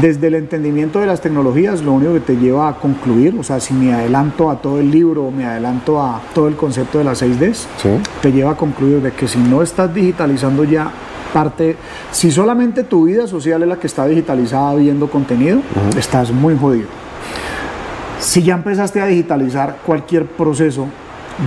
desde 0.00 0.28
el 0.28 0.36
entendimiento 0.36 1.00
de 1.00 1.06
las 1.06 1.20
tecnologías, 1.20 1.82
lo 1.82 1.92
único 1.92 2.12
que 2.14 2.20
te 2.20 2.36
lleva 2.36 2.68
a 2.68 2.74
concluir, 2.74 3.36
o 3.38 3.42
sea, 3.42 3.58
si 3.58 3.74
me 3.74 3.92
adelanto 3.92 4.48
a 4.48 4.56
todo 4.56 4.78
el 4.78 4.90
libro 4.90 5.30
me 5.30 5.44
adelanto 5.44 6.00
a 6.00 6.20
todo 6.32 6.46
el 6.46 6.54
concepto 6.54 6.98
de 6.98 7.04
las 7.04 7.22
6Ds, 7.22 7.66
te 8.22 8.32
lleva 8.32 8.52
a 8.52 8.56
concluir 8.56 9.02
de 9.02 9.10
que 9.12 9.26
si 9.26 9.38
no 9.38 9.62
estás 9.62 9.92
digitalizando 9.92 10.62
ya 10.64 10.90
parte, 11.34 11.76
si 12.12 12.30
solamente 12.30 12.84
tu 12.84 13.06
vida 13.06 13.26
social 13.26 13.62
es 13.62 13.68
la 13.68 13.76
que 13.76 13.86
está 13.86 14.06
digitalizada 14.06 14.74
viendo 14.74 15.10
contenido, 15.10 15.60
estás 15.98 16.30
muy 16.30 16.56
jodido. 16.56 16.88
Si 18.20 18.42
ya 18.42 18.54
empezaste 18.54 19.00
a 19.00 19.06
digitalizar 19.06 19.78
cualquier 19.84 20.26
proceso 20.26 20.86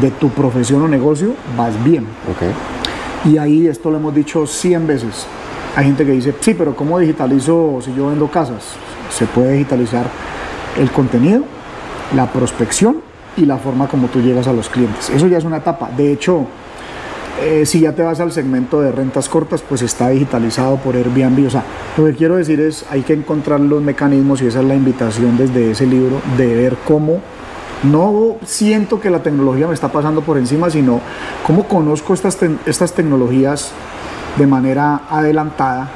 de 0.01 0.12
tu 0.12 0.29
profesión 0.29 0.82
o 0.82 0.88
negocio, 0.88 1.34
vas 1.56 1.82
bien. 1.84 2.06
Y 3.25 3.38
ahí 3.38 3.67
esto 3.67 3.89
lo 3.89 3.97
hemos 3.97 4.13
dicho 4.13 4.45
100 4.45 4.88
veces. 4.88 5.27
Hay 5.76 5.86
gente 5.86 6.06
que 6.06 6.12
dice, 6.12 6.36
sí, 6.40 6.54
pero 6.54 6.76
¿cómo 6.76 7.00
digitalizo 7.00 7.80
si 7.84 7.94
yo 7.96 8.08
vendo 8.08 8.30
casas? 8.30 8.64
Se 9.10 9.26
puede 9.26 9.54
digitalizar 9.54 10.06
el 10.78 10.92
contenido, 10.92 11.44
la 12.16 12.32
prospección 12.32 12.98
y 13.36 13.46
la 13.46 13.58
forma 13.58 13.88
como 13.88 14.08
tú 14.08 14.22
llegas 14.22 14.48
a 14.48 14.54
los 14.54 14.70
clientes. 14.70 15.10
Eso 15.10 15.28
ya 15.28 15.40
es 15.40 15.44
una 15.44 15.58
etapa. 15.58 15.90
De 15.98 16.12
hecho, 16.12 16.46
eh, 17.42 17.66
si 17.66 17.80
ya 17.80 17.94
te 17.94 18.04
vas 18.04 18.20
al 18.20 18.32
segmento 18.32 18.82
de 18.82 18.92
rentas 18.92 19.28
cortas, 19.28 19.64
pues 19.68 19.82
está 19.82 20.10
digitalizado 20.10 20.78
por 20.78 20.96
Airbnb. 20.96 21.48
O 21.48 21.50
sea, 21.50 21.64
lo 21.98 22.06
que 22.06 22.14
quiero 22.14 22.36
decir 22.36 22.60
es, 22.60 22.86
hay 22.92 23.02
que 23.02 23.14
encontrar 23.14 23.60
los 23.60 23.82
mecanismos 23.82 24.44
y 24.44 24.48
esa 24.48 24.60
es 24.60 24.66
la 24.66 24.76
invitación 24.76 25.38
desde 25.38 25.72
ese 25.72 25.88
libro 25.88 26.22
de 26.38 26.56
ver 26.56 26.78
cómo 26.88 27.20
no 27.84 28.38
siento 28.46 29.02
que 29.02 29.10
la 29.10 29.24
tecnología 29.24 29.68
me 29.68 29.74
está 29.74 29.92
pasando 29.92 30.22
por 30.22 30.38
encima, 30.38 30.70
sino 30.70 31.02
cómo 31.46 31.68
conozco 31.68 32.14
estas, 32.14 32.38
estas 32.66 32.94
tecnologías 32.94 33.74
de 34.38 34.48
manera 34.48 35.02
adelantada, 35.10 35.89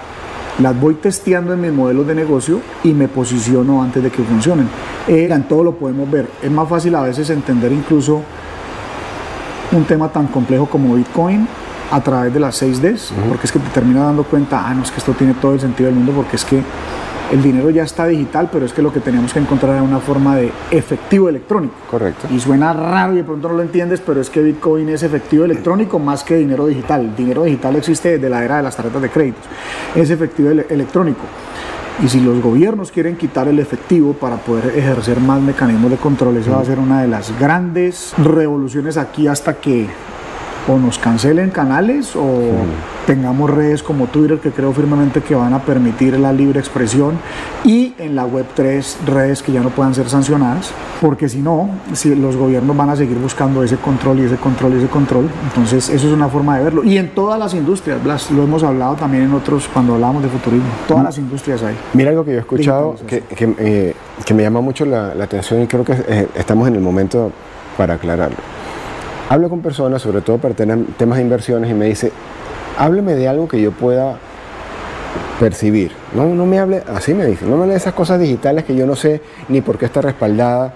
las 0.60 0.80
voy 0.80 0.95
testeando 0.95 1.54
en 1.54 1.62
mis 1.62 1.71
modelos 1.71 2.08
de 2.08 2.15
negocio 2.15 2.62
y 2.84 2.93
me 2.93 3.08
posiciono 3.08 3.82
antes 3.82 4.02
de 4.02 4.10
que 4.10 4.23
funcionen. 4.23 4.67
Eh, 5.08 5.28
en 5.32 5.43
todo 5.47 5.63
lo 5.63 5.76
podemos 5.76 6.10
ver. 6.10 6.30
Es 6.41 6.52
más 6.52 6.67
fácil 6.67 6.95
a 6.95 7.02
veces 7.02 7.30
entender 7.30 7.71
incluso 7.71 8.21
un 9.71 9.84
tema 9.86 10.10
tan 10.10 10.28
complejo 10.28 10.65
como 10.65 10.95
Bitcoin 10.95 11.47
a 11.91 12.02
través 12.02 12.34
de 12.34 12.39
las 12.39 12.62
6Ds, 12.62 13.12
porque 13.30 13.45
es 13.45 13.52
que 13.52 13.60
te 13.60 13.69
termina 13.69 14.04
dando 14.04 14.23
cuenta, 14.23 14.67
ah, 14.67 14.73
no, 14.73 14.84
es 14.84 14.91
que 14.91 14.97
esto 14.97 15.13
tiene 15.13 15.34
todo 15.36 15.54
el 15.54 15.60
sentido 15.60 15.88
del 15.88 15.95
mundo, 15.95 16.12
porque 16.13 16.36
es 16.36 16.43
que 16.43 16.62
el 17.32 17.44
dinero 17.44 17.70
ya 17.70 17.84
está 17.84 18.06
digital, 18.08 18.50
pero 18.52 18.66
es 18.66 18.74
que 18.74 18.82
lo 18.82 18.92
que 18.92 19.00
teníamos 19.00 19.34
que 19.34 19.40
encontrar 19.40 19.74
era 19.74 19.84
una 19.84 20.00
forma 20.00 20.36
de 20.36 20.52
efectivo 20.72 21.30
electrónico. 21.30 21.76
Correcto. 21.90 22.28
Y 22.32 22.40
suena 22.40 22.74
raro 22.74 23.13
y 23.13 23.18
de 23.18 23.24
pronto 23.24 23.50
no 23.50 23.56
lo 23.56 23.62
entiendes, 23.62 24.02
pero 24.06 24.22
es 24.22 24.30
que 24.30 24.42
Bitcoin 24.42 24.90
es 24.90 25.04
efectivo 25.04 25.46
electrónico 25.46 26.00
más 26.00 26.24
que 26.24 26.38
dinero 26.38 26.68
digital. 26.68 27.02
El 27.02 27.16
dinero 27.16 27.44
digital 27.44 27.76
existe 27.76 28.12
desde 28.12 28.30
la 28.30 28.44
era 28.44 28.58
de 28.58 28.63
las 28.63 28.76
tarjetas 28.76 29.02
de 29.02 29.10
créditos. 29.10 29.44
Es 29.96 30.10
efectivo 30.10 30.50
electrónico. 30.50 31.22
Y 32.04 32.08
si 32.08 32.22
los 32.22 32.42
gobiernos 32.42 32.92
quieren 32.92 33.16
quitar 33.16 33.48
el 33.48 33.58
efectivo 33.58 34.13
para 34.13 34.38
poder 34.38 34.78
ejercer 34.78 35.20
más 35.20 35.42
mecanismos 35.42 35.90
de 35.90 35.98
control, 35.98 36.38
esa 36.38 36.52
va 36.52 36.62
a 36.62 36.66
ser 36.66 36.78
una 36.78 37.02
de 37.02 37.08
las 37.08 37.38
grandes 37.40 38.13
revoluciones 38.20 38.98
aquí 38.98 39.28
hasta 39.28 39.56
que 39.56 39.88
o 40.67 40.77
nos 40.77 40.99
cancelen 40.99 41.49
canales 41.49 42.15
o 42.15 42.25
tengamos 43.06 43.50
redes 43.50 43.81
como 43.83 44.08
Twitter 44.08 44.39
que 44.39 44.52
creo 44.52 44.73
firmemente 44.73 45.21
que 45.21 45.33
van 45.33 45.54
a 45.54 45.60
permitir 45.60 46.19
la 46.19 46.33
libre 46.33 46.60
expresión 46.60 47.17
y 47.63 47.94
en 47.98 48.15
la 48.15 48.25
web 48.25 48.46
3 48.54 48.98
redes 49.06 49.42
que 49.42 49.54
ya 49.54 49.62
no 49.62 49.69
puedan 49.69 49.94
ser 49.96 50.10
sancionadas 50.10 50.71
porque 51.00 51.29
si 51.29 51.39
no 51.39 51.69
si 51.94 52.13
los 52.15 52.35
gobiernos 52.35 52.75
van 52.75 52.89
a 52.89 52.96
seguir 52.96 53.17
buscando 53.17 53.63
ese 53.63 53.77
control 53.77 54.19
y 54.19 54.23
ese 54.23 54.35
control 54.35 54.73
y 54.73 54.77
ese 54.77 54.87
control. 54.87 55.29
Entonces 55.48 55.89
eso 55.89 56.08
es 56.08 56.13
una 56.13 56.27
forma 56.27 56.58
de 56.58 56.65
verlo. 56.65 56.83
Y 56.83 56.98
en 56.98 57.10
todas 57.10 57.39
las 57.39 57.54
industrias 57.54 58.04
Blas, 58.04 58.31
lo 58.31 58.44
hemos 58.44 58.63
hablado 58.63 58.96
también 58.96 59.23
en 59.23 59.33
otros 59.33 59.69
cuando 59.71 59.94
hablamos 59.96 60.23
de 60.23 60.29
futurismo. 60.29 60.67
Todas 60.87 61.04
las 61.04 61.17
industrias 61.17 61.63
hay. 61.63 61.75
Mira 61.94 62.10
algo 62.10 62.25
que 62.25 62.31
yo 62.31 62.37
he 62.37 62.42
escuchado 62.42 62.96
que, 63.08 63.21
que, 63.21 63.56
eh, 63.60 63.94
que, 64.25 64.33
me 64.33 64.44
llama 64.44 64.62
mucho 64.62 64.85
la, 64.85 65.15
la, 65.15 65.23
atención 65.23 65.62
y 65.62 65.67
creo 65.67 65.83
que 65.83 65.94
eh, 66.08 66.27
estamos 66.35 66.67
en 66.67 66.75
el 66.75 66.81
momento 66.81 67.31
para 67.77 67.96
aclararlo 67.96 68.56
hablo 69.30 69.50
con 69.50 69.62
personas 69.62 70.02
sobre 70.02 70.21
todo 70.21 70.38
para 70.38 70.54
temas 70.54 71.17
de 71.17 71.21
inversiones 71.21 71.69
y 71.69 71.73
me 71.73 71.86
dice 71.86 72.12
hábleme 72.78 73.15
de 73.15 73.28
algo 73.28 73.48
que 73.48 73.62
yo 73.62 73.71
pueda 73.71 74.17
percibir. 75.40 75.92
No, 76.13 76.25
no 76.25 76.46
me 76.46 76.60
hable, 76.60 76.84
así 76.88 77.13
me 77.13 77.25
dice, 77.25 77.46
no 77.46 77.58
me 77.58 77.63
hable 77.63 77.73
de 77.73 77.80
esas 77.80 77.94
cosas 77.94 78.19
digitales 78.19 78.63
que 78.63 78.75
yo 78.75 78.86
no 78.86 78.96
sé 78.96 79.21
ni 79.50 79.62
por 79.62 79.78
qué 79.78 79.86
está 79.86 80.02
respaldada. 80.02 80.73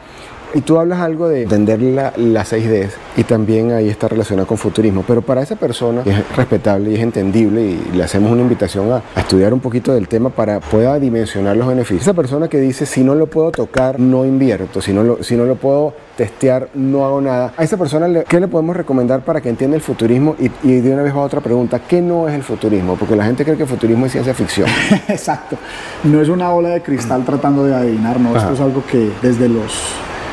Y 0.54 0.62
tú 0.62 0.78
hablas 0.78 1.00
algo 1.00 1.30
de 1.30 1.44
entender 1.44 1.82
la, 1.82 2.14
la 2.18 2.44
6D 2.44 2.90
y 3.18 3.24
también 3.24 3.72
ahí 3.72 3.90
está 3.90 4.08
relacionado 4.08 4.48
con 4.48 4.58
futurismo, 4.58 5.04
pero 5.08 5.22
para 5.22 5.42
esa 5.42 5.56
persona 5.56 6.02
es 6.06 6.36
respetable 6.36 6.92
y 6.92 6.96
es 6.96 7.02
entendible 7.02 7.62
y 7.62 7.96
le 7.96 8.04
hacemos 8.04 8.32
una 8.32 8.42
invitación 8.42 8.92
a, 8.92 9.02
a 9.16 9.20
estudiar 9.22 9.54
un 9.54 9.60
poquito 9.60 9.94
del 9.94 10.08
tema 10.08 10.30
para 10.30 10.60
pueda 10.60 11.00
dimensionar 11.00 11.56
los 11.56 11.68
beneficios. 11.68 12.02
Esa 12.02 12.14
persona 12.14 12.48
que 12.48 12.60
dice, 12.60 12.86
si 12.86 13.04
no 13.04 13.16
lo 13.16 13.28
puedo 13.28 13.52
tocar, 13.52 14.00
no 14.00 14.26
invierto, 14.26 14.82
si 14.82 14.94
no 14.94 15.04
lo, 15.04 15.24
si 15.24 15.36
no 15.36 15.46
lo 15.46 15.56
puedo 15.56 15.94
testear, 16.18 16.70
no 16.74 17.06
hago 17.06 17.22
nada. 17.22 17.54
A 17.58 17.64
esa 17.64 17.78
persona, 17.78 18.24
¿qué 18.24 18.40
le 18.40 18.48
podemos 18.48 18.76
recomendar 18.76 19.22
para 19.22 19.42
que 19.42 19.50
entienda 19.50 19.76
el 19.76 19.82
futurismo? 19.82 20.36
Y, 20.40 20.52
y, 20.64 20.82
de 20.82 20.94
una 20.94 21.02
vez 21.02 21.16
va 21.16 21.22
otra 21.22 21.42
pregunta, 21.42 21.80
¿qué 21.80 22.02
no 22.02 22.28
es 22.28 22.36
el 22.36 22.44
futurismo? 22.44 22.96
Porque 22.96 23.16
la 23.16 23.26
gente 23.26 23.44
cree 23.44 23.56
que 23.56 23.64
el 23.64 23.70
futurismo 23.70 24.06
es 24.06 24.12
ciencia 24.12 24.34
ficción. 24.34 24.68
Exacto. 25.08 25.58
No 26.04 26.22
es 26.22 26.30
una 26.30 26.52
ola 26.52 26.70
de 26.70 26.82
cristal 26.82 27.24
tratando 27.26 27.66
de 27.66 27.74
adivinar, 27.74 28.20
no. 28.20 28.36
Esto 28.36 28.54
es 28.54 28.60
algo 28.60 28.84
que 28.86 29.12
desde 29.22 29.48
los 29.48 29.72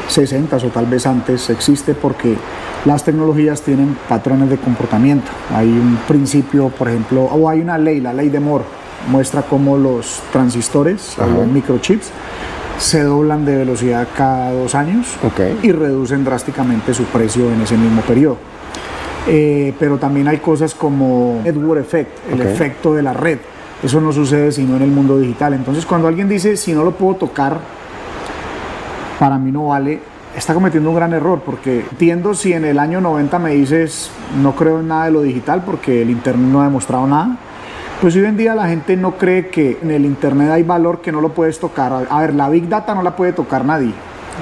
60 0.09 0.57
o 0.57 0.61
tal 0.71 0.87
vez 0.87 1.07
antes 1.07 1.49
existe 1.51 1.95
porque 1.95 2.37
las 2.85 3.05
tecnologías 3.05 3.63
tienen 3.63 3.97
patrones 4.09 4.51
de 4.51 4.57
comportamiento. 4.57 5.31
Hay 5.55 5.69
un 5.69 5.99
principio, 6.09 6.69
por 6.71 6.89
ejemplo, 6.89 7.25
o 7.25 7.49
hay 7.49 7.61
una 7.61 7.79
ley, 7.79 8.01
la 8.01 8.13
ley 8.13 8.29
de 8.31 8.41
Moore, 8.41 8.65
muestra 9.11 9.43
cómo 9.43 9.77
los 9.77 10.21
transistores 10.33 11.17
Ajá. 11.19 11.27
o 11.27 11.39
los 11.39 11.47
microchips 11.47 12.11
se 12.79 13.03
doblan 13.03 13.45
de 13.45 13.57
velocidad 13.57 14.07
cada 14.17 14.53
dos 14.53 14.75
años 14.75 15.07
okay. 15.25 15.59
y 15.63 15.73
reducen 15.73 16.25
drásticamente 16.25 16.95
su 16.95 17.05
precio 17.05 17.51
en 17.53 17.61
ese 17.61 17.77
mismo 17.77 18.03
periodo. 18.03 18.37
Eh, 19.27 19.75
pero 19.79 19.99
también 19.99 20.29
hay 20.29 20.39
cosas 20.39 20.75
como 20.75 21.41
network 21.45 21.81
effect, 21.81 22.11
el 22.33 22.41
Okay. 22.41 22.53
efecto 22.53 22.95
de 22.95 23.03
la 23.03 23.13
red. 23.13 23.39
Eso 23.83 24.01
no 24.01 24.13
sucede 24.13 24.51
sino 24.53 24.77
en 24.77 24.83
el 24.83 24.91
mundo 24.91 25.19
digital. 25.19 25.55
Entonces, 25.55 25.85
cuando 25.87 26.09
alguien 26.09 26.29
dice 26.29 26.57
si 26.57 26.73
no 26.73 26.83
lo 26.83 26.93
puedo 26.93 27.17
tocar, 27.17 27.61
para 29.19 29.39
mí 29.39 29.51
no 29.51 29.69
vale, 29.69 30.01
está 30.37 30.55
cometiendo 30.55 30.91
un 30.91 30.97
gran 30.97 31.13
error 31.13 31.43
porque 31.45 31.81
entiendo 31.91 32.35
si 32.35 32.53
en 32.53 32.65
el 32.65 32.79
año 32.79 33.01
90 33.01 33.39
me 33.39 33.51
dices 33.55 34.11
no 34.41 34.55
creo 34.55 34.81
en 34.81 34.89
nada 34.89 35.07
de 35.07 35.11
lo 35.11 35.23
digital 35.23 35.63
porque 35.65 36.03
el 36.03 36.11
internet 36.11 36.49
no 36.49 36.61
ha 36.61 36.65
demostrado 36.65 37.07
nada. 37.07 37.37
Pues 38.01 38.15
hoy 38.15 38.25
en 38.27 38.37
día 38.37 38.55
la 38.55 38.69
gente 38.69 38.97
no 38.97 39.17
cree 39.17 39.49
que 39.49 39.79
en 39.83 39.91
el 39.91 40.05
internet 40.05 40.51
hay 40.53 40.63
valor 40.63 41.01
que 41.01 41.11
no 41.11 41.21
lo 41.21 41.31
puedes 41.31 41.59
tocar. 41.59 42.07
A 42.09 42.21
ver, 42.21 42.33
la 42.33 42.49
big 42.49 42.69
data 42.69 42.95
no 42.95 43.03
la 43.03 43.17
puede 43.17 43.33
tocar 43.33 43.65
nadie. 43.65 43.93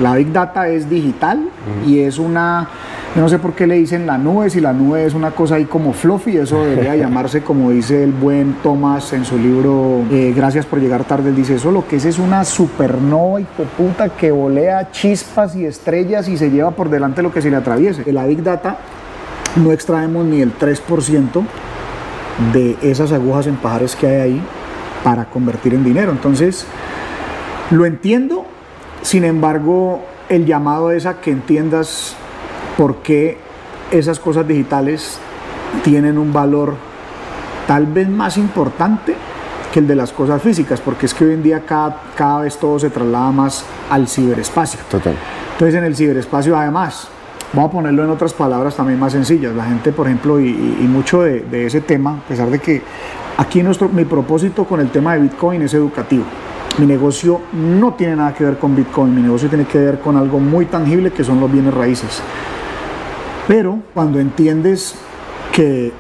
La 0.01 0.15
big 0.15 0.31
data 0.31 0.69
es 0.69 0.91
digital 0.91 1.49
y 1.87 2.01
es 2.01 2.19
una, 2.19 2.69
yo 3.17 3.23
no 3.23 3.31
sé 3.31 3.39
por 3.39 3.55
qué 3.55 3.67
le 3.67 3.77
dicen 3.77 4.07
la 4.07 4.19
nube, 4.19 4.51
si 4.51 4.61
la 4.61 4.75
nube 4.75 5.07
es 5.07 5.15
una 5.15 5.31
cosa 5.31 5.55
ahí 5.55 5.65
como 5.65 5.95
fluffy, 5.95 6.37
eso 6.37 6.63
debería 6.63 6.95
llamarse 7.05 7.41
como 7.41 7.71
dice 7.71 8.05
el 8.05 8.13
buen 8.13 8.57
Thomas 8.63 9.11
en 9.15 9.25
su 9.25 9.39
libro 9.39 10.05
eh, 10.11 10.35
Gracias 10.37 10.67
por 10.67 10.81
llegar 10.81 11.05
tarde, 11.05 11.31
él 11.31 11.37
dice 11.37 11.55
eso, 11.55 11.71
lo 11.71 11.89
que 11.89 11.97
es 11.97 12.05
es 12.05 12.19
una 12.19 12.45
supernova 12.45 13.41
hijo 13.41 13.63
puta 13.79 14.11
que 14.11 14.31
volea 14.31 14.91
chispas 14.91 15.57
y 15.57 15.65
estrellas 15.65 16.29
y 16.29 16.37
se 16.37 16.51
lleva 16.51 16.73
por 16.73 16.91
delante 16.91 17.23
lo 17.23 17.33
que 17.33 17.41
se 17.41 17.51
le 17.51 17.57
atraviese. 17.57 18.05
De 18.05 18.13
la 18.13 18.27
big 18.27 18.43
data 18.43 18.77
no 19.57 19.73
extraemos 19.73 20.27
ni 20.27 20.43
el 20.43 20.53
3% 20.59 21.43
de 22.53 22.77
esas 22.83 23.13
agujas 23.13 23.47
en 23.47 23.57
pajares 23.57 23.97
que 23.97 24.07
hay 24.07 24.21
ahí 24.21 24.43
para 25.03 25.25
convertir 25.25 25.73
en 25.73 25.85
dinero. 25.85 26.13
Entonces, 26.13 26.67
lo 27.71 27.87
entiendo, 27.87 28.45
sin 29.01 29.25
embargo, 29.25 30.03
el 30.29 30.45
llamado 30.45 30.91
es 30.91 31.07
a 31.07 31.23
que 31.23 31.31
entiendas 31.31 32.15
por 32.77 32.97
qué 32.97 33.39
esas 33.91 34.19
cosas 34.19 34.47
digitales 34.47 35.19
tienen 35.83 36.19
un 36.19 36.33
valor 36.33 36.75
tal 37.67 37.87
vez 37.87 38.09
más 38.09 38.37
importante 38.37 39.15
que 39.73 39.81
el 39.81 39.87
de 39.87 39.95
las 39.95 40.13
cosas 40.13 40.41
físicas, 40.41 40.81
porque 40.81 41.07
es 41.07 41.15
que 41.15 41.25
hoy 41.25 41.35
en 41.35 41.43
día 41.43 41.61
cada, 41.67 42.01
cada 42.17 42.41
vez 42.41 42.57
todo 42.59 42.79
se 42.79 42.91
traslada 42.91 43.31
más 43.31 43.65
al 43.91 44.09
ciberespacio. 44.09 44.81
Total. 44.91 45.15
Entonces 45.53 45.75
en 45.75 45.85
el 45.85 45.97
ciberespacio 45.97 46.57
además, 46.57 47.09
vamos 47.53 47.71
a 47.71 47.73
ponerlo 47.73 48.05
en 48.05 48.11
otras 48.11 48.33
palabras 48.33 48.77
también 48.77 48.99
más 48.99 49.13
sencillas, 49.13 49.55
la 49.55 49.65
gente 49.65 49.93
por 49.93 50.07
ejemplo 50.07 50.41
y, 50.41 50.49
y 50.49 50.89
mucho 50.89 51.23
de, 51.23 51.41
de, 51.41 51.67
ese 51.67 51.81
tema, 51.81 52.19
a 52.25 52.29
pesar 52.29 52.51
de 52.51 52.59
que 52.59 52.83
aquí 53.37 53.63
nuestro, 53.63 53.89
mi 53.89 54.05
propósito 54.05 54.65
con 54.65 54.81
el 54.81 54.91
tema 54.91 55.15
de 55.15 55.21
Bitcoin 55.21 55.63
es 55.63 55.75
educativo, 55.75 56.25
mi 56.79 56.87
negocio 56.87 57.41
no 57.53 57.95
tiene 57.95 58.17
nada 58.17 58.35
que 58.35 58.45
ver 58.45 58.59
con 58.59 58.77
Bitcoin, 58.77 59.15
mi 59.15 59.23
negocio 59.23 59.49
tiene 59.49 59.65
que 59.65 59.79
ver 59.79 59.99
con 60.01 60.17
algo 60.17 60.39
muy 60.39 60.67
tangible 60.67 61.11
que 61.11 61.25
son 61.25 61.41
los 61.41 61.51
bienes 61.51 61.73
raíces. 61.73 62.23
Pero 63.49 63.81
cuando 63.95 64.19
entiendes 64.19 64.97
que 65.53 65.93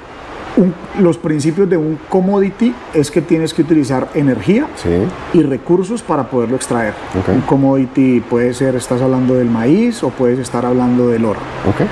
un, 0.57 0.75
los 0.99 1.19
principios 1.19 1.69
de 1.69 1.77
un 1.77 1.99
commodity 2.09 2.75
es 2.95 3.11
que 3.11 3.21
tienes 3.21 3.53
que 3.53 3.63
utilizar 3.63 4.09
energía 4.15 4.67
sí. 4.77 4.89
y 5.35 5.43
recursos 5.43 6.03
para 6.03 6.29
poderlo 6.29 6.57
extraer. 6.57 6.95
Okay. 7.21 7.35
Un 7.35 7.43
commodity 7.43 8.21
puede 8.21 8.55
ser, 8.55 8.75
estás 8.75 9.03
hablando 9.03 9.35
del 9.35 9.51
maíz 9.51 10.03
o 10.03 10.11
puedes 10.11 10.39
estar 10.39 10.65
hablando 10.65 11.09
del 11.09 11.25
oro. 11.25 11.41
Okay. 11.75 11.87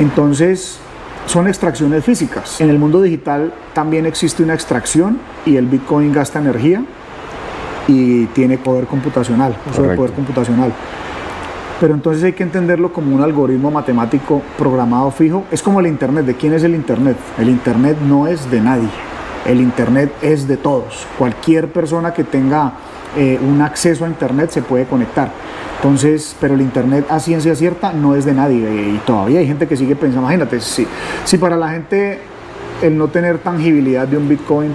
Entonces, 0.00 0.78
son 1.26 1.48
extracciones 1.48 2.04
físicas. 2.04 2.60
En 2.60 2.70
el 2.70 2.78
mundo 2.78 3.02
digital 3.02 3.52
también 3.74 4.06
existe 4.06 4.42
una 4.42 4.54
extracción 4.54 5.18
y 5.44 5.56
el 5.56 5.66
Bitcoin 5.66 6.12
gasta 6.12 6.38
energía 6.38 6.82
y 7.86 8.26
tiene 8.26 8.58
poder 8.58 8.86
computacional, 8.86 9.56
uso 9.70 9.82
de 9.82 9.96
poder 9.96 10.12
computacional. 10.12 10.72
Pero 11.80 11.94
entonces 11.94 12.24
hay 12.24 12.32
que 12.32 12.42
entenderlo 12.42 12.92
como 12.92 13.14
un 13.14 13.22
algoritmo 13.22 13.70
matemático 13.70 14.42
programado 14.56 15.10
fijo. 15.12 15.44
Es 15.50 15.62
como 15.62 15.78
el 15.80 15.86
Internet. 15.86 16.26
¿De 16.26 16.34
quién 16.34 16.52
es 16.52 16.64
el 16.64 16.74
Internet? 16.74 17.16
El 17.38 17.48
Internet 17.48 17.98
no 18.06 18.26
es 18.26 18.50
de 18.50 18.60
nadie. 18.60 18.88
El 19.46 19.60
Internet 19.60 20.12
es 20.20 20.48
de 20.48 20.56
todos. 20.56 21.06
Cualquier 21.16 21.68
persona 21.68 22.12
que 22.12 22.24
tenga 22.24 22.72
eh, 23.16 23.38
un 23.40 23.62
acceso 23.62 24.04
a 24.04 24.08
Internet 24.08 24.50
se 24.50 24.62
puede 24.62 24.86
conectar. 24.86 25.30
Entonces, 25.76 26.36
pero 26.40 26.54
el 26.54 26.60
Internet 26.60 27.06
a 27.08 27.20
ciencia 27.20 27.54
cierta 27.54 27.92
no 27.92 28.16
es 28.16 28.24
de 28.24 28.34
nadie. 28.34 28.58
Y 28.94 29.00
todavía 29.06 29.38
hay 29.38 29.46
gente 29.46 29.68
que 29.68 29.76
sigue 29.76 29.94
pensando, 29.94 30.22
imagínate, 30.22 30.60
si, 30.60 30.84
si 31.24 31.38
para 31.38 31.56
la 31.56 31.70
gente 31.70 32.18
el 32.82 32.98
no 32.98 33.06
tener 33.06 33.38
tangibilidad 33.38 34.08
de 34.08 34.16
un 34.16 34.28
Bitcoin, 34.28 34.74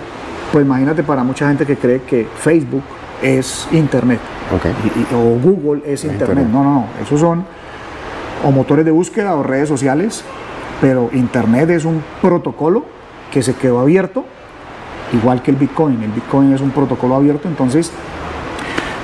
pues 0.53 0.65
imagínate 0.65 1.03
para 1.03 1.23
mucha 1.23 1.47
gente 1.49 1.65
que 1.65 1.75
cree 1.75 2.01
que 2.03 2.27
Facebook 2.37 2.83
es 3.23 3.67
Internet. 3.71 4.19
Okay. 4.55 4.71
Y, 4.83 4.99
y, 4.99 5.15
o 5.15 5.39
Google 5.39 5.81
es 5.85 6.03
Internet. 6.03 6.29
Internet. 6.29 6.47
No, 6.51 6.63
no, 6.63 6.73
no. 6.73 6.85
Esos 7.01 7.19
son 7.19 7.45
o 8.43 8.51
motores 8.51 8.85
de 8.85 8.91
búsqueda 8.91 9.35
o 9.35 9.43
redes 9.43 9.69
sociales, 9.69 10.23
pero 10.81 11.09
Internet 11.13 11.69
es 11.69 11.85
un 11.85 12.03
protocolo 12.21 12.85
que 13.31 13.41
se 13.41 13.55
quedó 13.55 13.79
abierto, 13.79 14.25
igual 15.13 15.41
que 15.41 15.51
el 15.51 15.57
Bitcoin. 15.57 16.03
El 16.03 16.11
Bitcoin 16.11 16.53
es 16.53 16.61
un 16.61 16.71
protocolo 16.71 17.15
abierto, 17.15 17.47
entonces, 17.47 17.91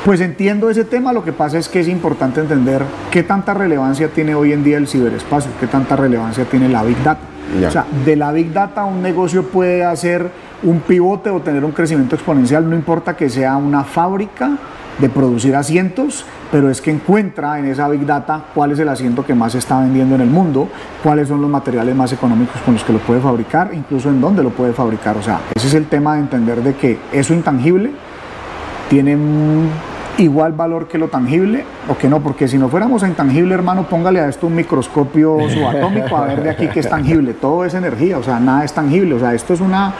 pues 0.05 0.19
entiendo 0.21 0.69
ese 0.69 0.83
tema. 0.83 1.13
Lo 1.13 1.23
que 1.23 1.31
pasa 1.31 1.57
es 1.57 1.69
que 1.69 1.79
es 1.79 1.87
importante 1.87 2.41
entender 2.41 2.83
qué 3.11 3.23
tanta 3.23 3.53
relevancia 3.53 4.09
tiene 4.09 4.35
hoy 4.35 4.51
en 4.51 4.63
día 4.63 4.77
el 4.77 4.87
ciberespacio, 4.87 5.51
qué 5.59 5.67
tanta 5.67 5.95
relevancia 5.95 6.45
tiene 6.45 6.69
la 6.69 6.83
Big 6.83 7.01
Data. 7.03 7.21
O 7.67 7.71
sea, 7.71 7.85
de 8.05 8.15
la 8.15 8.31
Big 8.31 8.53
Data 8.53 8.85
un 8.85 9.01
negocio 9.01 9.43
puede 9.43 9.83
hacer 9.83 10.29
un 10.63 10.81
pivote 10.81 11.29
o 11.29 11.39
tener 11.41 11.63
un 11.63 11.71
crecimiento 11.71 12.15
exponencial, 12.15 12.69
no 12.69 12.75
importa 12.75 13.15
que 13.15 13.29
sea 13.29 13.55
una 13.57 13.83
fábrica 13.83 14.51
de 14.99 15.09
producir 15.09 15.55
asientos, 15.55 16.25
pero 16.51 16.69
es 16.69 16.81
que 16.81 16.91
encuentra 16.91 17.57
en 17.57 17.65
esa 17.65 17.87
Big 17.87 18.05
Data 18.05 18.45
cuál 18.53 18.73
es 18.73 18.79
el 18.79 18.89
asiento 18.89 19.25
que 19.25 19.33
más 19.33 19.53
se 19.53 19.59
está 19.59 19.79
vendiendo 19.79 20.15
en 20.15 20.21
el 20.21 20.29
mundo, 20.29 20.67
cuáles 21.01 21.29
son 21.29 21.41
los 21.41 21.49
materiales 21.49 21.95
más 21.95 22.11
económicos 22.11 22.61
con 22.61 22.73
los 22.73 22.83
que 22.83 22.93
lo 22.93 22.99
puede 22.99 23.21
fabricar, 23.21 23.71
incluso 23.73 24.09
en 24.09 24.19
dónde 24.19 24.43
lo 24.43 24.49
puede 24.49 24.73
fabricar. 24.73 25.15
O 25.15 25.21
sea, 25.21 25.39
ese 25.55 25.67
es 25.67 25.73
el 25.73 25.87
tema 25.87 26.15
de 26.15 26.21
entender 26.21 26.61
de 26.61 26.75
que 26.75 26.99
eso 27.13 27.33
intangible 27.33 27.91
tiene 28.89 29.17
igual 30.19 30.53
valor 30.53 30.87
que 30.87 30.97
lo 30.97 31.07
tangible 31.07 31.63
o 31.89 31.97
que 31.97 32.07
no, 32.09 32.21
porque 32.21 32.47
si 32.47 32.57
no 32.57 32.69
fuéramos 32.69 33.03
a 33.03 33.07
intangible, 33.07 33.53
hermano, 33.53 33.87
póngale 33.87 34.19
a 34.19 34.27
esto 34.27 34.47
un 34.47 34.55
microscopio 34.55 35.37
subatómico 35.49 36.15
a 36.15 36.25
ver 36.25 36.43
de 36.43 36.49
aquí 36.49 36.67
que 36.67 36.81
es 36.81 36.89
tangible, 36.89 37.33
todo 37.33 37.65
es 37.65 37.73
energía, 37.73 38.17
o 38.17 38.23
sea, 38.23 38.39
nada 38.39 38.63
es 38.63 38.73
tangible, 38.73 39.15
o 39.15 39.19
sea, 39.19 39.33
esto 39.33 39.53
es 39.53 39.61
una, 39.61 39.93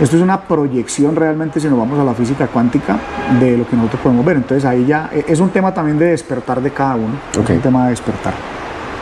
esto 0.00 0.16
es 0.16 0.22
una 0.22 0.40
proyección 0.42 1.16
realmente 1.16 1.60
si 1.60 1.68
nos 1.68 1.78
vamos 1.78 1.98
a 1.98 2.04
la 2.04 2.14
física 2.14 2.46
cuántica 2.48 2.98
de 3.38 3.56
lo 3.56 3.66
que 3.68 3.76
nosotros 3.76 4.00
podemos 4.02 4.24
ver, 4.24 4.36
entonces 4.36 4.64
ahí 4.64 4.84
ya 4.86 5.10
es 5.26 5.40
un 5.40 5.50
tema 5.50 5.72
también 5.72 5.98
de 5.98 6.06
despertar 6.06 6.60
de 6.60 6.70
cada 6.70 6.96
uno, 6.96 7.14
okay. 7.30 7.42
es 7.42 7.50
un 7.50 7.62
tema 7.62 7.84
de 7.84 7.90
despertar. 7.90 8.34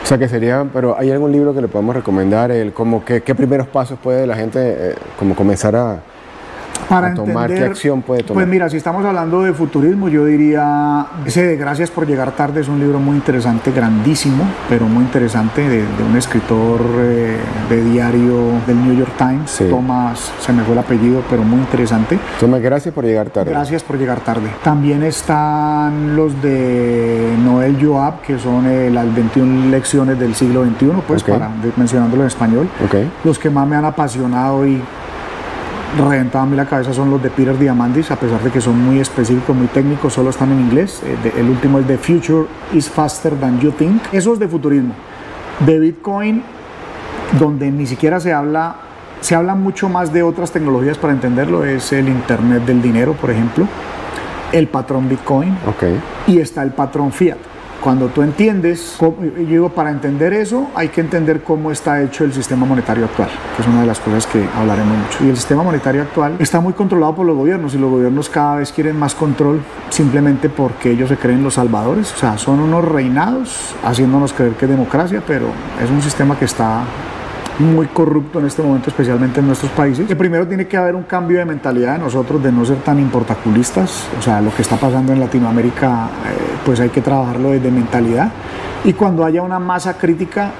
O 0.01 0.05
sea 0.09 0.17
que 0.17 0.27
sería, 0.27 0.65
pero 0.73 0.97
¿hay 0.97 1.11
algún 1.11 1.31
libro 1.31 1.53
que 1.53 1.61
le 1.61 1.67
podamos 1.67 1.95
recomendar? 1.95 2.49
El, 2.51 2.73
como 2.73 3.03
que, 3.05 3.21
¿Qué 3.21 3.35
primeros 3.35 3.67
pasos 3.67 3.99
puede 4.01 4.25
la 4.25 4.35
gente 4.35 4.59
eh, 4.59 4.95
como 5.19 5.35
comenzar 5.35 5.75
a, 5.75 5.99
para 6.89 7.13
tomar? 7.13 7.49
¿Qué 7.49 7.63
acción 7.63 8.01
puede 8.01 8.23
tomar? 8.23 8.43
Pues 8.43 8.47
mira, 8.47 8.69
si 8.69 8.77
estamos 8.77 9.05
hablando 9.05 9.43
de 9.43 9.53
futurismo, 9.53 10.09
yo 10.09 10.25
diría, 10.25 11.05
ese 11.25 11.45
de 11.45 11.59
Gracias 11.59 11.91
por 11.91 12.07
llegar 12.07 12.31
tarde 12.31 12.61
es 12.61 12.67
un 12.67 12.79
libro 12.79 12.99
muy 12.99 13.15
interesante, 13.15 13.71
grandísimo, 13.71 14.43
pero 14.67 14.87
muy 14.87 15.03
interesante, 15.03 15.67
de, 15.67 15.83
un 16.03 16.17
escritor 16.17 16.81
eh, 16.99 17.37
de 17.69 17.83
diario 17.83 18.53
del 18.65 18.83
New 18.83 18.97
York 18.97 19.11
Times, 19.17 19.61
Thomas, 19.69 20.31
se 20.39 20.51
me 20.51 20.63
fue 20.63 20.73
el 20.73 20.79
apellido, 20.79 21.21
pero 21.29 21.43
muy 21.43 21.59
interesante. 21.59 22.17
Thomas, 22.39 22.61
gracias 22.61 22.93
por 22.93 23.03
llegar 23.03 23.29
tarde. 23.29 23.51
Gracias 23.51 23.83
por 23.83 23.97
llegar 23.97 24.21
tarde. 24.21 24.49
También 24.63 25.03
están 25.03 26.15
los 26.15 26.41
de 26.41 27.35
Noel 27.43 27.77
Joab, 27.79 28.21
que 28.21 28.39
son 28.39 28.65
eh, 28.65 28.89
las 28.89 29.13
21 29.13 29.69
lecciones 29.69 30.17
del 30.17 30.33
siglo 30.33 30.63
XXI, 30.63 30.91
pues 31.07 31.23
para 31.23 31.49
mencionándolo 31.75 32.23
en 32.23 32.27
español. 32.27 32.69
Okay. 32.85 33.11
Los 33.23 33.37
que 33.37 33.49
más 33.49 33.67
me 33.67 33.75
han 33.75 33.85
apasionado 33.85 34.65
y 34.65 34.81
reventaba 35.97 36.43
a 36.43 36.47
mí 36.47 36.55
la 36.55 36.65
cabeza 36.65 36.93
son 36.93 37.09
los 37.09 37.21
de 37.21 37.29
Peter 37.29 37.57
Diamandis, 37.57 38.11
a 38.11 38.15
pesar 38.15 38.41
de 38.41 38.51
que 38.51 38.61
son 38.61 38.79
muy 38.79 38.99
específicos, 38.99 39.55
muy 39.55 39.67
técnicos, 39.67 40.13
solo 40.13 40.29
están 40.29 40.51
en 40.51 40.59
inglés. 40.59 41.01
Eh, 41.03 41.33
el 41.37 41.49
último 41.49 41.79
es 41.79 41.87
The 41.87 41.97
Future 41.97 42.47
is 42.73 42.89
Faster 42.89 43.33
Than 43.33 43.59
You 43.59 43.71
Think. 43.71 44.01
Eso 44.11 44.33
es 44.33 44.39
de 44.39 44.47
futurismo. 44.47 44.93
De 45.65 45.79
Bitcoin, 45.79 46.43
donde 47.39 47.71
ni 47.71 47.85
siquiera 47.85 48.19
se 48.19 48.33
habla, 48.33 48.75
se 49.21 49.35
habla 49.35 49.55
mucho 49.55 49.89
más 49.89 50.13
de 50.13 50.23
otras 50.23 50.51
tecnologías 50.51 50.97
para 50.97 51.13
entenderlo, 51.13 51.65
es 51.65 51.91
el 51.91 52.07
Internet 52.07 52.65
del 52.65 52.81
dinero, 52.81 53.13
por 53.13 53.31
ejemplo, 53.31 53.67
el 54.51 54.67
patrón 54.67 55.09
Bitcoin 55.09 55.57
okay. 55.67 55.99
y 56.27 56.39
está 56.39 56.63
el 56.63 56.71
patrón 56.71 57.11
Fiat. 57.11 57.48
Cuando 57.83 58.07
tú 58.07 58.21
entiendes, 58.21 58.97
yo 58.99 59.13
digo, 59.37 59.69
para 59.69 59.89
entender 59.89 60.33
eso 60.33 60.67
hay 60.75 60.89
que 60.89 60.99
entender 60.99 61.43
cómo 61.43 61.71
está 61.71 62.01
hecho 62.01 62.25
el 62.25 62.33
sistema 62.33 62.65
monetario 62.65 63.05
actual, 63.05 63.29
que 63.55 63.61
es 63.61 63.67
una 63.67 63.81
de 63.81 63.87
las 63.87 63.99
cosas 63.99 64.27
que 64.27 64.43
hablaremos 64.55 64.97
mucho. 64.97 65.23
Y 65.23 65.29
el 65.29 65.37
sistema 65.37 65.63
monetario 65.63 66.01
actual 66.01 66.35
está 66.39 66.59
muy 66.59 66.73
controlado 66.73 67.15
por 67.15 67.25
los 67.25 67.37
gobiernos 67.37 67.73
y 67.73 67.77
los 67.77 67.89
gobiernos 67.89 68.29
cada 68.29 68.57
vez 68.57 68.73
quieren 68.73 68.99
más 68.99 69.15
control 69.15 69.61
simplemente 69.89 70.49
porque 70.49 70.91
ellos 70.91 71.07
se 71.07 71.15
creen 71.15 71.41
los 71.41 71.53
salvadores. 71.53 72.13
O 72.13 72.17
sea, 72.17 72.37
son 72.37 72.59
unos 72.59 72.83
reinados 72.83 73.73
haciéndonos 73.83 74.33
creer 74.33 74.53
que 74.53 74.65
es 74.65 74.71
democracia, 74.71 75.23
pero 75.25 75.47
es 75.81 75.89
un 75.89 76.01
sistema 76.01 76.37
que 76.37 76.45
está 76.45 76.83
muy 77.59 77.87
corrupto 77.87 78.39
en 78.39 78.45
este 78.45 78.61
momento, 78.61 78.89
especialmente 78.89 79.39
en 79.39 79.47
nuestros 79.47 79.71
países. 79.71 80.07
Que 80.07 80.15
primero 80.15 80.47
tiene 80.47 80.67
que 80.67 80.77
haber 80.77 80.95
un 80.95 81.03
cambio 81.03 81.39
de 81.39 81.45
mentalidad 81.45 81.93
de 81.93 81.99
nosotros, 81.99 82.41
de 82.41 82.51
no 82.51 82.65
ser 82.65 82.77
tan 82.77 82.99
importaculistas. 82.99 84.07
O 84.17 84.21
sea, 84.21 84.41
lo 84.41 84.53
que 84.53 84.61
está 84.61 84.77
pasando 84.77 85.13
en 85.13 85.19
Latinoamérica, 85.19 86.05
eh, 86.05 86.37
pues 86.65 86.79
hay 86.79 86.89
que 86.89 87.01
trabajarlo 87.01 87.51
desde 87.51 87.69
mentalidad. 87.69 88.31
Y 88.83 88.93
cuando 88.93 89.25
haya 89.25 89.41
una 89.41 89.59
masa 89.59 89.97
crítica 89.97 90.51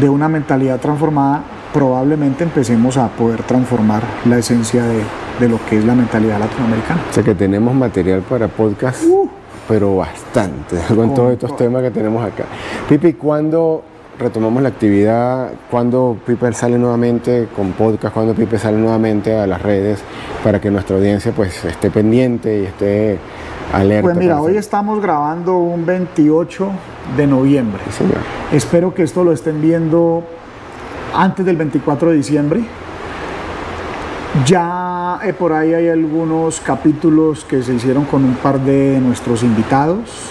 de 0.00 0.08
una 0.08 0.28
mentalidad 0.28 0.80
transformada, 0.80 1.42
probablemente 1.72 2.44
empecemos 2.44 2.96
a 2.96 3.08
poder 3.08 3.42
transformar 3.44 4.02
la 4.24 4.38
esencia 4.38 4.82
de, 4.82 5.02
de 5.38 5.48
lo 5.48 5.64
que 5.66 5.78
es 5.78 5.84
la 5.84 5.94
mentalidad 5.94 6.38
latinoamericana. 6.38 7.00
O 7.10 7.12
sea 7.12 7.22
que 7.22 7.34
tenemos 7.34 7.74
material 7.74 8.22
para 8.22 8.48
podcast, 8.48 9.04
uh. 9.04 9.28
pero 9.68 9.96
bastante, 9.96 10.76
con, 10.94 11.14
todos 11.14 11.32
estos 11.32 11.56
temas 11.56 11.82
que 11.82 11.90
tenemos 11.90 12.24
acá. 12.24 12.44
Pipi, 12.88 13.14
¿cuándo 13.14 13.84
retomamos 14.20 14.62
la 14.62 14.68
actividad, 14.68 15.50
cuando 15.70 16.16
Piper 16.24 16.54
sale 16.54 16.78
nuevamente 16.78 17.48
con 17.56 17.72
podcast, 17.72 18.14
cuando 18.14 18.34
Piper 18.34 18.58
sale 18.58 18.76
nuevamente 18.76 19.36
a 19.36 19.46
las 19.46 19.60
redes 19.60 20.00
para 20.44 20.60
que 20.60 20.70
nuestra 20.70 20.96
audiencia 20.96 21.32
pues 21.32 21.64
esté 21.64 21.90
pendiente 21.90 22.60
y 22.60 22.66
esté 22.66 23.18
alerta. 23.72 24.02
Pues 24.02 24.16
mira, 24.16 24.40
hoy 24.40 24.56
estamos 24.56 25.00
grabando 25.02 25.58
un 25.58 25.84
28 25.84 26.70
de 27.16 27.26
noviembre. 27.26 27.80
señor. 27.90 28.18
Espero 28.52 28.94
que 28.94 29.02
esto 29.02 29.24
lo 29.24 29.32
estén 29.32 29.60
viendo 29.60 30.22
antes 31.14 31.44
del 31.44 31.56
24 31.56 32.10
de 32.10 32.16
diciembre. 32.16 32.60
Ya 34.46 35.18
eh, 35.24 35.32
por 35.32 35.52
ahí 35.52 35.74
hay 35.74 35.88
algunos 35.88 36.60
capítulos 36.60 37.44
que 37.44 37.62
se 37.62 37.74
hicieron 37.74 38.04
con 38.04 38.24
un 38.24 38.34
par 38.34 38.60
de 38.60 39.00
nuestros 39.00 39.42
invitados. 39.42 40.30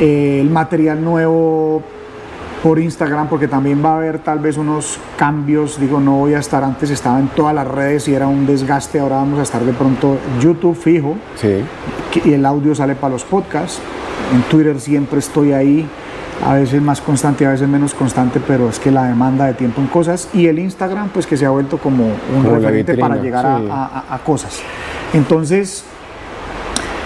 Eh, 0.00 0.40
el 0.40 0.50
material 0.50 1.02
nuevo 1.02 1.82
por 2.64 2.78
Instagram 2.78 3.28
porque 3.28 3.46
también 3.46 3.84
va 3.84 3.90
a 3.90 3.96
haber 3.98 4.20
tal 4.20 4.38
vez 4.38 4.56
unos 4.56 4.98
cambios. 5.18 5.78
Digo, 5.78 6.00
no 6.00 6.16
voy 6.16 6.32
a 6.32 6.38
estar 6.38 6.64
antes, 6.64 6.88
estaba 6.88 7.20
en 7.20 7.28
todas 7.28 7.54
las 7.54 7.68
redes 7.68 8.08
y 8.08 8.14
era 8.14 8.26
un 8.26 8.46
desgaste. 8.46 9.00
Ahora 9.00 9.16
vamos 9.16 9.38
a 9.38 9.42
estar 9.42 9.62
de 9.62 9.74
pronto 9.74 10.16
YouTube 10.40 10.74
fijo 10.74 11.16
sí. 11.36 11.62
y 12.24 12.32
el 12.32 12.46
audio 12.46 12.74
sale 12.74 12.94
para 12.94 13.12
los 13.12 13.22
podcasts. 13.22 13.80
En 14.32 14.40
Twitter 14.44 14.80
siempre 14.80 15.18
estoy 15.18 15.52
ahí, 15.52 15.86
a 16.42 16.54
veces 16.54 16.80
más 16.80 17.02
constante, 17.02 17.44
a 17.44 17.50
veces 17.50 17.68
menos 17.68 17.92
constante, 17.92 18.40
pero 18.40 18.70
es 18.70 18.78
que 18.78 18.90
la 18.90 19.04
demanda 19.04 19.44
de 19.44 19.52
tiempo 19.52 19.82
en 19.82 19.88
cosas. 19.88 20.30
Y 20.32 20.46
el 20.46 20.58
Instagram, 20.58 21.10
pues 21.10 21.26
que 21.26 21.36
se 21.36 21.44
ha 21.44 21.50
vuelto 21.50 21.76
como 21.76 22.06
un 22.34 22.44
referente 22.46 22.96
para 22.96 23.16
llegar 23.16 23.44
a 23.44 24.20
cosas. 24.24 24.60
Entonces, 25.12 25.84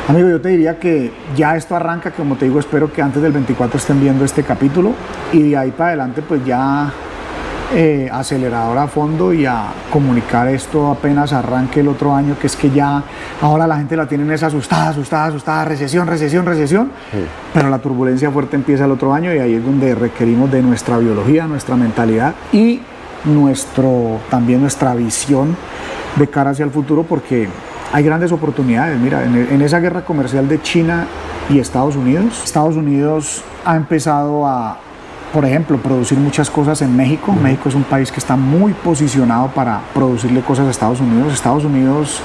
Amigo, 0.08 0.30
yo 0.30 0.40
te 0.40 0.48
diría 0.48 0.78
que 0.78 1.12
ya 1.36 1.54
esto 1.54 1.76
arranca, 1.76 2.12
como 2.12 2.36
te 2.36 2.46
digo, 2.46 2.58
espero 2.58 2.90
que 2.90 3.02
antes 3.02 3.20
del 3.20 3.30
24 3.30 3.76
estén 3.76 4.00
viendo 4.00 4.24
este 4.24 4.42
capítulo 4.42 4.94
y 5.34 5.50
de 5.50 5.56
ahí 5.58 5.70
para 5.70 5.88
adelante 5.88 6.22
pues 6.22 6.42
ya 6.46 6.90
eh, 7.74 8.08
acelerador 8.10 8.78
a 8.78 8.86
fondo 8.86 9.34
y 9.34 9.44
a 9.44 9.66
comunicar 9.92 10.48
esto 10.48 10.90
apenas 10.90 11.34
arranque 11.34 11.80
el 11.80 11.88
otro 11.88 12.14
año, 12.14 12.38
que 12.40 12.46
es 12.46 12.56
que 12.56 12.70
ya 12.70 13.02
ahora 13.42 13.66
la 13.66 13.76
gente 13.76 13.98
la 13.98 14.08
tienen 14.08 14.30
es 14.30 14.42
asustada, 14.42 14.88
asustada, 14.88 15.26
asustada, 15.26 15.66
recesión, 15.66 16.06
recesión, 16.06 16.46
recesión, 16.46 16.90
pero 17.52 17.68
la 17.68 17.78
turbulencia 17.78 18.30
fuerte 18.30 18.56
empieza 18.56 18.86
el 18.86 18.92
otro 18.92 19.12
año 19.12 19.34
y 19.34 19.40
ahí 19.40 19.52
es 19.52 19.62
donde 19.62 19.94
requerimos 19.94 20.50
de 20.50 20.62
nuestra 20.62 20.96
biología, 20.96 21.46
nuestra 21.46 21.76
mentalidad 21.76 22.34
y 22.50 22.80
nuestro, 23.26 24.20
también 24.30 24.62
nuestra 24.62 24.94
visión 24.94 25.54
de 26.16 26.28
cara 26.28 26.52
hacia 26.52 26.64
el 26.64 26.70
futuro 26.70 27.02
porque 27.02 27.46
hay 27.92 28.04
grandes 28.04 28.32
oportunidades. 28.32 28.98
Mira, 28.98 29.24
en, 29.24 29.62
esa 29.62 29.80
guerra 29.80 30.04
comercial 30.04 30.48
de 30.48 30.60
China 30.60 31.06
y 31.48 31.58
Estados 31.58 31.96
Unidos, 31.96 32.42
Estados 32.44 32.76
Unidos 32.76 33.42
ha 33.64 33.76
empezado 33.76 34.46
a, 34.46 34.78
por 35.32 35.44
ejemplo, 35.44 35.78
producir 35.78 36.18
muchas 36.18 36.50
cosas 36.50 36.82
en 36.82 36.94
México. 36.96 37.32
México 37.32 37.68
es 37.68 37.74
un 37.74 37.84
país 37.84 38.12
que 38.12 38.18
está 38.18 38.36
muy 38.36 38.72
posicionado 38.72 39.48
para 39.48 39.80
producirle 39.94 40.40
cosas 40.42 40.66
a 40.66 40.70
Estados 40.70 41.00
Unidos. 41.00 41.32
Estados 41.32 41.64
Unidos 41.64 42.20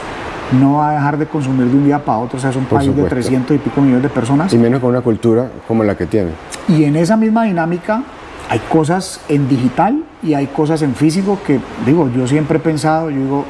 no 0.59 0.76
va 0.76 0.91
a 0.91 0.93
dejar 0.93 1.18
de 1.18 1.26
consumir 1.26 1.68
de 1.68 1.78
un 1.78 1.86
día 1.86 2.03
para 2.03 2.20
otro, 2.20 2.38
o 2.38 2.41
sea, 2.41 2.49
es 2.49 2.55
un 2.55 2.66
país 2.66 2.95
de 2.95 3.03
300 3.03 3.55
y 3.55 3.59
pico 3.59 3.82
millones 3.82 4.03
de 4.03 4.09
personas. 4.09 4.53
Y 4.53 4.57
menos 4.57 4.82
con 4.82 4.89
una 4.89 5.01
cultura 5.01 5.49
como 5.68 5.84
la 5.84 5.95
que 5.95 6.05
tiene. 6.05 6.32
Y 6.68 6.84
en 6.84 6.95
esa 6.95 7.18
misma 7.18 7.45
dinámica 7.45 8.03
hay 8.49 8.59
cosas 8.59 9.22
en 9.30 9.47
digital 9.47 10.03
y 10.22 10.34
hay 10.34 10.47
cosas 10.47 10.82
en 10.82 10.93
físico 10.95 11.39
que, 11.45 11.59
digo, 11.86 12.09
yo 12.16 12.28
siempre 12.28 12.57
he 12.57 12.61
pensado, 12.61 13.09
yo 13.09 13.18
digo, 13.18 13.45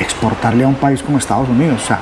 exportarle 0.00 0.64
a 0.64 0.68
un 0.68 0.74
país 0.74 1.02
como 1.02 1.18
Estados 1.18 1.48
Unidos. 1.48 1.82
O 1.82 1.86
sea, 1.86 2.00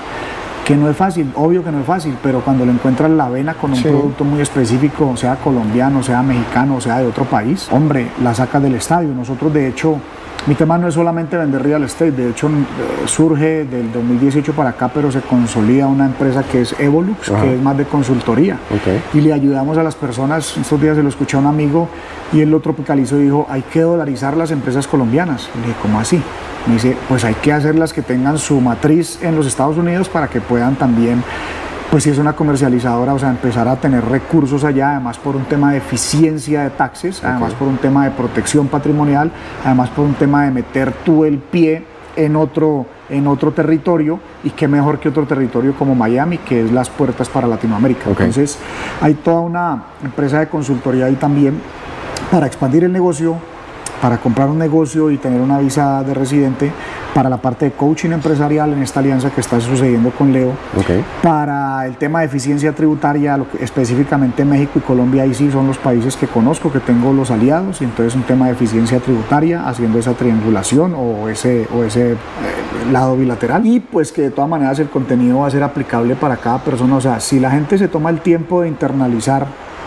que 0.67 0.75
no 0.75 0.91
es 0.91 0.97
fácil, 0.97 1.31
obvio 1.37 1.63
que 1.63 1.71
no 1.71 1.79
es 1.79 1.87
fácil, 1.87 2.17
pero 2.21 2.41
cuando 2.41 2.67
le 2.67 2.73
encuentras 2.73 3.09
la 3.09 3.29
vena 3.29 3.55
con 3.55 3.73
un 3.73 3.81
producto 3.81 4.25
muy 4.25 4.41
específico, 4.41 5.17
sea 5.17 5.37
colombiano, 5.37 6.03
sea 6.03 6.23
mexicano, 6.23 6.81
sea 6.81 6.99
de 6.99 7.07
otro 7.07 7.25
país, 7.25 7.69
hombre, 7.71 8.09
la 8.21 8.35
sacas 8.35 8.61
del 8.63 8.75
estadio. 8.75 9.15
Nosotros, 9.15 9.53
de 9.55 9.69
hecho, 9.69 9.99
mi 10.47 10.55
tema 10.55 10.79
no 10.79 10.87
es 10.87 10.95
solamente 10.95 11.37
vender 11.37 11.63
real 11.63 11.83
estate, 11.83 12.13
de 12.13 12.31
hecho 12.31 12.49
eh, 12.49 12.53
surge 13.07 13.65
del 13.65 13.91
2018 13.93 14.53
para 14.53 14.71
acá, 14.71 14.89
pero 14.93 15.11
se 15.11 15.21
consolida 15.21 15.87
una 15.89 16.07
empresa 16.07 16.45
que 16.45 16.61
es 16.61 16.79
Evolux, 16.79 17.31
que 17.31 17.55
es 17.55 17.61
más 17.61 17.77
de 17.77 17.85
consultoría. 17.85 18.59
Y 19.13 19.21
le 19.23 19.33
ayudamos 19.33 19.77
a 19.77 19.83
las 19.83 19.97
personas, 19.97 20.57
estos 20.57 20.81
días 20.81 20.97
se 20.97 21.03
lo 21.03 21.09
escuché 21.09 21.37
a 21.37 21.41
un 21.41 21.47
amigo 21.47 21.89
y 22.33 22.43
él 22.43 22.51
lo 22.51 22.61
tropicalizó 22.61 23.19
y 23.19 23.25
dijo, 23.25 23.47
hay 23.51 23.63
que 23.63 23.81
dolarizar 23.81 24.37
las 24.37 24.53
empresas 24.53 24.87
colombianas. 24.87 25.49
Y 25.55 25.59
le 25.59 25.67
dije, 25.67 25.79
¿cómo 25.83 25.99
así? 25.99 26.23
Me 26.67 26.75
dice, 26.75 26.97
pues 27.09 27.25
hay 27.25 27.35
que 27.35 27.53
hacerlas 27.53 27.93
que 27.93 28.03
tengan 28.03 28.39
su 28.39 28.61
matriz 28.61 29.19
en 29.23 29.35
los 29.35 29.47
Estados 29.47 29.77
Unidos 29.77 30.09
para 30.09 30.29
que 30.29 30.41
puedan 30.41 30.77
también 30.77 31.25
pues 31.97 32.05
si 32.05 32.11
es 32.11 32.19
una 32.19 32.35
comercializadora, 32.35 33.15
o 33.15 33.19
sea, 33.19 33.31
empezar 33.31 33.67
a 33.69 33.77
tener 33.77 34.05
recursos 34.05 34.65
allá, 34.65 34.91
además 34.91 35.17
por 35.17 35.35
un 35.35 35.47
tema 35.47 35.73
de 35.73 35.79
eficiencia 35.79 36.65
de 36.65 36.69
taxes, 36.69 37.25
además 37.25 37.55
por 37.55 37.69
un 37.69 37.79
tema 37.79 38.05
de 38.05 38.11
protección 38.11 38.69
patrimonial, 38.69 39.31
además 39.65 39.89
por 39.89 40.05
un 40.05 40.13
tema 40.13 40.45
de 40.45 40.51
meter 40.51 40.93
tú 41.07 41.25
el 41.25 41.39
pie 41.39 41.87
en 42.15 42.37
otro, 42.37 42.85
en 43.09 43.27
otro 43.27 43.51
territorio 43.53 44.21
y 44.45 44.51
qué 44.51 44.69
mejor 44.69 44.99
que 44.99 45.09
otro 45.09 45.25
territorio 45.25 45.75
como 45.75 45.95
Miami, 45.95 46.37
que 46.37 46.67
es 46.67 46.71
las 46.71 46.91
puertas 46.91 47.31
para 47.31 47.47
Latinoamérica. 47.47 48.11
Entonces, 48.11 48.59
hay 49.01 49.15
toda 49.15 49.41
una 49.41 49.85
empresa 50.05 50.41
de 50.41 50.49
consultoría 50.49 51.07
ahí 51.07 51.15
también 51.15 51.59
para 52.31 52.47
expandir 52.47 52.85
el 52.85 52.93
negocio, 52.93 53.37
para 54.03 54.19
comprar 54.19 54.51
un 54.51 54.59
negocio 54.59 55.11
y 55.11 55.17
tener 55.17 55.41
una 55.41 55.61
visa 55.61 56.03
de 56.03 56.13
residente, 56.13 56.71
para 57.17 57.31
la 57.31 57.39
parte 57.39 57.65
de 57.65 57.71
coaching 57.71 58.11
empresarial 58.11 58.75
en 58.75 58.83
esta 58.83 59.01
alianza 59.01 59.31
que 59.31 59.41
está 59.41 59.59
sucediendo 59.59 60.11
con 60.11 60.35
Leo, 60.35 60.53
para 61.23 61.87
el 61.87 61.97
tema 61.97 62.21
de 62.21 62.27
eficiencia 62.27 62.75
tributaria, 62.75 63.39
lo 63.39 63.51
que, 63.51 63.65
específicamente 63.65 64.45
México 64.45 64.73
y 64.77 64.81
Colombia, 64.83 65.23
ahí 65.23 65.33
sí 65.33 65.51
son 65.51 65.67
los 65.67 65.79
países 65.79 66.15
que 66.15 66.27
conozco, 66.27 66.71
que 66.71 66.79
tengo 66.79 67.15
los 67.15 67.31
aliados, 67.31 67.81
y 67.81 67.85
entonces 67.85 68.15
un 68.15 68.25
tema 68.25 68.49
de 68.49 68.53
eficiencia 68.53 69.01
tributaria, 69.01 69.67
haciendo 69.67 69.99
esa 69.99 70.13
triangulación 70.13 70.95
o 70.95 71.31
ese, 71.31 71.67
o 71.75 71.85
ese 71.85 72.13
eh, 72.13 72.17
lado 72.93 73.17
bilateral, 73.17 73.65
y 73.65 73.81
pues 73.81 74.13
que 74.13 74.21
de 74.21 74.31
todas 74.31 74.51
maneras 74.51 74.79
el 74.79 74.91
contenido 74.91 75.39
va 75.39 75.47
a 75.47 75.51
ser 75.51 75.63
aplicable 75.63 76.17
para 76.17 76.37
cada 76.37 76.59
persona, 76.59 76.97
o 76.97 77.01
sea, 77.01 77.19
si 77.21 77.41
la 77.41 77.51
gente 77.51 77.79
se 77.79 77.89
toma 77.89 78.11
el 78.11 78.21
tiempo 78.21 78.61
de 78.61 78.69
internalizar 78.69 79.47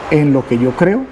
en 0.10 0.34
lo 0.34 0.48
que 0.48 0.58
yo 0.58 0.72
creo, 0.72 1.04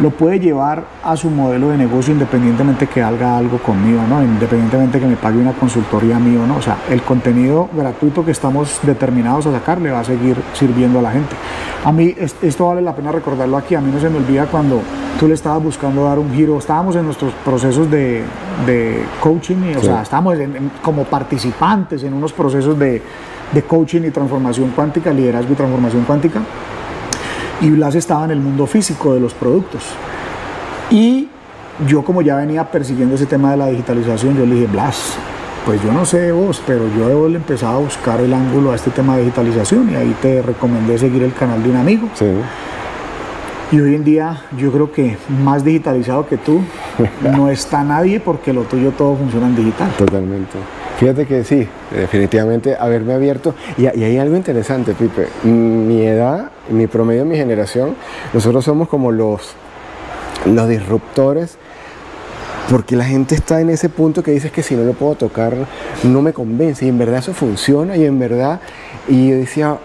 lo 0.00 0.10
puede 0.10 0.40
llevar 0.40 0.84
a 1.04 1.16
su 1.16 1.28
modelo 1.28 1.68
de 1.68 1.76
negocio 1.76 2.12
independientemente 2.12 2.86
que 2.86 3.02
haga 3.02 3.36
algo 3.36 3.58
conmigo, 3.58 4.00
¿no? 4.08 4.22
Independientemente 4.22 4.98
que 4.98 5.06
me 5.06 5.16
pague 5.16 5.38
una 5.38 5.52
consultoría 5.52 6.18
mío, 6.18 6.46
¿no? 6.46 6.56
O 6.56 6.62
sea, 6.62 6.78
el 6.88 7.02
contenido 7.02 7.68
gratuito 7.72 8.24
que 8.24 8.30
estamos 8.30 8.80
determinados 8.82 9.46
a 9.46 9.52
sacar 9.52 9.80
le 9.80 9.90
va 9.90 10.00
a 10.00 10.04
seguir 10.04 10.36
sirviendo 10.54 11.00
a 11.00 11.02
la 11.02 11.12
gente. 11.12 11.36
A 11.84 11.92
mí, 11.92 12.14
esto 12.18 12.66
vale 12.66 12.80
la 12.80 12.94
pena 12.94 13.12
recordarlo 13.12 13.56
aquí, 13.56 13.74
a 13.74 13.80
mí 13.80 13.90
no 13.92 14.00
se 14.00 14.08
me 14.08 14.16
olvida 14.16 14.46
cuando 14.46 14.80
tú 15.18 15.28
le 15.28 15.34
estabas 15.34 15.62
buscando 15.62 16.04
dar 16.04 16.18
un 16.18 16.32
giro, 16.32 16.58
estábamos 16.58 16.96
en 16.96 17.04
nuestros 17.04 17.32
procesos 17.44 17.90
de, 17.90 18.24
coaching, 19.20 19.56
y, 19.70 19.76
o 19.76 19.82
sea, 19.82 20.02
estábamos 20.02 20.38
como 20.82 21.04
participantes 21.04 22.02
en 22.04 22.14
unos 22.14 22.32
procesos 22.32 22.78
de, 22.78 23.02
de 23.52 23.62
coaching 23.62 24.02
y 24.02 24.10
transformación 24.10 24.70
cuántica, 24.70 25.12
liderazgo 25.12 25.52
y 25.52 25.56
transformación 25.56 26.04
cuántica 26.04 26.40
y 27.60 27.70
Blas 27.70 27.94
estaba 27.94 28.24
en 28.24 28.30
el 28.32 28.40
mundo 28.40 28.66
físico 28.66 29.14
de 29.14 29.20
los 29.20 29.34
productos. 29.34 29.82
Y 30.90 31.28
yo 31.86 32.02
como 32.02 32.22
ya 32.22 32.36
venía 32.36 32.70
persiguiendo 32.70 33.14
ese 33.14 33.26
tema 33.26 33.52
de 33.52 33.56
la 33.56 33.66
digitalización, 33.66 34.36
yo 34.36 34.46
le 34.46 34.54
dije, 34.54 34.66
Blas, 34.66 35.14
pues 35.64 35.82
yo 35.82 35.92
no 35.92 36.04
sé 36.04 36.20
de 36.20 36.32
vos, 36.32 36.62
pero 36.66 36.84
yo 36.96 37.08
de 37.08 37.14
vos 37.14 37.30
le 37.30 37.36
empezaba 37.36 37.76
a 37.76 37.78
buscar 37.78 38.20
el 38.20 38.32
ángulo 38.32 38.72
a 38.72 38.76
este 38.76 38.90
tema 38.90 39.16
de 39.16 39.24
digitalización 39.24 39.90
y 39.90 39.94
ahí 39.94 40.16
te 40.20 40.42
recomendé 40.42 40.98
seguir 40.98 41.22
el 41.22 41.34
canal 41.34 41.62
de 41.62 41.70
un 41.70 41.76
amigo. 41.76 42.08
Sí. 42.14 42.26
Y 43.72 43.80
hoy 43.80 43.94
en 43.94 44.02
día 44.02 44.42
yo 44.56 44.72
creo 44.72 44.90
que 44.90 45.16
más 45.44 45.62
digitalizado 45.62 46.26
que 46.26 46.38
tú 46.38 46.60
no 47.36 47.48
está 47.50 47.84
nadie 47.84 48.18
porque 48.18 48.52
lo 48.52 48.62
tuyo 48.62 48.90
todo 48.90 49.16
funciona 49.16 49.46
en 49.46 49.56
digital. 49.56 49.90
Totalmente. 49.96 50.58
Fíjate 51.00 51.24
que 51.24 51.44
sí, 51.44 51.66
definitivamente 51.92 52.76
haberme 52.78 53.14
abierto. 53.14 53.54
Y, 53.78 53.86
hay 53.86 54.18
algo 54.18 54.36
interesante, 54.36 54.92
Pipe. 54.92 55.28
Mi 55.44 56.02
edad, 56.02 56.50
mi 56.68 56.88
promedio, 56.88 57.24
mi 57.24 57.36
generación, 57.36 57.96
nosotros 58.34 58.66
somos 58.66 58.86
como 58.86 59.10
los, 59.10 59.54
los 60.44 60.68
disruptores 60.68 61.56
porque 62.68 62.96
la 62.96 63.04
gente 63.06 63.34
está 63.34 63.62
en 63.62 63.70
ese 63.70 63.88
punto 63.88 64.22
que 64.22 64.30
dices 64.30 64.52
que 64.52 64.62
si 64.62 64.76
no 64.76 64.84
lo 64.84 64.92
puedo 64.92 65.14
tocar 65.14 65.54
no 66.04 66.22
me 66.22 66.34
convence 66.34 66.84
y 66.84 66.88
en 66.88 66.98
verdad 66.98 67.18
eso 67.18 67.32
funciona 67.32 67.96
y 67.96 68.04
en 68.04 68.18
verdad 68.18 68.60
y 69.08 69.30
yo 69.30 69.36
decía 69.36 69.78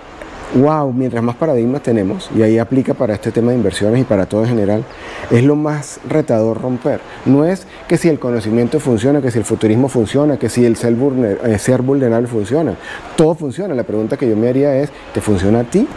wow, 0.56 0.92
mientras 0.94 1.22
más 1.22 1.36
paradigmas 1.36 1.84
tenemos, 1.84 2.30
y 2.36 2.42
ahí 2.42 2.58
aplica 2.58 2.94
para 2.94 3.14
este 3.14 3.32
tema 3.32 3.52
de 3.52 3.58
inversiones 3.58 4.02
y 4.02 4.04
para 4.06 4.26
todo 4.26 4.44
en 4.44 4.50
general, 4.50 4.84
es 5.30 5.44
lo 5.44 5.56
más 5.56 6.00
retador 6.08 6.62
romper. 6.62 7.02
No 7.26 7.46
es 7.46 7.68
que 7.88 7.98
si 7.98 8.10
el 8.10 8.20
conocimiento 8.20 8.80
funciona, 8.80 9.22
que 9.22 9.32
si 9.32 9.38
el 9.38 9.46
futurismo 9.46 9.90
funciona, 9.90 10.38
que 10.38 10.50
si 10.50 10.66
el 10.66 10.78
ser, 10.78 10.94
eh, 10.94 11.78
vulnerable 11.84 12.28
funciona. 12.28 12.76
Todo 13.16 13.36
funciona. 13.36 13.76
La 13.76 13.84
pregunta 13.84 14.18
que 14.18 14.30
yo 14.30 14.36
me 14.36 14.48
haría 14.48 14.76
es, 14.78 14.90
¿te 15.14 15.22
funciona 15.22 15.60
a 15.60 15.64
ti? 15.64 15.88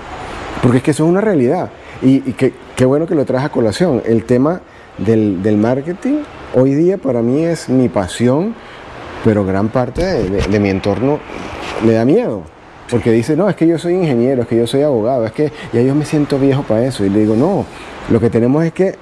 Porque 0.63 0.79
es 0.79 0.83
que 0.83 0.91
eso 0.91 1.05
es 1.05 1.11
una 1.11 1.21
realidad. 1.21 1.71
Y, 2.03 2.21
qué 2.33 2.85
bueno 2.85 3.07
que 3.07 3.15
lo 3.15 3.25
traes 3.25 3.45
a 3.45 3.49
colación. 3.49 4.03
El 4.05 4.25
tema 4.25 4.61
del, 4.99 5.57
marketing 5.57 6.23
hoy 6.55 6.75
día 6.75 6.99
para 6.99 7.23
mí 7.23 7.45
es 7.45 7.69
mi 7.69 7.89
pasión, 7.89 8.55
pero 9.25 9.45
gran 9.45 9.69
parte 9.69 10.03
de 10.05 10.61
mi 10.61 10.71
entorno 10.71 11.19
le 11.85 11.93
da 11.93 12.05
miedo. 12.05 12.58
Porque 12.91 13.13
dice, 13.13 13.37
no, 13.37 13.49
es 13.49 13.57
que 13.57 13.67
yo 13.67 13.79
soy 13.79 13.95
ingeniero, 13.95 14.43
es 14.43 14.49
que 14.49 14.57
yo 14.57 14.67
soy 14.67 14.83
abogado, 14.83 15.27
es 15.27 15.33
que 15.33 15.53
ya 15.73 15.83
yo 15.83 15.95
me 15.95 16.05
siento 16.05 16.39
viejo 16.39 16.63
para 16.63 16.85
eso. 16.85 17.05
Y 17.05 17.11
le 17.11 17.21
digo, 17.21 17.37
no, 17.37 17.67
lo 18.11 18.21
que 18.21 18.31
tenemos 18.31 18.65
es 18.65 18.73
que, 18.73 18.97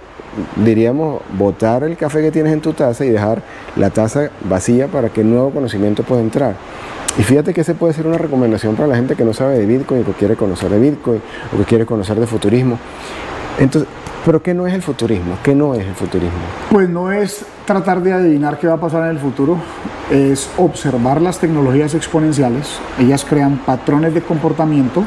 diríamos, 0.57 1.23
botar 1.39 1.85
el 1.85 1.97
café 1.97 2.21
que 2.21 2.33
tienes 2.33 2.53
en 2.53 2.61
tu 2.61 2.73
taza 2.73 3.05
y 3.05 3.11
dejar 3.11 3.43
la 3.77 3.91
taza 3.91 4.31
vacía 4.49 4.89
para 4.89 5.11
que 5.11 5.21
el 5.21 5.31
nuevo 5.31 5.51
conocimiento 5.51 6.03
pueda 6.03 6.21
entrar. 6.21 6.57
Y 7.19 7.23
fíjate 7.23 7.55
que 7.55 7.63
ese 7.63 7.75
puede 7.75 7.95
ser 7.95 8.07
una 8.07 8.19
recomendación 8.19 8.75
para 8.77 8.89
la 8.89 8.97
gente 8.97 9.15
que 9.15 9.25
no 9.25 9.33
sabe 9.33 9.59
de 9.59 9.67
Bitcoin, 9.67 10.05
que 10.05 10.13
quiere 10.13 10.37
conocer 10.37 10.69
de 10.69 10.79
Bitcoin, 10.79 11.23
o 11.55 11.59
que 11.59 11.65
quiere 11.65 11.87
conocer 11.87 12.19
de 12.21 12.27
futurismo. 12.27 12.79
Entonces, 13.59 13.89
¿pero 14.27 14.43
qué 14.43 14.53
no 14.55 14.67
es 14.67 14.75
el 14.75 14.83
futurismo? 14.83 15.39
¿Qué 15.41 15.55
no 15.55 15.73
es 15.77 15.87
el 15.87 15.95
futurismo? 15.95 16.37
Pues 16.69 16.89
no 16.89 17.13
es 17.13 17.47
tratar 17.65 18.03
de 18.03 18.13
adivinar 18.13 18.59
qué 18.59 18.67
va 18.67 18.75
a 18.75 18.81
pasar 18.81 19.05
en 19.05 19.11
el 19.11 19.21
futuro, 19.21 19.57
es 20.11 20.51
observar 20.57 21.23
las 21.23 21.39
tecnologías 21.39 21.95
exponenciales. 21.95 22.81
Ellas 22.99 23.25
crean 23.25 23.59
patrones 23.59 24.13
de 24.15 24.23
comportamiento 24.23 25.05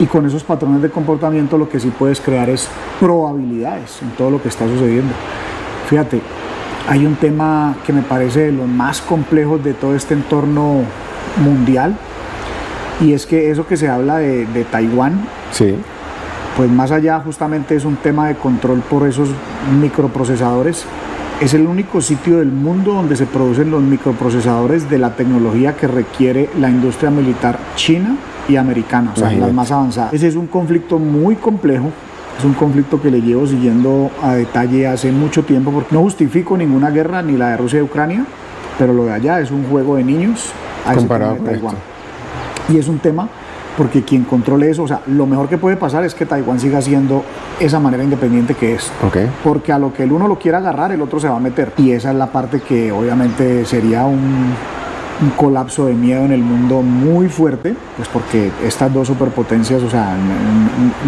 y 0.00 0.06
con 0.06 0.26
esos 0.26 0.42
patrones 0.42 0.82
de 0.82 0.90
comportamiento 0.90 1.56
lo 1.56 1.68
que 1.68 1.78
sí 1.78 1.92
puedes 1.96 2.20
crear 2.20 2.50
es 2.50 2.68
probabilidades 2.98 4.02
en 4.02 4.10
todo 4.10 4.32
lo 4.32 4.42
que 4.42 4.48
está 4.48 4.66
sucediendo. 4.66 5.14
Fíjate, 5.88 6.20
hay 6.88 7.06
un 7.06 7.14
tema 7.14 7.76
que 7.86 7.92
me 7.92 8.02
parece 8.02 8.46
de 8.46 8.52
los 8.52 8.66
más 8.66 9.00
complejos 9.00 9.62
de 9.62 9.72
todo 9.72 9.94
este 9.94 10.14
entorno 10.14 10.80
mundial 11.44 11.96
y 13.00 13.12
es 13.12 13.24
que 13.24 13.52
eso 13.52 13.68
que 13.68 13.76
se 13.76 13.88
habla 13.88 14.16
de, 14.16 14.46
de 14.46 14.64
Taiwán, 14.64 15.28
sí. 15.52 15.76
Pues 16.56 16.70
más 16.70 16.90
allá 16.90 17.20
justamente 17.20 17.76
es 17.76 17.84
un 17.84 17.96
tema 17.96 18.28
de 18.28 18.36
control 18.36 18.80
por 18.80 19.06
esos 19.06 19.28
microprocesadores 19.80 20.86
es 21.42 21.54
el 21.54 21.66
único 21.66 22.00
sitio 22.00 22.38
del 22.38 22.52
mundo 22.52 22.92
donde 22.92 23.16
se 23.16 23.26
producen 23.26 23.70
los 23.70 23.82
microprocesadores 23.82 24.88
de 24.88 24.98
la 24.98 25.16
tecnología 25.16 25.74
que 25.74 25.88
requiere 25.88 26.48
la 26.60 26.70
industria 26.70 27.10
militar 27.10 27.58
china 27.74 28.16
y 28.48 28.54
americana, 28.54 29.12
o 29.12 29.18
sea, 29.18 29.32
las 29.32 29.52
más 29.52 29.70
avanzadas. 29.72 30.12
Ese 30.12 30.28
es 30.28 30.36
un 30.36 30.46
conflicto 30.46 31.00
muy 31.00 31.34
complejo, 31.34 31.90
es 32.38 32.44
un 32.44 32.54
conflicto 32.54 33.02
que 33.02 33.10
le 33.10 33.20
llevo 33.20 33.46
siguiendo 33.46 34.10
a 34.22 34.34
detalle 34.34 34.86
hace 34.86 35.10
mucho 35.10 35.42
tiempo, 35.44 35.72
porque 35.72 35.92
no 35.92 36.02
justifico 36.02 36.56
ninguna 36.56 36.90
guerra, 36.90 37.22
ni 37.22 37.36
la 37.36 37.50
de 37.50 37.56
Rusia 37.56 37.80
y 37.80 37.82
Ucrania, 37.82 38.24
pero 38.78 38.92
lo 38.92 39.06
de 39.06 39.12
allá 39.12 39.40
es 39.40 39.50
un 39.50 39.64
juego 39.64 39.96
de 39.96 40.04
niños 40.04 40.52
a 40.86 40.94
Comparado 40.94 41.38
con 41.38 41.46
Taiwán. 41.46 41.74
Y 42.68 42.78
es 42.78 42.86
un 42.86 43.00
tema 43.00 43.28
porque 43.76 44.02
quien 44.02 44.24
controle 44.24 44.70
eso, 44.70 44.82
o 44.82 44.88
sea, 44.88 45.00
lo 45.06 45.26
mejor 45.26 45.48
que 45.48 45.58
puede 45.58 45.76
pasar 45.76 46.04
es 46.04 46.14
que 46.14 46.26
Taiwán 46.26 46.60
siga 46.60 46.82
siendo 46.82 47.24
esa 47.58 47.80
manera 47.80 48.04
independiente 48.04 48.54
que 48.54 48.74
es. 48.74 48.90
Porque 49.42 49.72
a 49.72 49.78
lo 49.78 49.92
que 49.92 50.02
el 50.02 50.12
uno 50.12 50.28
lo 50.28 50.38
quiera 50.38 50.58
agarrar, 50.58 50.92
el 50.92 51.00
otro 51.02 51.20
se 51.20 51.28
va 51.28 51.36
a 51.36 51.40
meter. 51.40 51.72
Y 51.78 51.92
esa 51.92 52.10
es 52.10 52.16
la 52.16 52.26
parte 52.26 52.60
que 52.60 52.92
obviamente 52.92 53.64
sería 53.64 54.04
un, 54.04 54.54
un 55.20 55.30
colapso 55.30 55.86
de 55.86 55.94
miedo 55.94 56.24
en 56.24 56.32
el 56.32 56.42
mundo 56.42 56.82
muy 56.82 57.28
fuerte, 57.28 57.74
pues 57.96 58.08
porque 58.08 58.50
estas 58.64 58.92
dos 58.92 59.08
superpotencias, 59.08 59.82
o 59.82 59.90
sea, 59.90 60.16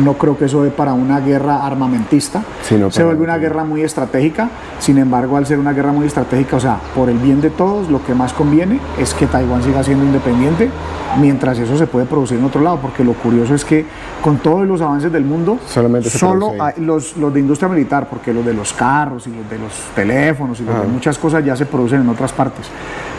no, 0.02 0.14
creo 0.14 0.36
que 0.36 0.44
eso 0.44 0.62
dé 0.62 0.70
para 0.70 0.92
una 0.92 1.20
guerra 1.20 1.66
armamentista, 1.66 2.42
se 2.62 3.04
vuelve 3.04 3.24
una 3.24 3.38
guerra 3.38 3.64
muy 3.64 3.82
estratégica, 3.82 4.50
sin 4.78 4.98
embargo, 4.98 5.36
al 5.36 5.46
ser 5.46 5.58
una 5.58 5.72
guerra 5.72 5.92
muy 5.92 6.06
estratégica, 6.06 6.56
o 6.56 6.60
sea, 6.60 6.78
por 6.94 7.08
el 7.08 7.18
bien 7.18 7.40
de 7.40 7.50
todos, 7.50 7.90
lo 7.90 8.04
que 8.04 8.14
más 8.14 8.32
conviene 8.32 8.78
es 8.98 9.14
que 9.14 9.26
Taiwán 9.26 9.62
siga 9.62 9.82
siendo 9.82 10.04
independiente, 10.04 10.70
mientras 11.20 11.58
eso 11.58 11.76
se 11.76 11.86
puede 11.86 12.06
producir 12.06 12.38
en 12.38 12.44
otro 12.44 12.60
lado, 12.60 12.78
porque 12.80 13.04
lo 13.04 13.14
curioso 13.14 13.54
es 13.54 13.64
que 13.64 13.86
con 14.22 14.38
todos 14.38 14.66
los 14.66 14.80
avances 14.80 15.10
del 15.10 15.24
mundo, 15.24 15.58
Solamente 15.66 16.10
solo 16.10 16.52
los, 16.76 17.16
los, 17.16 17.34
de 17.34 17.40
industria 17.40 17.68
militar, 17.68 18.08
porque 18.08 18.32
los 18.32 18.44
de 18.44 18.54
los 18.54 18.72
carros 18.72 19.26
y 19.26 19.30
los 19.30 19.48
de 19.48 19.58
los 19.58 19.72
teléfonos 19.94 20.60
y 20.60 20.64
los 20.64 20.80
de 20.80 20.86
muchas 20.86 21.18
cosas 21.18 21.44
ya 21.44 21.56
se 21.56 21.66
producen 21.66 22.00
en 22.00 22.08
otras 22.08 22.32
partes 22.32 22.66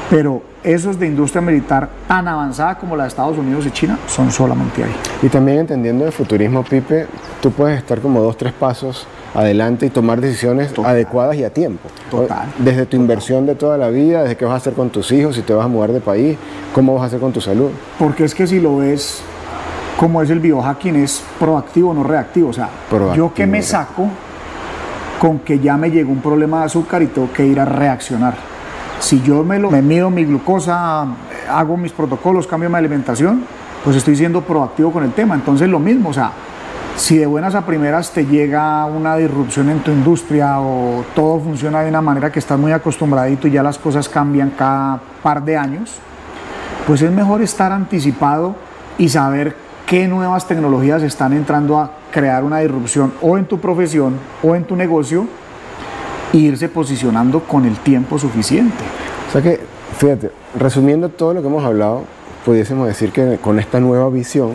pero 0.10 0.42
esos 0.64 1.00
de 1.00 1.08
industria 1.08 1.42
militar 1.42 1.90
tan 2.08 2.28
avanzada 2.28 2.78
como 2.78 2.96
la 2.96 3.04
de 3.04 3.10
Estados 3.10 3.38
Unidos 3.38 3.66
y 3.66 3.72
China 3.72 4.00
son 4.08 4.32
solamente 4.32 4.84
ahí. 4.84 4.96
Y 5.22 5.30
también 5.30 5.60
entendiendo 5.60 6.06
el 6.06 6.12
futurismo, 6.12 6.64
Pipe, 6.64 7.08
tú 7.42 7.52
puedes 7.52 7.78
estar 7.78 8.00
como 8.00 8.22
dos, 8.22 8.38
tres 8.38 8.54
pasos 8.54 9.08
adelante 9.34 9.86
y 9.86 9.90
tomar 9.90 10.22
decisiones 10.22 10.72
adecuadas 10.84 11.36
y 11.36 11.44
a 11.44 11.50
tiempo. 11.50 11.90
Total. 12.10 12.48
Desde 12.58 12.86
tu 12.86 12.96
inversión 12.96 13.46
de 13.46 13.56
toda 13.56 13.78
la 13.78 13.90
vida, 13.90 14.24
desde 14.24 14.38
qué 14.38 14.46
vas 14.46 14.54
a 14.54 14.58
hacer 14.58 14.74
con 14.74 14.90
tus 14.90 15.12
hijos, 15.12 15.36
si 15.36 15.42
te 15.42 15.54
vas 15.54 15.66
a 15.66 15.68
mudar 15.68 15.92
de 15.92 16.00
país, 16.00 16.38
cómo 16.74 16.94
vas 16.94 17.04
a 17.04 17.06
hacer 17.08 17.20
con 17.20 17.34
tu 17.34 17.42
salud. 17.42 17.70
Porque 18.00 18.24
es 18.24 18.34
que 18.34 18.48
si 18.48 18.60
lo 18.60 18.78
ves 18.78 19.22
como 19.98 20.22
es 20.22 20.30
el 20.30 20.40
biohacking, 20.40 20.96
es 20.96 21.24
proactivo, 21.40 21.94
no 21.94 22.04
reactivo. 22.04 22.50
O 22.50 22.54
sea, 22.54 22.70
yo 23.16 23.34
que 23.34 23.46
me 23.46 23.62
saco 23.62 24.10
con 25.20 25.40
que 25.40 25.60
ya 25.60 25.78
me 25.78 25.90
llegó 25.92 26.12
un 26.12 26.22
problema 26.22 26.60
de 26.60 26.66
azúcar 26.66 27.02
y 27.02 27.08
tengo 27.08 27.32
que 27.32 27.46
ir 27.46 27.60
a 27.60 27.66
reaccionar 27.66 28.55
si 29.00 29.22
yo 29.22 29.44
me, 29.44 29.60
mido 29.82 30.10
mi 30.10 30.26
glucosa, 30.26 31.06
hago 31.50 31.78
mis 31.78 31.92
protocolos, 31.92 32.48
cambio 32.48 32.70
mi 32.70 32.78
alimentación, 32.78 33.44
pues 33.84 33.96
estoy 33.96 34.16
siendo 34.16 34.42
proactivo 34.42 34.92
con 34.92 35.04
el 35.04 35.12
tema. 35.12 35.36
Entonces 35.36 35.70
lo 35.70 35.80
mismo, 35.80 36.10
o 36.10 36.14
sea, 36.14 36.32
si 36.96 37.18
de 37.18 37.26
buenas 37.26 37.56
a 37.56 37.66
primeras 37.66 38.12
te 38.12 38.26
llega 38.26 38.86
una 38.86 39.18
disrupción 39.18 39.70
en 39.70 39.80
tu 39.80 39.92
industria 39.92 40.60
o 40.60 41.04
todo 41.14 41.40
funciona 41.40 41.82
de 41.82 41.90
una 41.90 42.02
manera 42.02 42.32
que 42.32 42.40
estás 42.40 42.58
muy 42.58 42.72
acostumbradito 42.72 43.48
y 43.48 43.52
ya 43.52 43.64
las 43.64 43.78
cosas 43.78 44.08
cambian 44.08 44.52
cada 44.52 45.02
par 45.22 45.44
de 45.44 45.58
años, 45.58 45.96
pues 46.88 47.02
es 47.02 47.12
mejor 47.12 47.42
estar 47.42 47.72
anticipado 47.72 48.56
y 48.98 49.10
saber 49.10 49.56
qué 49.86 50.08
nuevas 50.08 50.48
tecnologías 50.48 51.04
están 51.04 51.34
entrando 51.34 51.80
a 51.80 51.92
crear 52.12 52.44
una 52.44 52.60
disrupción 52.60 53.14
o 53.22 53.38
en 53.38 53.46
tu 53.46 53.60
profesión 53.60 54.18
o 54.42 54.56
en 54.56 54.64
tu 54.64 54.76
negocio 54.76 55.28
irse 56.38 56.70
posicionando 56.70 57.42
con 57.42 57.66
el 57.66 57.78
tiempo 57.78 58.20
suficiente. 58.20 58.84
O 59.30 59.32
sea 59.32 59.42
que, 59.42 59.60
fíjate, 59.98 60.32
resumiendo 60.58 61.10
todo 61.10 61.34
lo 61.34 61.42
que 61.42 61.48
hemos 61.48 61.64
hablado, 61.64 62.04
pudiésemos 62.46 62.88
decir 62.88 63.12
que 63.12 63.38
con 63.42 63.60
esta 63.60 63.80
nueva 63.80 64.10
visión, 64.10 64.54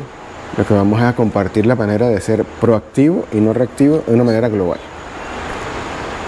lo 0.57 0.67
que 0.67 0.75
vamos 0.75 1.01
a 1.01 1.15
compartir 1.15 1.67
la 1.67 1.77
manera 1.77 2.09
de 2.09 2.21
ser 2.21 2.45
proactivo 2.45 3.25
y 3.33 3.39
no 3.39 3.53
reactivo 3.53 4.03
de 4.07 4.15
una 4.15 4.25
manera 4.25 4.49
global, 4.49 4.79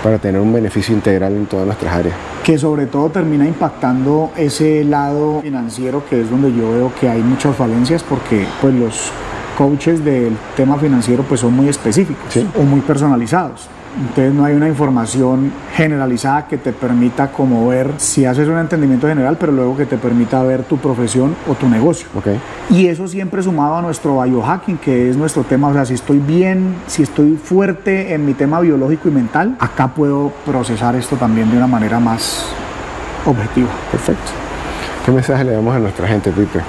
para 0.03 0.19
tener 0.19 0.41
un 0.41 0.53
beneficio 0.53 0.95
integral 0.95 1.35
en 1.35 1.47
todas 1.47 1.67
nuestras 1.67 1.95
áreas. 1.95 2.17
Que 2.43 2.59
sobre 2.59 2.87
todo 2.87 3.11
termina 3.11 3.47
impactando 3.47 4.31
ese 4.37 4.85
lado 4.85 5.41
financiero, 5.43 6.03
que 6.09 6.23
es 6.23 6.31
donde 6.31 6.53
yo 6.53 6.73
veo 6.73 6.93
que 7.01 7.09
hay 7.09 7.23
muchas 7.23 7.55
falencias, 7.55 8.03
porque 8.03 8.47
pues 8.61 8.75
los 8.75 9.13
coaches 9.57 10.05
del 10.05 10.37
tema 10.57 10.77
financiero 10.79 11.23
pues 11.23 11.41
son 11.41 11.53
muy 11.55 11.69
específicos 11.69 12.39
o 12.59 12.63
muy 12.63 12.81
personalizados 12.81 13.69
Entonces 14.01 14.33
no 14.33 14.45
hay 14.45 14.55
una 14.55 14.69
información 14.69 15.53
generalizada 15.75 16.49
que 16.49 16.57
te 16.57 16.73
permita 16.73 17.31
como 17.31 17.69
ver 17.69 17.91
si 17.99 18.25
haces 18.25 18.49
un 18.49 18.59
entendimiento 18.59 19.07
general, 19.07 19.37
pero 19.39 19.53
luego 19.53 19.77
que 19.77 19.85
te 19.85 19.99
permita 19.99 20.43
ver 20.43 20.63
tu 20.65 20.79
profesión 20.79 21.37
o 21.47 21.55
tu 21.55 21.69
negocio. 21.69 22.09
Ok. 22.17 22.29
Y 22.71 22.87
eso 22.87 23.07
siempre 23.07 23.43
sumado 23.43 23.77
a 23.77 23.83
nuestro 23.83 24.23
biohacking, 24.23 24.79
que 24.79 25.11
es 25.11 25.17
nuestro 25.17 25.45
tema, 25.45 25.69
o 25.69 25.73
sea, 25.75 25.85
si 25.85 25.95
estoy 25.95 26.19
bien, 26.19 26.75
si 26.87 27.03
estoy 27.03 27.37
fuerte 27.37 28.15
en 28.15 28.25
mi 28.25 28.33
tema 28.33 28.61
biológico 28.61 29.09
y 29.09 29.13
mental, 29.13 29.57
acá 29.61 29.89
puedo 29.89 30.33
procesar 30.47 30.97
esto 30.97 31.17
también 31.17 31.51
de 31.51 31.59
una 31.59 31.67
manera 31.67 32.01
más 32.01 32.47
objetiva. 33.27 33.69
Perfecto. 33.91 34.31
¿Qué 35.05 35.13
mensaje 35.13 35.45
le 35.45 35.53
damos 35.53 35.75
a 35.75 35.79
nuestra 35.79 36.09
gente, 36.09 36.31
Pipe? 36.31 36.61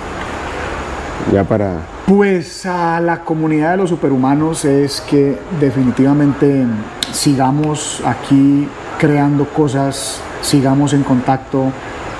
Ya 1.31 1.43
para... 1.43 1.77
Pues 2.05 2.65
a 2.65 2.99
la 2.99 3.21
comunidad 3.21 3.71
de 3.71 3.77
los 3.77 3.89
superhumanos 3.89 4.65
es 4.65 4.99
que 5.01 5.37
definitivamente 5.61 6.65
sigamos 7.13 8.01
aquí 8.05 8.67
creando 8.97 9.45
cosas, 9.45 10.19
sigamos 10.41 10.93
en 10.93 11.03
contacto, 11.03 11.71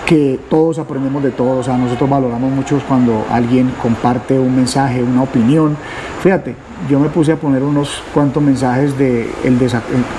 que 0.06 0.40
todos 0.50 0.80
aprendemos 0.80 1.24
de 1.24 1.32
todos, 1.32 1.60
o 1.60 1.64
sea, 1.64 1.78
nosotros 1.78 2.10
valoramos 2.10 2.52
mucho 2.52 2.82
cuando 2.88 3.26
alguien 3.32 3.74
comparte 3.82 4.38
un 4.38 4.56
mensaje, 4.56 5.02
una 5.02 5.24
opinión. 5.24 5.76
Fíjate, 6.22 6.56
yo 6.90 7.00
me 7.00 7.10
puse 7.10 7.32
a 7.32 7.38
poner 7.38 7.64
unos 7.64 8.04
cuantos 8.14 8.44
mensajes 8.44 8.98
de 8.98 9.30
el 9.44 9.62
eh, 9.62 9.70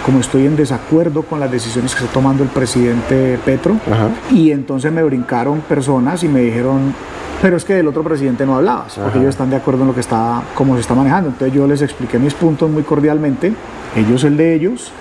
como 0.05 0.21
estoy 0.21 0.47
en 0.47 0.57
desacuerdo 0.57 1.23
con 1.23 1.39
las 1.39 1.51
decisiones 1.51 1.95
que 1.95 2.05
está 2.05 2.13
tomando 2.13 2.43
el 2.43 2.49
presidente 2.49 3.39
Petro 3.45 3.77
Ajá. 3.91 4.09
y 4.31 4.51
entonces 4.51 4.91
me 4.91 5.03
brincaron 5.03 5.61
personas 5.61 6.25
y 6.25 6.29
me 6.29 6.41
dijeron 6.41 6.95
pero 7.43 7.59
es 7.59 7.65
que 7.67 7.75
del 7.75 7.87
otro 7.89 8.03
presidente 8.03 8.47
no 8.47 8.57
hablabas, 8.57 8.95
porque 8.95 9.11
Ajá. 9.11 9.19
ellos 9.19 9.31
están 9.31 9.51
de 9.51 9.57
acuerdo 9.57 9.83
en 9.83 9.89
lo 9.89 9.95
que 9.95 10.01
está, 10.01 10.43
cómo 10.55 10.77
se 10.77 10.81
está 10.81 10.95
manejando. 10.95 11.29
Entonces 11.29 11.55
yo 11.55 11.67
les 11.67 11.83
expliqué 11.83 12.19
mis 12.19 12.33
puntos 12.33 12.71
muy 12.71 12.85
cordialmente, 12.85 13.53
ellos 13.97 14.25
el 14.25 14.37
de 14.37 14.55
ellos, 14.55 14.93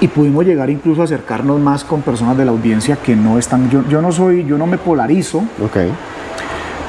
y 0.00 0.08
pudimos 0.08 0.44
llegar 0.44 0.70
incluso 0.70 1.02
a 1.02 1.04
acercarnos 1.04 1.60
más 1.60 1.84
con 1.84 2.02
personas 2.02 2.36
de 2.36 2.44
la 2.44 2.50
audiencia 2.50 2.96
que 2.96 3.16
no 3.16 3.38
están, 3.38 3.70
yo, 3.70 3.84
yo 3.88 4.02
no 4.02 4.12
soy, 4.12 4.44
yo 4.44 4.58
no 4.58 4.66
me 4.66 4.76
polarizo. 4.76 5.44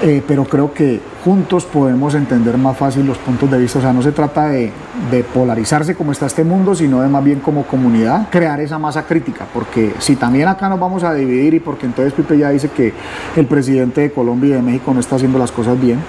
Eh, 0.01 0.21
pero 0.27 0.45
creo 0.45 0.73
que 0.73 0.99
juntos 1.23 1.65
podemos 1.65 2.13
entender 2.13 2.57
más 2.57 2.77
fácil 2.77 3.05
los 3.05 3.17
puntos 3.17 3.49
de 3.49 3.57
vista. 3.57 3.79
O 3.79 3.81
sea, 3.81 3.93
no 3.93 4.01
se 4.01 4.11
trata 4.11 4.47
de, 4.47 4.71
de 5.09 5.23
polarizarse 5.23 5.95
como 5.95 6.11
está 6.11 6.27
este 6.27 6.43
mundo, 6.43 6.75
sino 6.75 7.01
de 7.01 7.07
más 7.07 7.23
bien 7.23 7.39
como 7.39 7.63
comunidad 7.63 8.29
crear 8.29 8.59
esa 8.59 8.77
masa 8.77 9.05
crítica. 9.05 9.47
Porque 9.51 9.93
si 9.99 10.15
también 10.15 10.47
acá 10.47 10.69
nos 10.69 10.79
vamos 10.79 11.03
a 11.03 11.13
dividir 11.13 11.55
y 11.55 11.59
porque 11.59 11.85
entonces 11.87 12.13
Pipe 12.13 12.37
ya 12.37 12.49
dice 12.49 12.69
que 12.69 12.93
el 13.35 13.47
presidente 13.47 14.01
de 14.01 14.11
Colombia 14.11 14.49
y 14.49 14.53
de 14.53 14.61
México 14.61 14.93
no 14.93 14.99
está 14.99 15.15
haciendo 15.15 15.39
las 15.39 15.51
cosas 15.51 15.79
bien, 15.79 15.99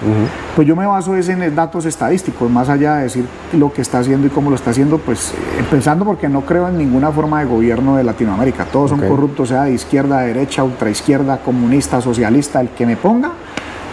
pues 0.55 0.67
yo 0.67 0.75
me 0.75 0.85
baso 0.85 1.15
es 1.15 1.29
en 1.29 1.55
datos 1.55 1.85
estadísticos, 1.85 2.49
más 2.49 2.69
allá 2.69 2.95
de 2.97 3.03
decir 3.03 3.25
lo 3.53 3.71
que 3.71 3.81
está 3.81 3.99
haciendo 3.99 4.27
y 4.27 4.29
cómo 4.29 4.49
lo 4.49 4.55
está 4.55 4.71
haciendo, 4.71 4.97
pues 4.97 5.31
eh, 5.31 5.35
empezando 5.59 6.05
porque 6.05 6.29
no 6.29 6.41
creo 6.41 6.67
en 6.67 6.77
ninguna 6.77 7.11
forma 7.11 7.39
de 7.39 7.45
gobierno 7.45 7.95
de 7.95 8.03
Latinoamérica. 8.03 8.65
Todos 8.65 8.91
son 8.91 8.99
corruptos, 8.99 9.49
sea 9.49 9.63
de 9.63 9.73
izquierda, 9.73 10.19
de 10.19 10.27
derecha, 10.27 10.63
ultraizquierda, 10.63 11.37
comunista, 11.37 12.01
socialista, 12.01 12.61
el 12.61 12.69
que 12.69 12.85
me 12.85 12.97
ponga, 12.97 13.31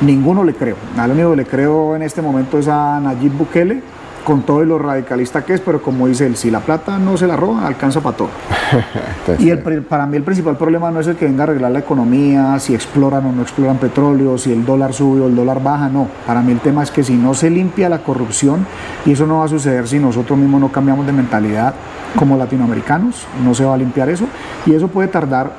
ninguno 0.00 0.44
le 0.44 0.54
creo. 0.54 0.76
Al 0.98 1.10
único 1.12 1.30
que 1.30 1.36
le 1.36 1.46
creo 1.46 1.96
en 1.96 2.02
este 2.02 2.22
momento 2.22 2.58
es 2.58 2.68
a 2.68 2.98
Nayib 3.00 3.32
Bukele, 3.32 3.82
con 4.24 4.40
todo 4.40 4.62
y 4.62 4.66
lo 4.66 4.78
radicalista 4.78 5.44
que 5.44 5.52
es, 5.52 5.60
pero 5.60 5.82
como 5.82 6.06
dice 6.06 6.24
él, 6.26 6.34
si 6.36 6.50
la 6.50 6.60
plata 6.60 6.96
no 6.98 7.14
se 7.18 7.26
la 7.26 7.36
roban, 7.36 7.64
alcanza 7.64 8.00
para 8.00 8.16
todo. 8.16 8.28
Y 9.38 9.50
el, 9.50 9.58
pri- 9.60 9.80
para 9.82 10.06
mí 10.06 10.16
el 10.16 10.22
principal 10.22 10.56
problema 10.56 10.90
no 10.90 11.00
es 11.00 11.06
el 11.06 11.16
que 11.16 11.26
venga 11.26 11.42
a 11.42 11.46
arreglar 11.46 11.70
la 11.72 11.78
economía, 11.80 12.58
si 12.58 12.74
exploran 12.74 13.24
o 13.26 13.32
no 13.32 13.42
exploran 13.42 13.76
petróleo, 13.76 14.36
si 14.38 14.50
el 14.52 14.64
dólar 14.64 14.92
sube 14.94 15.20
o 15.20 15.26
el 15.26 15.36
dólar 15.36 15.62
baja, 15.62 15.88
no. 15.90 16.08
Para 16.26 16.40
mí 16.40 16.52
el 16.52 16.60
tema 16.60 16.82
es 16.82 16.90
que 16.90 17.02
si 17.04 17.14
no 17.14 17.34
se 17.34 17.50
limpia 17.50 17.88
la 17.90 17.98
corrupción, 17.98 18.66
y 19.04 19.12
eso 19.12 19.26
no 19.26 19.38
va 19.40 19.44
a 19.44 19.48
suceder 19.48 19.86
si 19.86 19.98
nosotros 19.98 20.38
mismos 20.38 20.60
no 20.60 20.72
cambiamos 20.72 21.04
de 21.06 21.12
mentalidad 21.12 21.74
como 22.16 22.36
latinoamericanos, 22.38 23.26
no 23.44 23.54
se 23.54 23.64
va 23.66 23.74
a 23.74 23.76
limpiar 23.76 24.08
eso, 24.08 24.24
y 24.66 24.72
eso 24.74 24.88
puede 24.88 25.08
tardar 25.08 25.52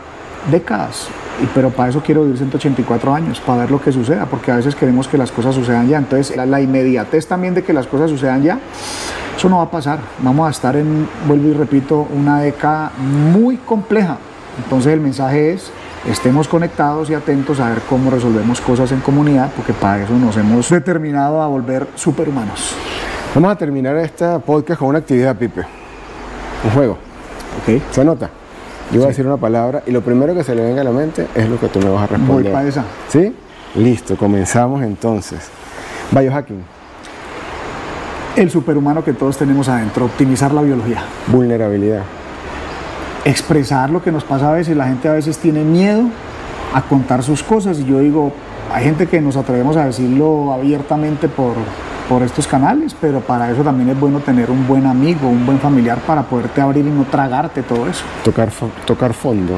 décadas. 0.51 1.07
Y, 1.41 1.47
pero 1.53 1.69
para 1.69 1.89
eso 1.89 2.01
quiero 2.01 2.23
vivir 2.23 2.37
184 2.37 3.13
años, 3.13 3.39
para 3.41 3.61
ver 3.61 3.71
lo 3.71 3.81
que 3.81 3.91
suceda, 3.91 4.25
porque 4.25 4.51
a 4.51 4.55
veces 4.55 4.75
queremos 4.75 5.07
que 5.07 5.17
las 5.17 5.31
cosas 5.31 5.55
sucedan 5.55 5.87
ya. 5.87 5.97
Entonces, 5.97 6.35
la, 6.35 6.45
la 6.45 6.61
inmediatez 6.61 7.27
también 7.27 7.53
de 7.53 7.63
que 7.63 7.73
las 7.73 7.87
cosas 7.87 8.09
sucedan 8.09 8.41
ya, 8.43 8.59
eso 9.37 9.49
no 9.49 9.57
va 9.57 9.63
a 9.63 9.71
pasar. 9.71 9.99
Vamos 10.19 10.47
a 10.47 10.51
estar 10.51 10.75
en, 10.75 11.07
vuelvo 11.27 11.49
y 11.49 11.53
repito, 11.53 12.07
una 12.13 12.39
década 12.39 12.91
muy 12.97 13.57
compleja. 13.57 14.17
Entonces 14.57 14.93
el 14.93 15.01
mensaje 15.01 15.53
es, 15.53 15.71
estemos 16.09 16.47
conectados 16.47 17.09
y 17.09 17.13
atentos 17.13 17.59
a 17.59 17.69
ver 17.69 17.81
cómo 17.89 18.09
resolvemos 18.09 18.61
cosas 18.61 18.91
en 18.91 19.01
comunidad, 19.01 19.51
porque 19.55 19.73
para 19.73 20.03
eso 20.03 20.13
nos 20.13 20.37
hemos 20.37 20.69
determinado 20.69 21.41
a 21.41 21.47
volver 21.47 21.87
superhumanos. 21.95 22.75
Vamos 23.33 23.51
a 23.51 23.57
terminar 23.57 23.97
esta 23.97 24.39
podcast 24.39 24.79
con 24.79 24.89
una 24.89 24.99
actividad, 24.99 25.35
Pipe. 25.35 25.65
Un 26.63 26.71
juego. 26.71 26.93
¿Ok? 27.61 27.81
¿Se 27.91 28.01
anota? 28.01 28.29
Yo 28.91 28.97
voy 28.99 29.05
a 29.05 29.07
decir 29.09 29.25
una 29.25 29.37
palabra 29.37 29.83
y 29.85 29.91
lo 29.91 30.01
primero 30.01 30.33
que 30.35 30.43
se 30.43 30.53
le 30.55 30.63
venga 30.63 30.81
a 30.81 30.83
la 30.83 30.91
mente 30.91 31.27
es 31.35 31.49
lo 31.49 31.59
que 31.59 31.67
tú 31.67 31.79
me 31.79 31.89
vas 31.89 32.03
a 32.03 32.07
Voy 32.07 32.17
responder. 32.17 32.51
para 32.53 32.67
esa. 32.67 32.83
¿Sí? 33.09 33.33
Listo, 33.75 34.15
comenzamos 34.15 34.83
entonces. 34.83 35.49
Biohacking, 36.11 36.61
El 38.35 38.49
superhumano 38.51 39.03
que 39.03 39.13
todos 39.13 39.37
tenemos 39.37 39.67
adentro, 39.69 40.05
optimizar 40.05 40.53
la 40.53 40.61
biología. 40.61 41.03
vulnerabilidad, 41.27 42.03
expresar 43.25 43.89
lo 43.89 44.03
que 44.03 44.11
nos 44.11 44.23
pasa 44.23 44.49
a 44.49 44.53
veces. 44.53 44.77
La 44.77 44.85
gente 44.87 45.07
a 45.09 45.13
veces 45.13 45.37
tiene 45.39 45.63
miedo 45.63 46.03
a 46.73 46.81
contar 46.83 47.23
sus 47.23 47.41
cosas 47.43 47.79
y 47.79 47.85
yo 47.85 47.99
digo, 47.99 48.31
hay 48.73 48.83
gente 48.83 49.07
que 49.07 49.19
nos 49.19 49.35
atrevemos 49.35 49.75
a 49.77 49.85
decirlo 49.85 50.53
abiertamente 50.53 51.27
por, 51.27 51.53
por 52.07 52.23
estos 52.23 52.47
canales, 52.47 52.95
pero 52.99 53.19
para 53.19 53.51
eso 53.51 53.63
también 53.63 53.89
es 53.89 53.99
bueno 53.99 54.19
tener 54.19 54.51
un 54.51 54.67
buen 54.67 54.85
amigo, 54.85 55.27
un 55.27 55.45
buen 55.45 55.59
familiar 55.59 55.99
para 55.99 56.23
poderte 56.23 56.61
abrir 56.61 56.85
y 56.85 56.89
no 56.89 57.03
tragarte 57.05 57.63
todo 57.63 57.87
eso. 57.87 58.03
tocar, 58.23 58.49
tocar 58.85 59.13
fondo, 59.13 59.57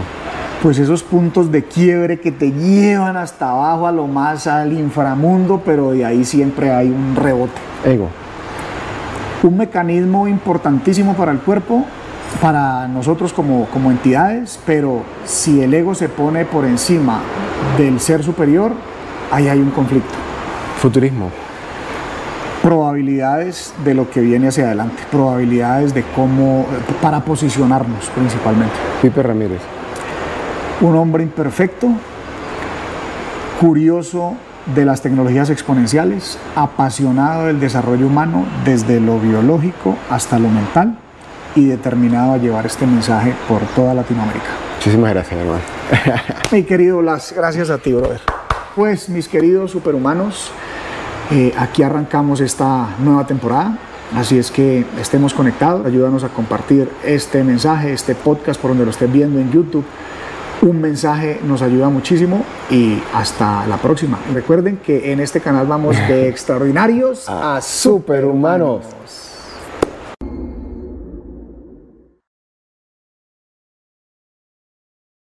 Pues 0.62 0.80
esos 0.80 1.04
puntos 1.04 1.52
de 1.52 1.64
quiebre 1.64 2.20
que 2.20 2.32
te 2.32 2.52
llevan 2.52 3.18
hasta 3.18 3.50
abajo 3.52 3.88
a 3.88 3.92
lo 3.92 4.08
más 4.08 4.48
al 4.48 4.74
inframundo, 4.74 5.62
pero 5.66 5.92
de 5.92 6.06
ahí 6.06 6.24
siempre 6.26 6.72
hay 6.72 6.90
un 6.90 7.16
rebote. 7.16 7.60
ego, 7.86 8.10
un 9.44 9.58
mecanismo 9.58 10.28
importantísimo 10.28 11.14
para 11.16 11.32
el 11.32 11.40
cuerpo, 11.40 11.86
para 12.42 12.88
nosotros 12.88 13.34
como, 13.34 13.66
como 13.66 13.92
entidades, 13.92 14.60
pero 14.66 15.04
si 15.26 15.62
el 15.62 15.74
ego 15.74 15.96
se 15.96 16.10
pone 16.10 16.46
por 16.46 16.66
encima 16.66 17.20
del 17.78 18.00
ser 18.00 18.24
superior, 18.24 18.72
ahí 19.32 19.48
hay 19.48 19.60
un 19.60 19.72
conflicto. 19.72 20.14
futurismo, 20.80 21.32
Probabilidades 22.68 23.74
de 23.86 23.94
lo 23.94 24.12
que 24.12 24.20
viene 24.20 24.50
hacia 24.50 24.66
adelante, 24.66 25.02
probabilidades 25.10 25.94
de 25.94 26.04
cómo, 26.14 26.66
para 27.02 27.22
posicionarnos 27.22 28.10
principalmente. 28.14 28.76
Pipe 29.02 29.24
Ramírez, 29.24 29.62
Un 30.82 30.98
hombre 30.98 31.24
imperfecto, 31.24 31.88
curioso 33.62 34.34
de 34.76 34.84
las 34.84 35.02
tecnologías 35.02 35.50
exponenciales, 35.50 36.38
apasionado 36.58 37.46
del 37.46 37.62
desarrollo 37.62 38.06
humano 38.06 38.46
desde 38.66 39.00
lo 39.00 39.18
biológico 39.18 39.96
hasta 40.10 40.38
lo 40.38 40.50
mental 40.50 40.98
y 41.56 41.68
determinado 41.68 42.34
a 42.34 42.38
llevar 42.38 42.66
este 42.66 42.86
mensaje 42.86 43.34
por 43.48 43.62
toda 43.78 43.94
Latinoamérica. 43.94 44.50
muchísimas 44.76 45.14
gracias, 45.14 45.40
hermano. 45.40 45.62
Mi 46.52 46.64
querido 46.64 46.98
Blas, 46.98 47.34
gracias 47.34 47.70
a 47.70 47.78
ti, 47.78 47.94
brother. 47.94 48.20
Pues, 48.76 49.08
mis 49.08 49.30
queridos 49.30 49.72
superhumanos, 49.72 50.52
eh, 51.32 51.54
aquí 51.58 51.84
arrancamos 51.84 52.40
esta 52.42 52.96
nueva 53.00 53.26
temporada. 53.28 53.78
Así 54.16 54.38
es 54.38 54.52
que 54.52 54.86
estemos 55.00 55.34
conectados, 55.34 55.86
ayúdanos 55.86 56.24
a 56.24 56.30
compartir 56.30 56.90
este 57.04 57.44
mensaje, 57.44 57.92
este 57.92 58.16
podcast 58.16 58.60
por 58.60 58.72
donde 58.72 58.86
lo 58.86 58.92
estés 58.92 59.12
viendo 59.12 59.40
en 59.40 59.52
YouTube. 59.52 59.84
Un 60.62 60.82
mensaje 60.82 61.40
nos 61.44 61.62
ayuda 61.62 61.90
muchísimo 61.90 62.44
y 62.70 63.02
hasta 63.14 63.68
la 63.68 63.78
próxima. 63.78 64.18
Recuerden 64.34 64.78
que 64.78 65.12
en 65.12 65.20
este 65.20 65.42
canal 65.42 65.68
vamos 65.68 65.98
de 66.08 66.30
extraordinarios 66.30 67.28
a 67.28 67.60
superhumanos. 67.62 68.86